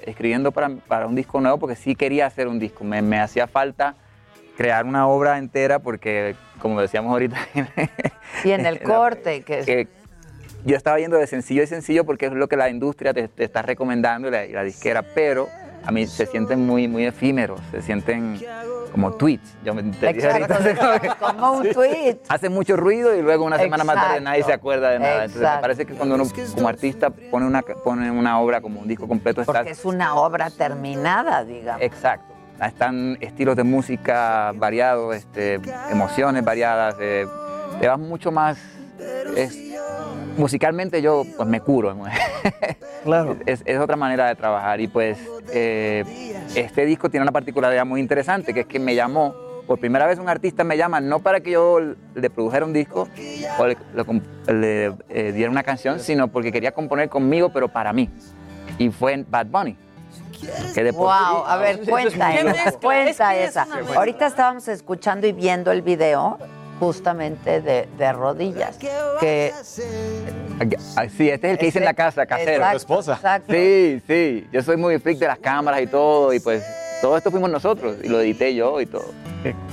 [0.07, 3.47] escribiendo para, para, un disco nuevo porque sí quería hacer un disco, me, me hacía
[3.47, 3.97] falta
[4.57, 7.37] crear una obra entera porque, como decíamos ahorita...
[8.45, 9.89] y en el corte, que
[10.65, 13.63] yo estaba yendo de sencillo y sencillo porque es lo que la industria te, está
[13.63, 15.49] recomendando y la, disquera, pero
[15.85, 18.41] a mí se sienten muy, muy efímeros, se sienten
[18.91, 19.57] como tweets.
[19.65, 19.83] Yo me,
[21.19, 22.17] como, un tweet.
[22.29, 25.25] Hace mucho ruido y luego una semana más tarde nadie se acuerda de nada.
[25.25, 26.25] Entonces me parece que cuando uno
[26.55, 29.43] como artista pone una, pone una obra como un disco completo...
[29.45, 31.83] Porque es una obra terminada, digamos.
[31.83, 32.33] Exacto.
[32.65, 35.61] Están estilos de música variados, este,
[35.91, 37.27] emociones variadas, eh,
[37.81, 38.57] te vas mucho más
[40.37, 41.97] musicalmente yo pues me curo.
[43.05, 43.37] Claro.
[43.45, 45.19] Es, otra manera de trabajar y pues
[45.53, 49.35] eh, este disco tiene una particularidad muy interesante que es que me llamó,
[49.67, 51.81] por primera vez un artista me llama no para que yo
[52.15, 53.07] le produjera un disco
[53.59, 58.09] o le, eh, diera una canción, sino porque quería componer conmigo pero para mí.
[58.79, 59.77] Y fue en Bad Bunny.
[60.75, 63.67] Que wow, a ver, cuenta, esa, cuenta esa.
[63.95, 66.39] Ahorita estábamos escuchando y viendo el video
[66.85, 68.77] justamente de, rodillas.
[68.77, 69.53] Que
[71.17, 72.65] Sí, este es el que hice en la casa, casero.
[72.71, 73.41] tu esposa.
[73.49, 74.47] Sí, sí.
[74.53, 76.65] Yo soy muy freak de las cámaras y todo, y pues
[77.01, 79.07] todo esto fuimos nosotros, y lo edité yo y todo.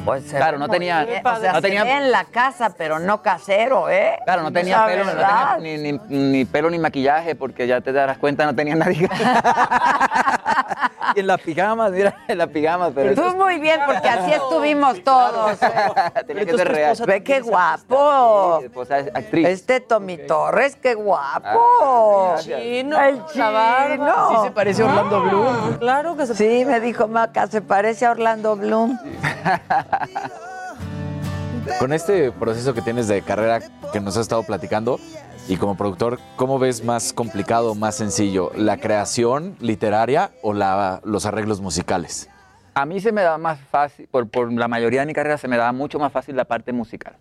[0.06, 4.18] Pues claro, no tenía, o sea, no tenía en la casa, pero no casero, ¿eh?
[4.26, 7.92] Claro, no tenía pelo, no tenía ni, ni, ni, pelo ni maquillaje, porque ya te
[7.92, 9.08] darás cuenta, no tenía nadie.
[11.16, 12.92] y en las pijamas, mira, en las pijamas.
[12.96, 15.58] Pero Tú muy bien, porque así estuvimos todos.
[16.28, 16.98] tenía que ser real.
[17.06, 18.58] Ve qué guapo.
[18.60, 19.48] Sí, esposa es actriz.
[19.48, 22.34] Este Tommy Torres, qué guapo.
[22.36, 24.30] Ah, chino, el chino.
[24.30, 25.78] Sí se parece a Orlando Bloom.
[25.78, 28.98] Claro que se Sí, me dijo Maca, se parece a Orlando Bloom.
[31.80, 33.60] Con este proceso que tienes de carrera
[33.92, 35.00] que nos has estado platicando
[35.48, 41.62] y como productor, ¿cómo ves más complicado, más sencillo, la creación literaria o los arreglos
[41.62, 42.30] musicales?
[42.74, 45.58] A mí se me da más fácil, por, la mayoría de mi carrera se me
[45.58, 47.16] da mucho más fácil la parte musical.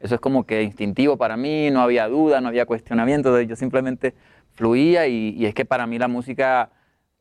[0.00, 4.14] Eso es como que instintivo para mí, no había duda, no había cuestionamiento, yo simplemente
[4.54, 6.70] fluía y es que para mí la música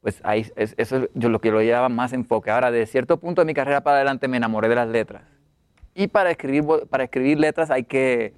[0.06, 2.52] pues ahí eso es yo lo que lo llevaba más enfoque.
[2.52, 5.24] Ahora, de cierto punto de mi carrera para adelante me enamoré de las letras.
[5.96, 8.36] Y para escribir, para escribir letras hay que,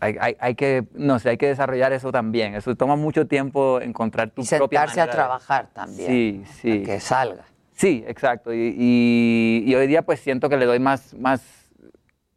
[0.00, 2.56] hay, hay, hay, que, no sé, hay que desarrollar eso también.
[2.56, 6.08] Eso toma mucho tiempo encontrar tu y propia sentarse a trabajar también.
[6.10, 6.82] Sí, sí.
[6.82, 7.44] Que salga.
[7.76, 8.52] Sí, exacto.
[8.52, 11.70] Y, y- y hoy día pues siento que le doy más, más,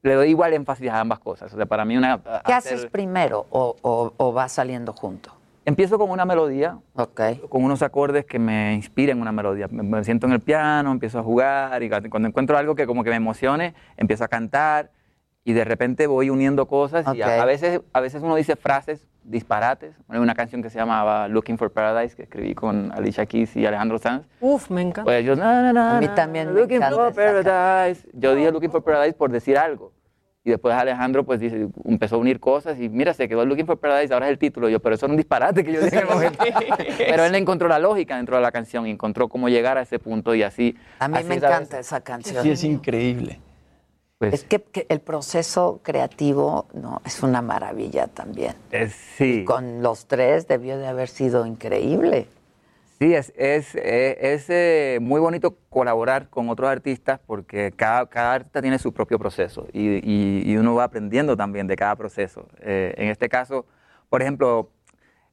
[0.03, 1.51] le doy igual énfasis a ambas cosas.
[1.51, 2.19] O sea, para mí una...
[2.45, 5.31] ¿Qué hacer- haces primero o, o, o va saliendo junto?
[5.65, 7.41] Empiezo con una melodía, okay.
[7.49, 9.67] con unos acordes que me inspiren una melodía.
[9.69, 13.03] Me, me siento en el piano, empiezo a jugar y cuando encuentro algo que como
[13.03, 14.91] que me emocione, empiezo a cantar
[15.43, 19.07] y de repente voy uniendo cosas y a, a veces, a veces uno dice frases
[19.23, 19.95] disparates.
[20.07, 23.65] Hay una canción que se llamaba Looking for Paradise que escribí con Alicia Keys y
[23.65, 24.25] Alejandro Sanz.
[24.39, 25.03] Uf, me encanta.
[25.03, 28.07] Pues yo, na, na, na, A mí na, también me Looking encanta for Paradise.
[28.13, 29.91] Yo dije Looking for Paradise por decir algo.
[30.45, 33.79] Y después Alejandro pues dice, empezó a unir cosas y mira, se quedó Looking for
[33.79, 34.69] Paradise, ahora es el título.
[34.69, 36.43] Yo, pero eso era un disparate que yo dije en el momento.
[36.99, 39.97] pero él encontró la lógica dentro de la canción y encontró cómo llegar a ese
[39.97, 40.77] punto y así.
[40.99, 42.43] A mí así me encanta esa canción.
[42.43, 43.39] Sí, es increíble.
[44.19, 48.53] Pues, Es que, que el proceso creativo no es una maravilla también.
[48.69, 49.45] Es, sí.
[49.45, 52.27] Con los tres debió de haber sido increíble.
[52.97, 58.33] Sí, es, es, es- es, eh, muy bonito colaborar con otros artistas porque cada, cada
[58.35, 62.47] artista tiene su propio proceso y, y- y uno va aprendiendo también de cada proceso.
[62.61, 63.65] Eh, en este caso,
[64.09, 64.69] por ejemplo,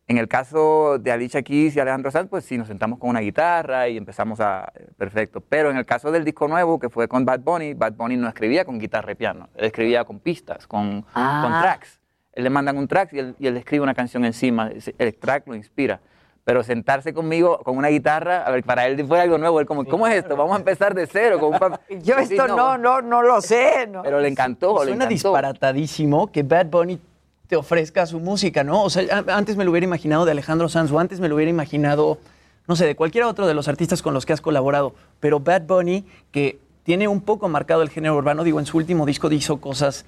[0.09, 3.21] en el caso de Alicia Keys y Alejandro Sanz, pues sí, nos sentamos con una
[3.21, 4.73] guitarra y empezamos a...
[4.99, 5.41] Perfecto.
[5.41, 8.27] Pero en el caso del disco nuevo, que fue con Bad Bunny, Bad Bunny no
[8.27, 11.43] escribía con guitarra y piano, él escribía con pistas, con, Ah.
[11.45, 12.01] con tracks.
[12.33, 15.47] Él le mandan un track y él, y él escribe una canción encima, el track
[15.47, 16.01] lo inspira.
[16.45, 19.85] Pero sentarse conmigo con una guitarra, a ver, para él fue algo nuevo, él como,
[19.85, 20.37] ¿cómo es esto?
[20.37, 21.39] Vamos a empezar de cero.
[21.39, 23.87] Con un Yo Sí, esto no, no, no lo sé.
[23.87, 24.03] No.
[24.03, 25.09] Pero le encantó, le Suena encantó.
[25.13, 26.99] disparatadísimo que Bad Bunny
[27.47, 28.83] te ofrezca su música, ¿no?
[28.83, 31.51] O sea, antes me lo hubiera imaginado de Alejandro Sanz o antes me lo hubiera
[31.51, 32.19] imaginado,
[32.67, 34.95] no sé, de cualquier otro de los artistas con los que has colaborado.
[35.21, 39.07] Pero Bad Bunny, que tiene un poco marcado el género urbano, digo, en su último
[39.07, 40.05] disco hizo cosas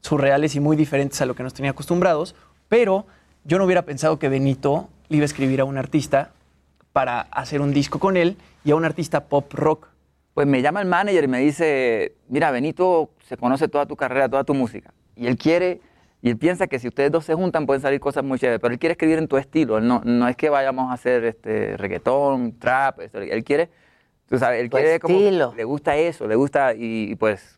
[0.00, 2.34] surreales y muy diferentes a lo que nos tenía acostumbrados,
[2.68, 3.06] pero
[3.44, 6.30] yo no hubiera pensado que Benito le iba a escribir a un artista
[6.92, 9.88] para hacer un disco con él y a un artista pop rock.
[10.34, 14.28] Pues me llama el manager y me dice, mira, Benito se conoce toda tu carrera,
[14.28, 14.92] toda tu música.
[15.16, 15.80] Y él quiere,
[16.22, 18.72] y él piensa que si ustedes dos se juntan pueden salir cosas muy chéveres, pero
[18.72, 19.78] él quiere escribir en tu estilo.
[19.78, 23.68] Él no, no es que vayamos a hacer este, reggaetón, trap, esto, él quiere,
[24.28, 25.54] tú sabes, él Tu quiere como, estilo.
[25.56, 27.57] le gusta eso, le gusta, y, y pues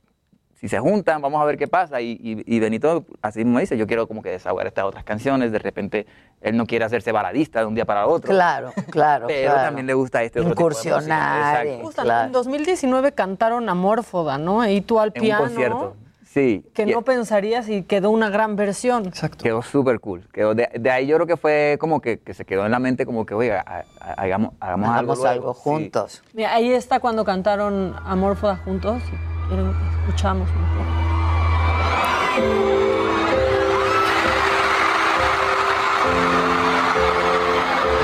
[0.61, 2.01] si se juntan, vamos a ver qué pasa.
[2.03, 5.53] Y, y- y Benito así me dice, yo quiero como que desahogar estas otras canciones,
[5.53, 6.07] de repente
[6.43, 8.31] él no quiere hacerse baladista de un día para otro.
[8.31, 9.27] Claro, claro.
[9.29, 9.67] Pero claro.
[9.69, 10.75] también le gusta este otro tipo de.
[10.75, 11.67] Incursionar.
[11.67, 11.85] Exacto.
[11.87, 14.61] Justo, En 2019 cantaron Amórfoda, ¿no?
[14.61, 15.43] Ahí tú al En un piano.
[15.45, 15.97] concierto.
[16.25, 16.65] Sí.
[16.75, 19.07] Que Y- no pensarías y quedó una gran versión.
[19.07, 19.43] Exacto.
[19.43, 20.29] Quedó súper cool.
[20.33, 22.79] Quedó de, de ahí yo creo que fue como que, que se quedó en la
[22.79, 25.55] mente como que, oiga, ha- ha- hagamos, hagamos, Hagamos algo, algo luego.
[25.55, 25.61] Sí.
[25.65, 26.23] juntos.
[26.35, 29.03] Mira, ahí está cuando cantaron Amórfoda juntos.
[29.51, 29.75] Quieren,
[30.07, 30.85] escuchamos un poco.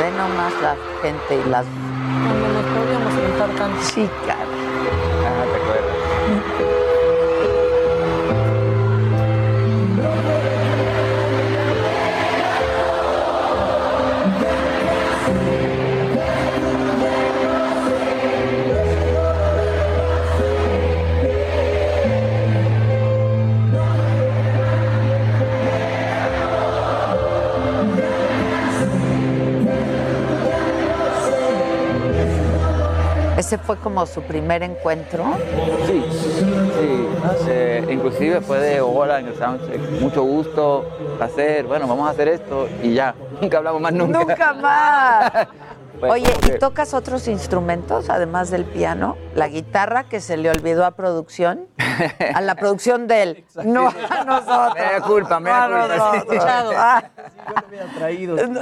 [0.00, 1.64] Ve nomás la gente y las...
[2.26, 3.80] Cuando nos podíamos sentar tanto.
[3.80, 4.45] Sí, cara.
[33.46, 35.22] Ese fue como su primer encuentro.
[35.86, 37.08] Sí, sí.
[37.48, 39.78] Eh, inclusive fue de hola en el soundcheck.
[40.00, 40.84] Mucho gusto,
[41.16, 41.64] placer.
[41.64, 43.14] Bueno, vamos a hacer esto y ya.
[43.40, 44.18] Nunca hablamos más nunca.
[44.18, 45.32] Nunca más.
[46.02, 49.16] Oye, que- ¿y tocas otros instrumentos además del piano?
[49.36, 51.68] La guitarra que se le olvidó a producción.
[52.34, 53.44] A la producción de él.
[53.64, 54.74] No a nosotros.
[54.74, 55.96] Me da culpa, me da culpa.
[55.96, 56.44] nosotros.
[56.76, 57.04] Ah,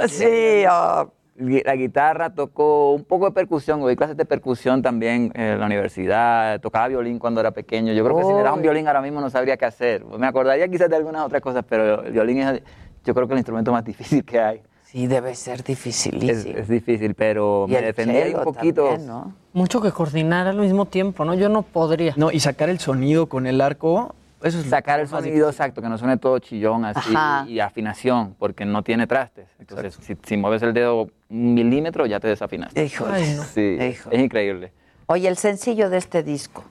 [0.07, 1.11] Sí, oh.
[1.37, 6.61] La guitarra tocó un poco de percusión, doy clases de percusión también en la universidad,
[6.61, 7.91] tocaba violín cuando era pequeño.
[7.91, 10.05] Yo creo que si me das un violín ahora mismo no sabría qué hacer.
[10.05, 12.61] Me acordaría quizás de algunas otras cosas, pero el violín es,
[13.03, 14.61] yo creo que el instrumento más difícil que hay.
[14.85, 16.57] Sí, debe ser dificilísimo.
[16.57, 18.85] es difícil, pero Y me defendí un poquito.
[18.85, 19.33] también, ¿no?
[19.51, 21.33] Mucho que coordinar al mismo tiempo, ¿no?
[21.33, 22.13] Yo no podría.
[22.15, 24.15] No, y sacar el sonido con el arco,
[24.47, 27.45] eso es Sacar el sonido exacto, que no suene todo chillón así Ajá.
[27.47, 29.47] y afinación, porque no tiene trastes.
[29.59, 32.83] Entonces, si, si mueves el dedo un milímetro, ya te desafinaste.
[32.85, 33.13] Híjole.
[33.13, 33.43] Ay, no.
[33.43, 34.15] Sí, Híjole.
[34.15, 34.71] es increíble.
[35.07, 36.63] Oye, el sencillo de este disco.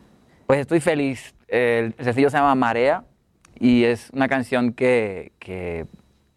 [0.46, 1.34] Pues estoy feliz.
[1.48, 3.04] El sencillo se llama Marea
[3.58, 5.86] y es una canción que, que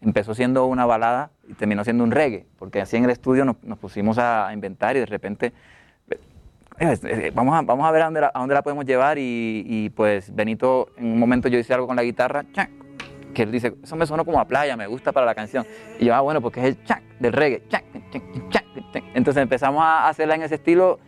[0.00, 3.56] empezó siendo una balada y terminó siendo un reggae, porque así en el estudio nos,
[3.62, 5.52] nos pusimos a inventar y de repente
[7.34, 9.90] vamos, a, vamos a ver a dónde, la, a dónde la podemos llevar y, y,
[9.90, 12.70] pues Benito, en un momento yo hice algo con la guitarra, chac,
[13.34, 15.66] que él dice, eso me sonó como a playa, me gusta para la canción.
[15.98, 17.84] Y yo, ah, bueno, porque es el chac del reggae, chac,
[18.50, 18.64] chac.
[19.14, 20.98] Entonces empezamos a hacerla en ese estilo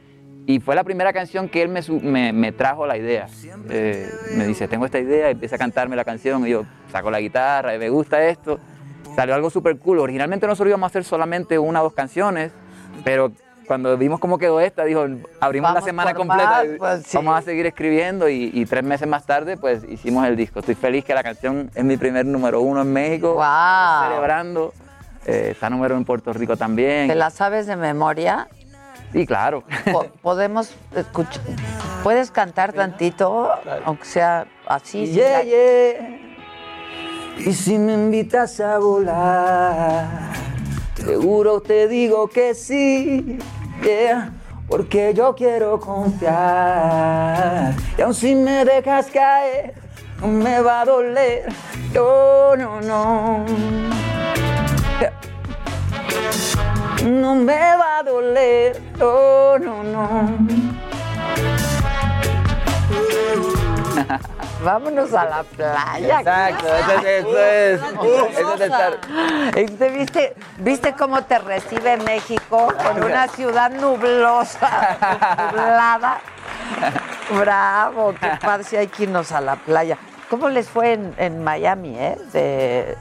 [0.47, 3.29] y fue la primera canción que él me, me, me trajo la idea.
[3.69, 7.11] Eh, me dice, tengo esta idea, y empieza a cantarme la canción y yo saco
[7.11, 8.59] la guitarra y me gusta esto.
[9.15, 9.99] Salió algo súper cool.
[9.99, 12.53] Originalmente nosotros íbamos a hacer solamente una o dos canciones,
[13.05, 13.33] pero
[13.71, 15.07] cuando vimos cómo quedó esta, dijo,
[15.39, 17.17] abrimos Vamos la semana completa, más, pues, sí.
[17.17, 20.59] vamos a seguir escribiendo y, y tres meses más tarde pues hicimos el disco.
[20.59, 24.09] Estoy feliz que la canción es mi primer número uno en México, Wow.
[24.09, 24.73] celebrando.
[25.25, 27.07] Eh, está número en Puerto Rico también.
[27.07, 28.49] ¿Te la sabes de memoria?
[29.13, 29.63] Sí, claro.
[29.93, 31.41] Po- Podemos escuchar.
[32.03, 33.53] ¿Puedes cantar tantito?
[33.85, 35.07] Aunque sea así.
[35.13, 36.19] Yeah, yeah.
[37.39, 40.09] Y si me invitas a volar,
[40.97, 43.39] seguro te digo que sí,
[44.69, 47.75] porque yo quiero confiar.
[47.99, 49.75] Y aun si me dejas caer,
[50.21, 51.53] no me va a doler.
[51.93, 53.45] No, no, no.
[57.05, 58.81] No me va a doler.
[58.99, 60.39] No, no, no.
[64.65, 66.19] Vámonos a la playa.
[66.21, 68.99] Exacto, eso es, eso es, eso es de estar.
[69.57, 74.97] Este, ¿Viste, ¿Viste cómo te recibe México con una ciudad nublosa,
[75.53, 76.19] nublada?
[77.39, 79.97] Bravo, qué padre, si hay que irnos a la playa.
[80.29, 82.17] ¿Cómo les fue en, en Miami, eh?
[82.33, 82.97] De-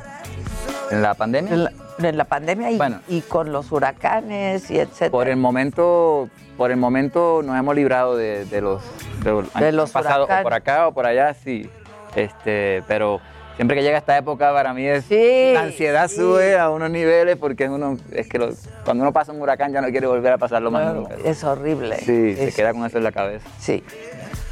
[0.92, 1.54] ¿En la pandemia?
[1.54, 3.02] en, la, en la pandemia y, Bueno.
[3.08, 5.12] y con los huracanes y etcétera.
[5.12, 6.30] Por el momento,
[6.60, 8.84] por el momento nos hemos librado de, de los
[9.24, 11.70] de los, De los pasados, o por acá o por allá, sí.
[12.16, 13.22] Este, pero
[13.56, 16.18] siempre que llega esta época para mí es la ansiedad sí.
[16.18, 18.50] sube a unos niveles porque uno es que lo-
[18.84, 21.16] cuando uno pasa un huracán ya no quiere volver a pasarlo más nunca.
[21.24, 21.96] Es horrible.
[22.00, 23.48] Sí, se queda con eso en la cabeza.
[23.58, 23.82] Sí.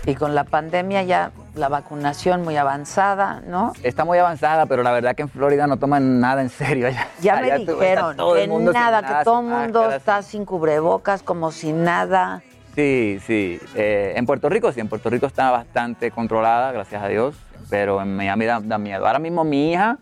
[0.06, 3.74] Y con la pandemia ya la vacunación muy avanzada, ¿no?
[3.84, 6.88] Está muy avanzada, pero la verdad que en Florida no toman nada en serio.
[6.88, 9.96] Allá, Ya me allá dijeron que nada, que todo el mundo máscaras.
[9.98, 12.42] está sin cubrebocas, como si nada.
[12.76, 13.60] Sí, sí.
[13.76, 17.36] Eh, en Puerto Rico sí, en Puerto Rico está bastante controlada, gracias a Dios,
[17.70, 19.06] pero en Miami da, da miedo.
[19.08, 19.98] Ahora mismo mi hija,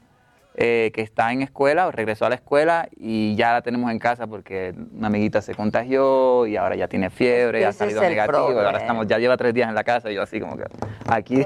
[0.57, 4.25] eh, que está en escuela, regresó a la escuela y ya la tenemos en casa
[4.27, 8.01] porque una amiguita se contagió y ahora ya tiene fiebre, ya ha Ese es salido
[8.09, 10.57] negativo, y ahora estamos, ya lleva tres días en la casa y yo así como
[10.57, 10.63] que
[11.07, 11.45] aquí.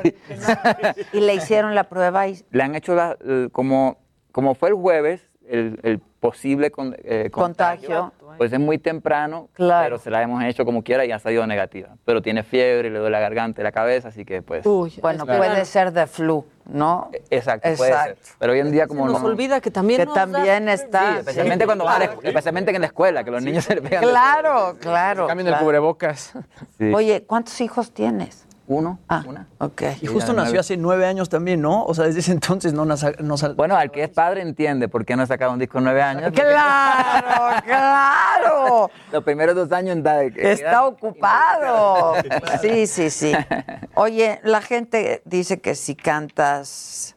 [1.14, 3.98] Y le hicieron la prueba y le han hecho la- eh, como,
[4.32, 8.12] como fue el jueves, el, el posible con- eh, Contagio.
[8.38, 9.86] pues es muy temprano, Claro.
[9.86, 11.90] pero se la hemos hecho como quiera y ha salido negativa.
[12.06, 14.64] Pero tiene fiebre, le duele la garganta y la cabeza, así que pues...
[15.02, 15.38] bueno, Claro.
[15.40, 17.10] puede ser de flu, ¿no?
[17.30, 18.12] Exacto, puede ser.
[18.12, 18.30] Exacto.
[18.38, 19.28] Pero hoy en día como nos no...
[19.28, 21.14] olvida que también Que nos da- también está.
[21.14, 22.06] Sí, especialmente sí, cuando claro.
[22.06, 24.02] escu- especialmente en la escuela, que los niños se le pegan.
[24.04, 25.28] de Claro, claro.
[25.28, 26.34] Cambien el cubrebocas.
[26.78, 26.92] Sí.
[26.94, 28.46] Oye, ¿cuántos hijos tienes?
[28.72, 29.48] Uno, Ah, una.
[29.58, 29.82] ok.
[30.00, 31.84] Y justo nació hace nueve años también, ¿no?
[31.86, 33.04] O sea, desde ese entonces no nos...
[33.20, 35.86] nos Bueno, al que es padre entiende por qué no ha sacado un disco en
[35.86, 36.32] nueve años.
[36.34, 38.92] ¡Claro, claro!
[39.12, 42.14] Los primeros dos años está, Está ocupado.
[42.62, 43.34] Sí, sí, sí.
[43.96, 47.16] Oye, la gente dice que si cantas,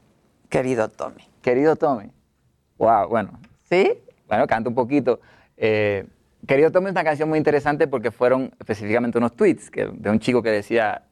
[0.49, 1.29] querido Tommy.
[1.43, 2.11] Querido Tommy.
[2.79, 3.39] Wow, bueno.
[3.69, 3.93] ¿Sí?
[4.27, 5.21] Bueno, canto un poquito.
[5.59, 6.07] Eh,
[6.47, 10.19] Querido Tommy es una canción muy interesante porque fueron específicamente unos tweets que, de un
[10.19, 11.03] chico que decía,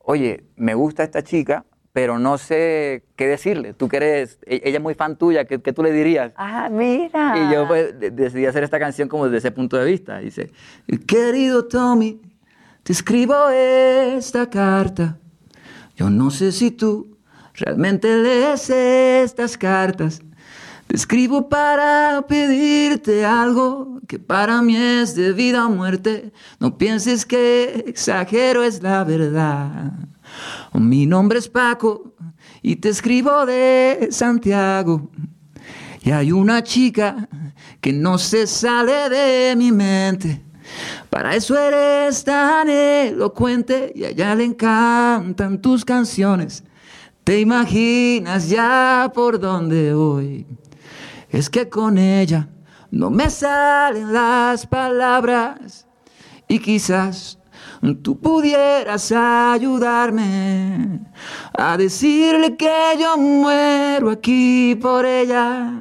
[0.00, 3.74] oye, me gusta esta chica, pero no sé qué decirle.
[3.74, 6.32] Tú que eres, e- ella es muy fan tuya, ¿qué, qué tú le dirías?
[6.36, 7.34] Ah, mira.
[7.36, 10.18] Y yo pues de- decidí hacer esta canción como desde ese punto de vista.
[10.18, 10.50] Dice,
[11.06, 12.20] querido Tommy,
[12.82, 15.18] te escribo esta carta.
[15.96, 17.18] Yo no sé si tú
[17.54, 20.22] realmente lees estas cartas.
[20.90, 26.32] Te escribo para pedirte algo que para mí es de vida o muerte.
[26.58, 29.92] No pienses que exagero, es la verdad.
[30.72, 32.16] Mi nombre es Paco
[32.60, 35.08] y te escribo de Santiago.
[36.02, 37.28] Y hay una chica
[37.80, 40.42] que no se sale de mi mente.
[41.08, 46.64] Para eso eres tan elocuente y a ella le encantan tus canciones.
[47.22, 50.44] Te imaginas ya por dónde voy.
[51.30, 52.48] Es que con ella
[52.90, 55.86] no me salen las palabras
[56.48, 57.38] y quizás
[58.02, 61.00] tú pudieras ayudarme
[61.56, 65.72] a decirle que yo muero aquí por ella,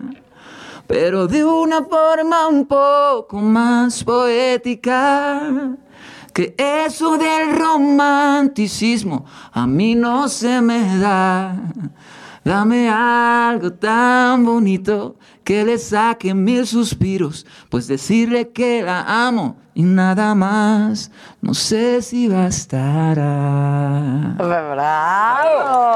[0.86, 5.76] pero de una forma un poco más poética.
[6.32, 11.56] Que eso del romanticismo a mí no se me da.
[12.46, 15.18] Dame algo tan bonito
[15.50, 21.10] que le saque mil suspiros, pues decirle que la amo y nada más,
[21.42, 23.26] no sé si bastará.
[24.38, 25.90] ¡Bravo!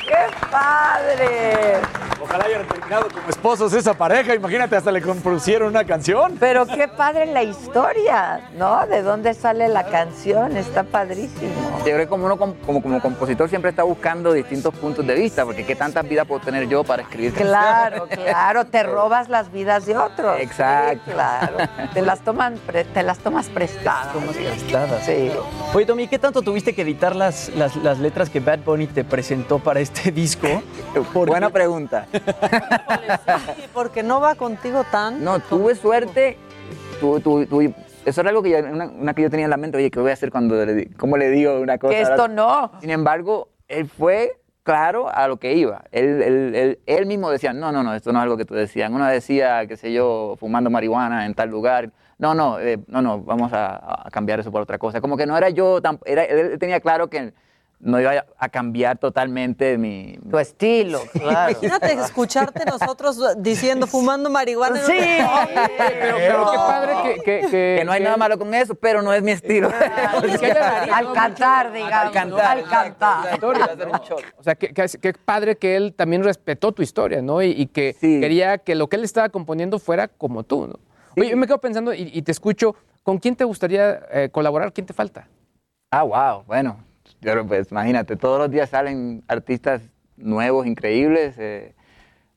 [0.00, 0.16] ¡Qué
[0.50, 1.80] padre!
[2.20, 2.48] Ojalá
[2.94, 4.34] terminado como esposos esa pareja.
[4.34, 6.36] Imagínate, hasta le compusieron una canción.
[6.38, 8.86] Pero qué padre la historia, ¿no?
[8.86, 10.56] ¿De dónde sale la canción?
[10.56, 11.52] Está padrísimo.
[11.78, 15.44] Yo creo que como uno como, como, compositor siempre está buscando distintos puntos de vista,
[15.44, 19.86] porque qué tantas vidas puedo tener yo para escribir Claro, claro, te robas las vidas
[19.86, 20.38] de otros.
[20.40, 21.02] Exacto.
[21.06, 21.56] Sí, claro.
[21.92, 24.12] Te las toman, pre- te las tomas prestadas.
[24.12, 25.04] Tomas prestadas.
[25.04, 25.30] Sí.
[25.72, 29.04] Oye, Tommy, ¿qué tanto tuviste que editar las, las, las letras que Bad Bunny te
[29.04, 30.46] presentó para este disco?
[31.14, 32.06] Buena pregunta.
[33.56, 35.22] Sí, porque no va contigo tan.
[35.24, 36.36] No, tuve suerte.
[37.00, 37.74] Tu, tu, tu-
[38.04, 39.78] eso era algo que yo, una, una que yo tenía en la mente.
[39.78, 41.92] Oye, ¿qué voy a hacer cuando le ¿Cómo le digo una cosa?
[41.94, 42.72] Que esto no.
[42.80, 45.84] Sin embargo, él fue claro a lo que iba.
[45.92, 48.54] Él, él- él- él mismo decía, no, no, no, esto no es algo que tú
[48.54, 48.90] decías.
[48.90, 51.90] Uno decía, qué sé yo, fumando marihuana en tal lugar.
[52.18, 55.00] No, no, eh, no, no, vamos a, a cambiar eso por otra cosa.
[55.00, 57.32] Como que no era yo, tan, era, él tenía claro que
[57.84, 60.18] no iba a- cambiar totalmente mi...
[60.30, 61.52] Tu estilo, claro.
[61.52, 64.78] Imagínate escucharte nosotros diciendo fumando marihuana.
[64.78, 64.92] Sí.
[64.98, 69.02] Pero, pero qué padre que, que, que- Que no hay nada malo con eso, pero
[69.02, 69.70] no es mi estilo.
[70.92, 72.06] Al cantar, digamos.
[72.06, 73.40] Al cantar, Al cantar.
[74.38, 77.42] O sea, que padre que él también respetó tu historia, ¿no?
[77.42, 80.74] Y, y que quería que lo que él estaba componiendo fuera como tú, ¿no?
[81.16, 84.72] Oye, yo me quedo pensando y, y te escucho, ¿con quién te gustaría eh, colaborar?
[84.72, 85.28] ¿Quién te falta?
[85.90, 86.78] Ah, wow, bueno,
[87.24, 89.82] pero pues imagínate, todos los días salen artistas
[90.16, 91.36] nuevos, increíbles.
[91.38, 91.74] eh,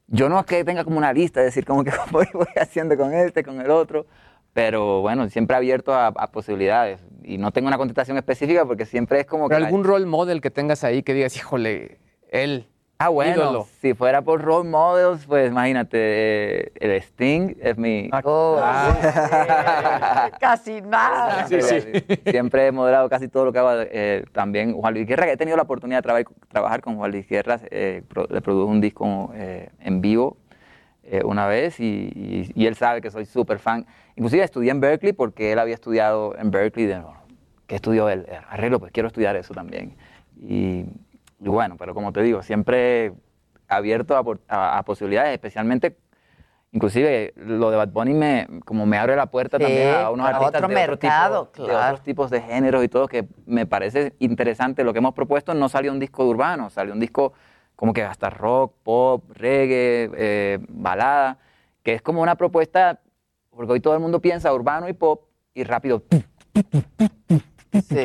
[0.07, 3.13] yo no es que tenga como una lista, decir como que voy, voy haciendo con
[3.13, 4.05] este, con el otro,
[4.53, 6.99] pero bueno, siempre abierto a, a posibilidades.
[7.23, 9.55] Y no tengo una contestación específica porque siempre es como que...
[9.55, 11.99] ¿Pero la- algún role model que tengas ahí que digas, híjole,
[12.31, 12.67] él,
[12.99, 13.67] Ah, bueno, ídolo?
[13.79, 18.09] si fuera por role models, pues imagínate, eh, el Sting es mi...
[18.23, 18.59] Oh,
[20.39, 21.47] Casi nada.
[22.25, 23.69] Siempre he moderado casi todo lo que hago.
[23.73, 27.11] eh, también Juan Luis Guerra, que he tenido la oportunidad de traba- trabajar con Juan
[27.11, 30.37] Luis Guerra, eh, pro- le produjo un disco eh, en vivo
[31.23, 33.85] una vez y, y- y él sabe que soy súper fan.
[34.17, 37.01] Inclusive estudié en Berkeley porque él había estudiado en Berkeley, de,
[37.65, 39.95] que estudió el arreglo, pues quiero estudiar eso también.
[40.41, 40.83] Y,
[41.39, 43.13] y bueno, pero como te digo, siempre
[43.67, 44.23] abierto a,
[44.55, 45.97] a- a posibilidades, especialmente
[46.73, 50.27] Inclusive lo de Bad Bunny me, como me abre la puerta Sí, también a unos
[50.27, 51.85] a artistas otro de, otro mercado, de claro.
[51.85, 54.83] otros tipos de géneros y todo que me parece interesante.
[54.83, 57.31] Lo que hemos propuesto no salió un disco de urbano, salió un disco
[57.77, 61.37] como que hasta rock, pop, reggae, eh, balada,
[61.83, 62.99] que es como una propuesta,
[63.49, 65.23] porque hoy todo el mundo piensa urbano y pop
[65.53, 66.03] y rápido.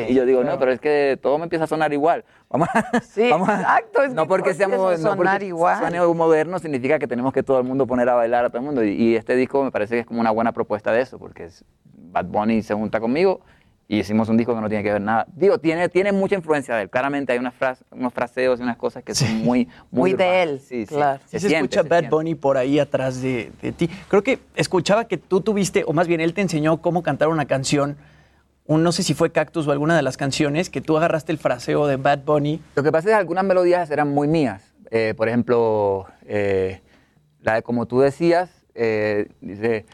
[0.09, 2.23] Y yo digo, no, pero es que todo me empieza a sonar igual.
[2.49, 4.03] Vamos a, Sí, vamos a- exacto.
[4.03, 5.77] es no que porque seamos no sonar porque igual.
[5.79, 8.65] suene moderno significa que tenemos que todo el mundo poner a bailar a todo el
[8.65, 11.17] mundo y, y este disco me parece que es como una buena propuesta de eso
[11.19, 11.63] porque es,
[12.11, 13.41] Bad Bunny se junta conmigo
[13.87, 16.75] y hicimos un disco que no tiene que ver nada digo tiene tiene mucha influencia
[16.75, 20.11] de él claramente hay unas fras- unos fraseos y unas cosas que son muy muy,
[20.11, 20.95] Muy de él, sí, sí.
[20.95, 21.19] claro.
[21.25, 22.15] Sí se, siente, escucha se Bad siente.
[22.15, 23.89] Bunny por ahí atrás de, de ti.
[24.09, 27.45] Creo que escuchaba que tú tuviste, o más bien él te enseñó cómo cantar una
[27.45, 27.97] canción.
[28.65, 31.37] Un, no sé si fue Cactus o alguna de las canciones, que tú agarraste el
[31.37, 32.61] fraseo de Bad Bunny.
[32.75, 34.73] Lo que pasa es que algunas melodías eran muy mías.
[34.89, 36.81] Eh, por ejemplo, eh,
[37.41, 39.85] la de como tú decías, eh, dice,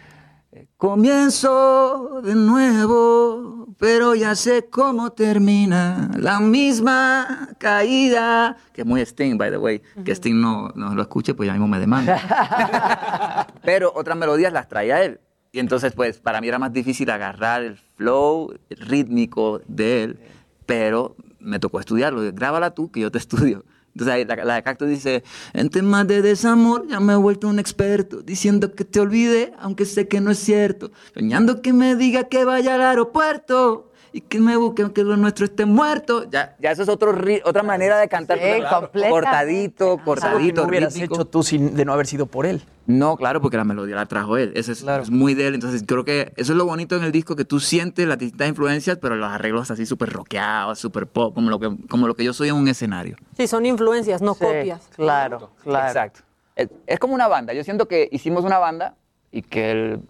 [0.77, 8.57] comienzo de nuevo, pero ya sé cómo termina la misma caída.
[8.73, 9.81] Que es muy Sting, by the way.
[10.05, 13.47] Que Sting no, no lo escuche, pues ya mismo me demanda.
[13.63, 15.19] pero otras melodías las traía él.
[15.51, 20.19] Y entonces, pues, para mí era más difícil agarrar el flow rítmico de él,
[20.65, 22.21] pero me tocó estudiarlo.
[22.33, 23.63] Grábala tú, que yo te estudio.
[23.95, 25.23] Entonces, ahí la, la de Cactus dice,
[25.53, 29.85] en temas de desamor ya me he vuelto un experto, diciendo que te olvidé, aunque
[29.85, 34.39] sé que no es cierto, soñando que me diga que vaya al aeropuerto y que
[34.39, 36.29] me busque aunque lo nuestro esté muerto.
[36.29, 37.13] Ya, ya eso es otro
[37.43, 38.37] otra manera de cantar.
[38.37, 39.09] Sí, Claro, completamente.
[39.09, 41.15] cortadito, Algo que cortadito, no hubieras rítmico.
[41.15, 42.61] hecho tú sin, de no haber sido por él.
[42.89, 44.51] No, claro, porque la melodía la trajo él.
[44.55, 45.53] Eso es, es muy de él.
[45.53, 48.49] Entonces, creo que eso es lo bonito en el disco, que tú sientes las distintas
[48.49, 52.23] influencias, pero los arreglos así súper rockeados, súper pop, como lo, que, como lo que
[52.23, 53.15] yo soy en un escenario.
[53.37, 54.89] Sí, son influencias, no Sí, copias.
[54.95, 55.87] Claro, claro.
[55.87, 56.21] Exacto.
[56.55, 57.53] Es, es como una banda.
[57.53, 58.95] Yo siento que hicimos una banda
[59.31, 60.01] y que el-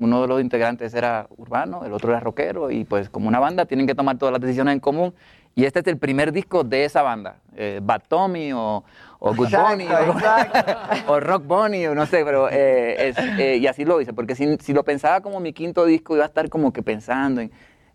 [0.00, 3.66] uno de los integrantes era urbano, el otro era rockero, y pues como una banda
[3.66, 5.14] tienen que tomar todas las decisiones en común.
[5.54, 7.36] Y este es el primer disco de esa banda.
[7.56, 8.84] Eh, Bad Tommy o,
[9.18, 13.66] o Good Bunny o, o Rock Bunny o no sé, pero eh, es, eh, y
[13.66, 16.48] así lo hice, porque si, si lo pensaba como mi quinto disco iba a estar
[16.48, 17.50] como que pensando en,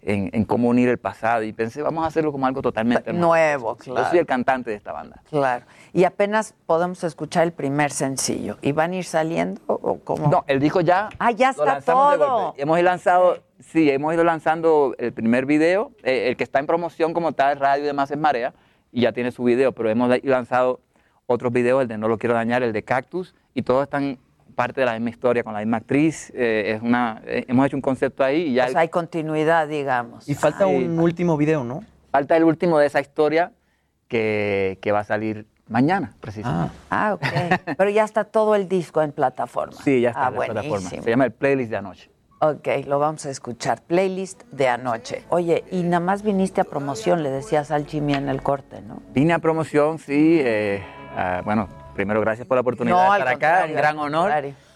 [0.06, 3.76] en, cómo unir el pasado y pensé, vamos a hacerlo como algo totalmente nuevo.
[3.76, 4.04] claro.
[4.04, 5.22] Yo soy el cantante de esta banda.
[5.30, 5.66] Claro.
[5.94, 8.58] Y apenas podemos escuchar el primer sencillo.
[8.62, 10.28] ¿Y van a ir saliendo o cómo?
[10.28, 11.10] No, el disco ya.
[11.20, 12.54] Ah, ya está todo.
[12.58, 17.14] Hemos lanzado, sí, hemos ido lanzando el primer video, eh, el que está en promoción
[17.14, 18.54] como tal, radio y demás es Marea,
[18.92, 20.80] y ya tiene su video, pero hemos lanzado
[21.26, 24.18] otros videos, el de No lo quiero dañar, el de Cactus, y todos están
[24.54, 26.32] parte de la misma historia, con la misma actriz.
[26.36, 28.68] Eh, es una, eh, hemos hecho un concepto ahí y ya...
[28.76, 30.28] hay continuidad, digamos.
[30.28, 31.84] Y falta un último video, ¿no?
[32.12, 33.52] Falta el último de esa historia
[34.08, 36.76] que, que va a salir mañana, precisamente.
[36.90, 37.10] Ah.
[37.10, 37.76] ah, ok.
[37.78, 39.78] Pero ya está todo el disco en plataforma.
[39.84, 40.90] Sí, ya está ah, en plataforma.
[40.90, 42.14] Se llama el Playlist de Anoche.
[42.40, 43.82] Ok, lo vamos a escuchar.
[43.84, 45.24] Playlist de anoche.
[45.30, 49.02] Oye, y nada más viniste a promoción, le decías al Jimmy en el corte, ¿no?
[49.14, 50.42] Vine a promoción, sí.
[50.44, 50.84] Eh,
[51.46, 54.32] bueno, primero gracias por la oportunidad de estar acá, un gran honor.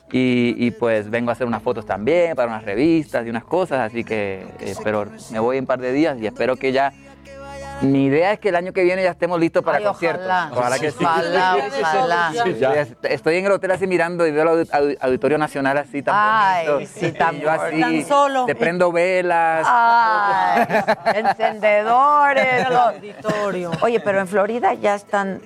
[0.09, 3.91] Y, y, pues vengo a hacer unas fotos también para unas revistas y unas cosas,
[3.91, 6.93] así que eh, pero me voy en un par de días y espero que ya
[7.81, 10.25] mi idea es que el año que viene ya estemos listos para conciertos.
[10.51, 10.79] Ojalá.
[10.79, 11.03] que sí.
[11.03, 12.31] Ojalá, ojalá.
[13.03, 17.11] Estoy en el hotel así mirando y veo el Auditorio Nacional así tan Ay, sí,
[17.11, 18.45] tan, yo así, tan solo.
[18.45, 19.65] Te prendo velas.
[19.69, 20.65] Ay,
[21.15, 22.67] encendedores.
[22.67, 23.71] El auditorio.
[23.81, 25.41] Oye, pero en Florida ya están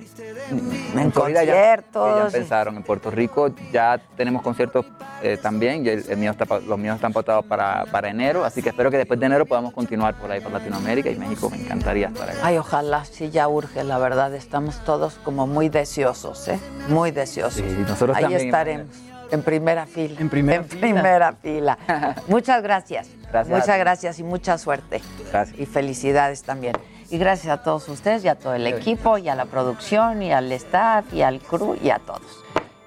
[0.96, 2.16] en, conciertos.
[2.16, 2.76] Ya, empezaron.
[2.76, 4.86] En Puerto Rico ya tenemos conciertos
[5.22, 5.84] eh, también.
[5.84, 8.44] Y el, mío está, los míos están pautados para, para enero.
[8.44, 11.50] Así que espero que después de enero podamos continuar por ahí, por Latinoamérica y México.
[11.50, 12.10] Me encantaría
[12.42, 14.34] Ay, ojalá, sí, ya urge, la verdad.
[14.34, 16.58] Estamos todos como muy deseosos, ¿eh?
[16.88, 17.54] Muy deseosos.
[17.54, 18.46] Sí, nosotros Ahí también.
[18.46, 18.96] estaremos.
[19.30, 20.20] En primera fila.
[20.20, 21.78] En primera en primera fila.
[22.28, 23.08] Muchas gracias.
[23.30, 23.58] Gracias.
[23.60, 25.00] Muchas gracias y mucha suerte.
[25.30, 25.58] Gracias.
[25.58, 26.74] Y felicidades también.
[27.08, 30.32] Y gracias a todos ustedes y a todo el equipo y a la producción y
[30.32, 32.41] al staff y al crew y a todos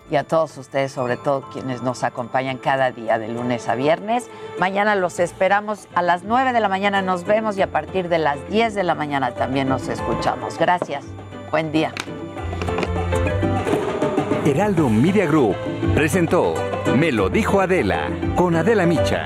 [0.09, 4.29] y a todos ustedes, sobre todo quienes nos acompañan cada día de lunes a viernes.
[4.59, 8.19] Mañana los esperamos a las 9 de la mañana, nos vemos y a partir de
[8.19, 10.57] las 10 de la mañana también nos escuchamos.
[10.57, 11.05] Gracias.
[11.51, 11.93] Buen día.
[14.45, 15.55] Heraldo Media Group
[15.95, 16.53] presentó
[16.95, 19.25] Me lo dijo Adela con Adela Micha.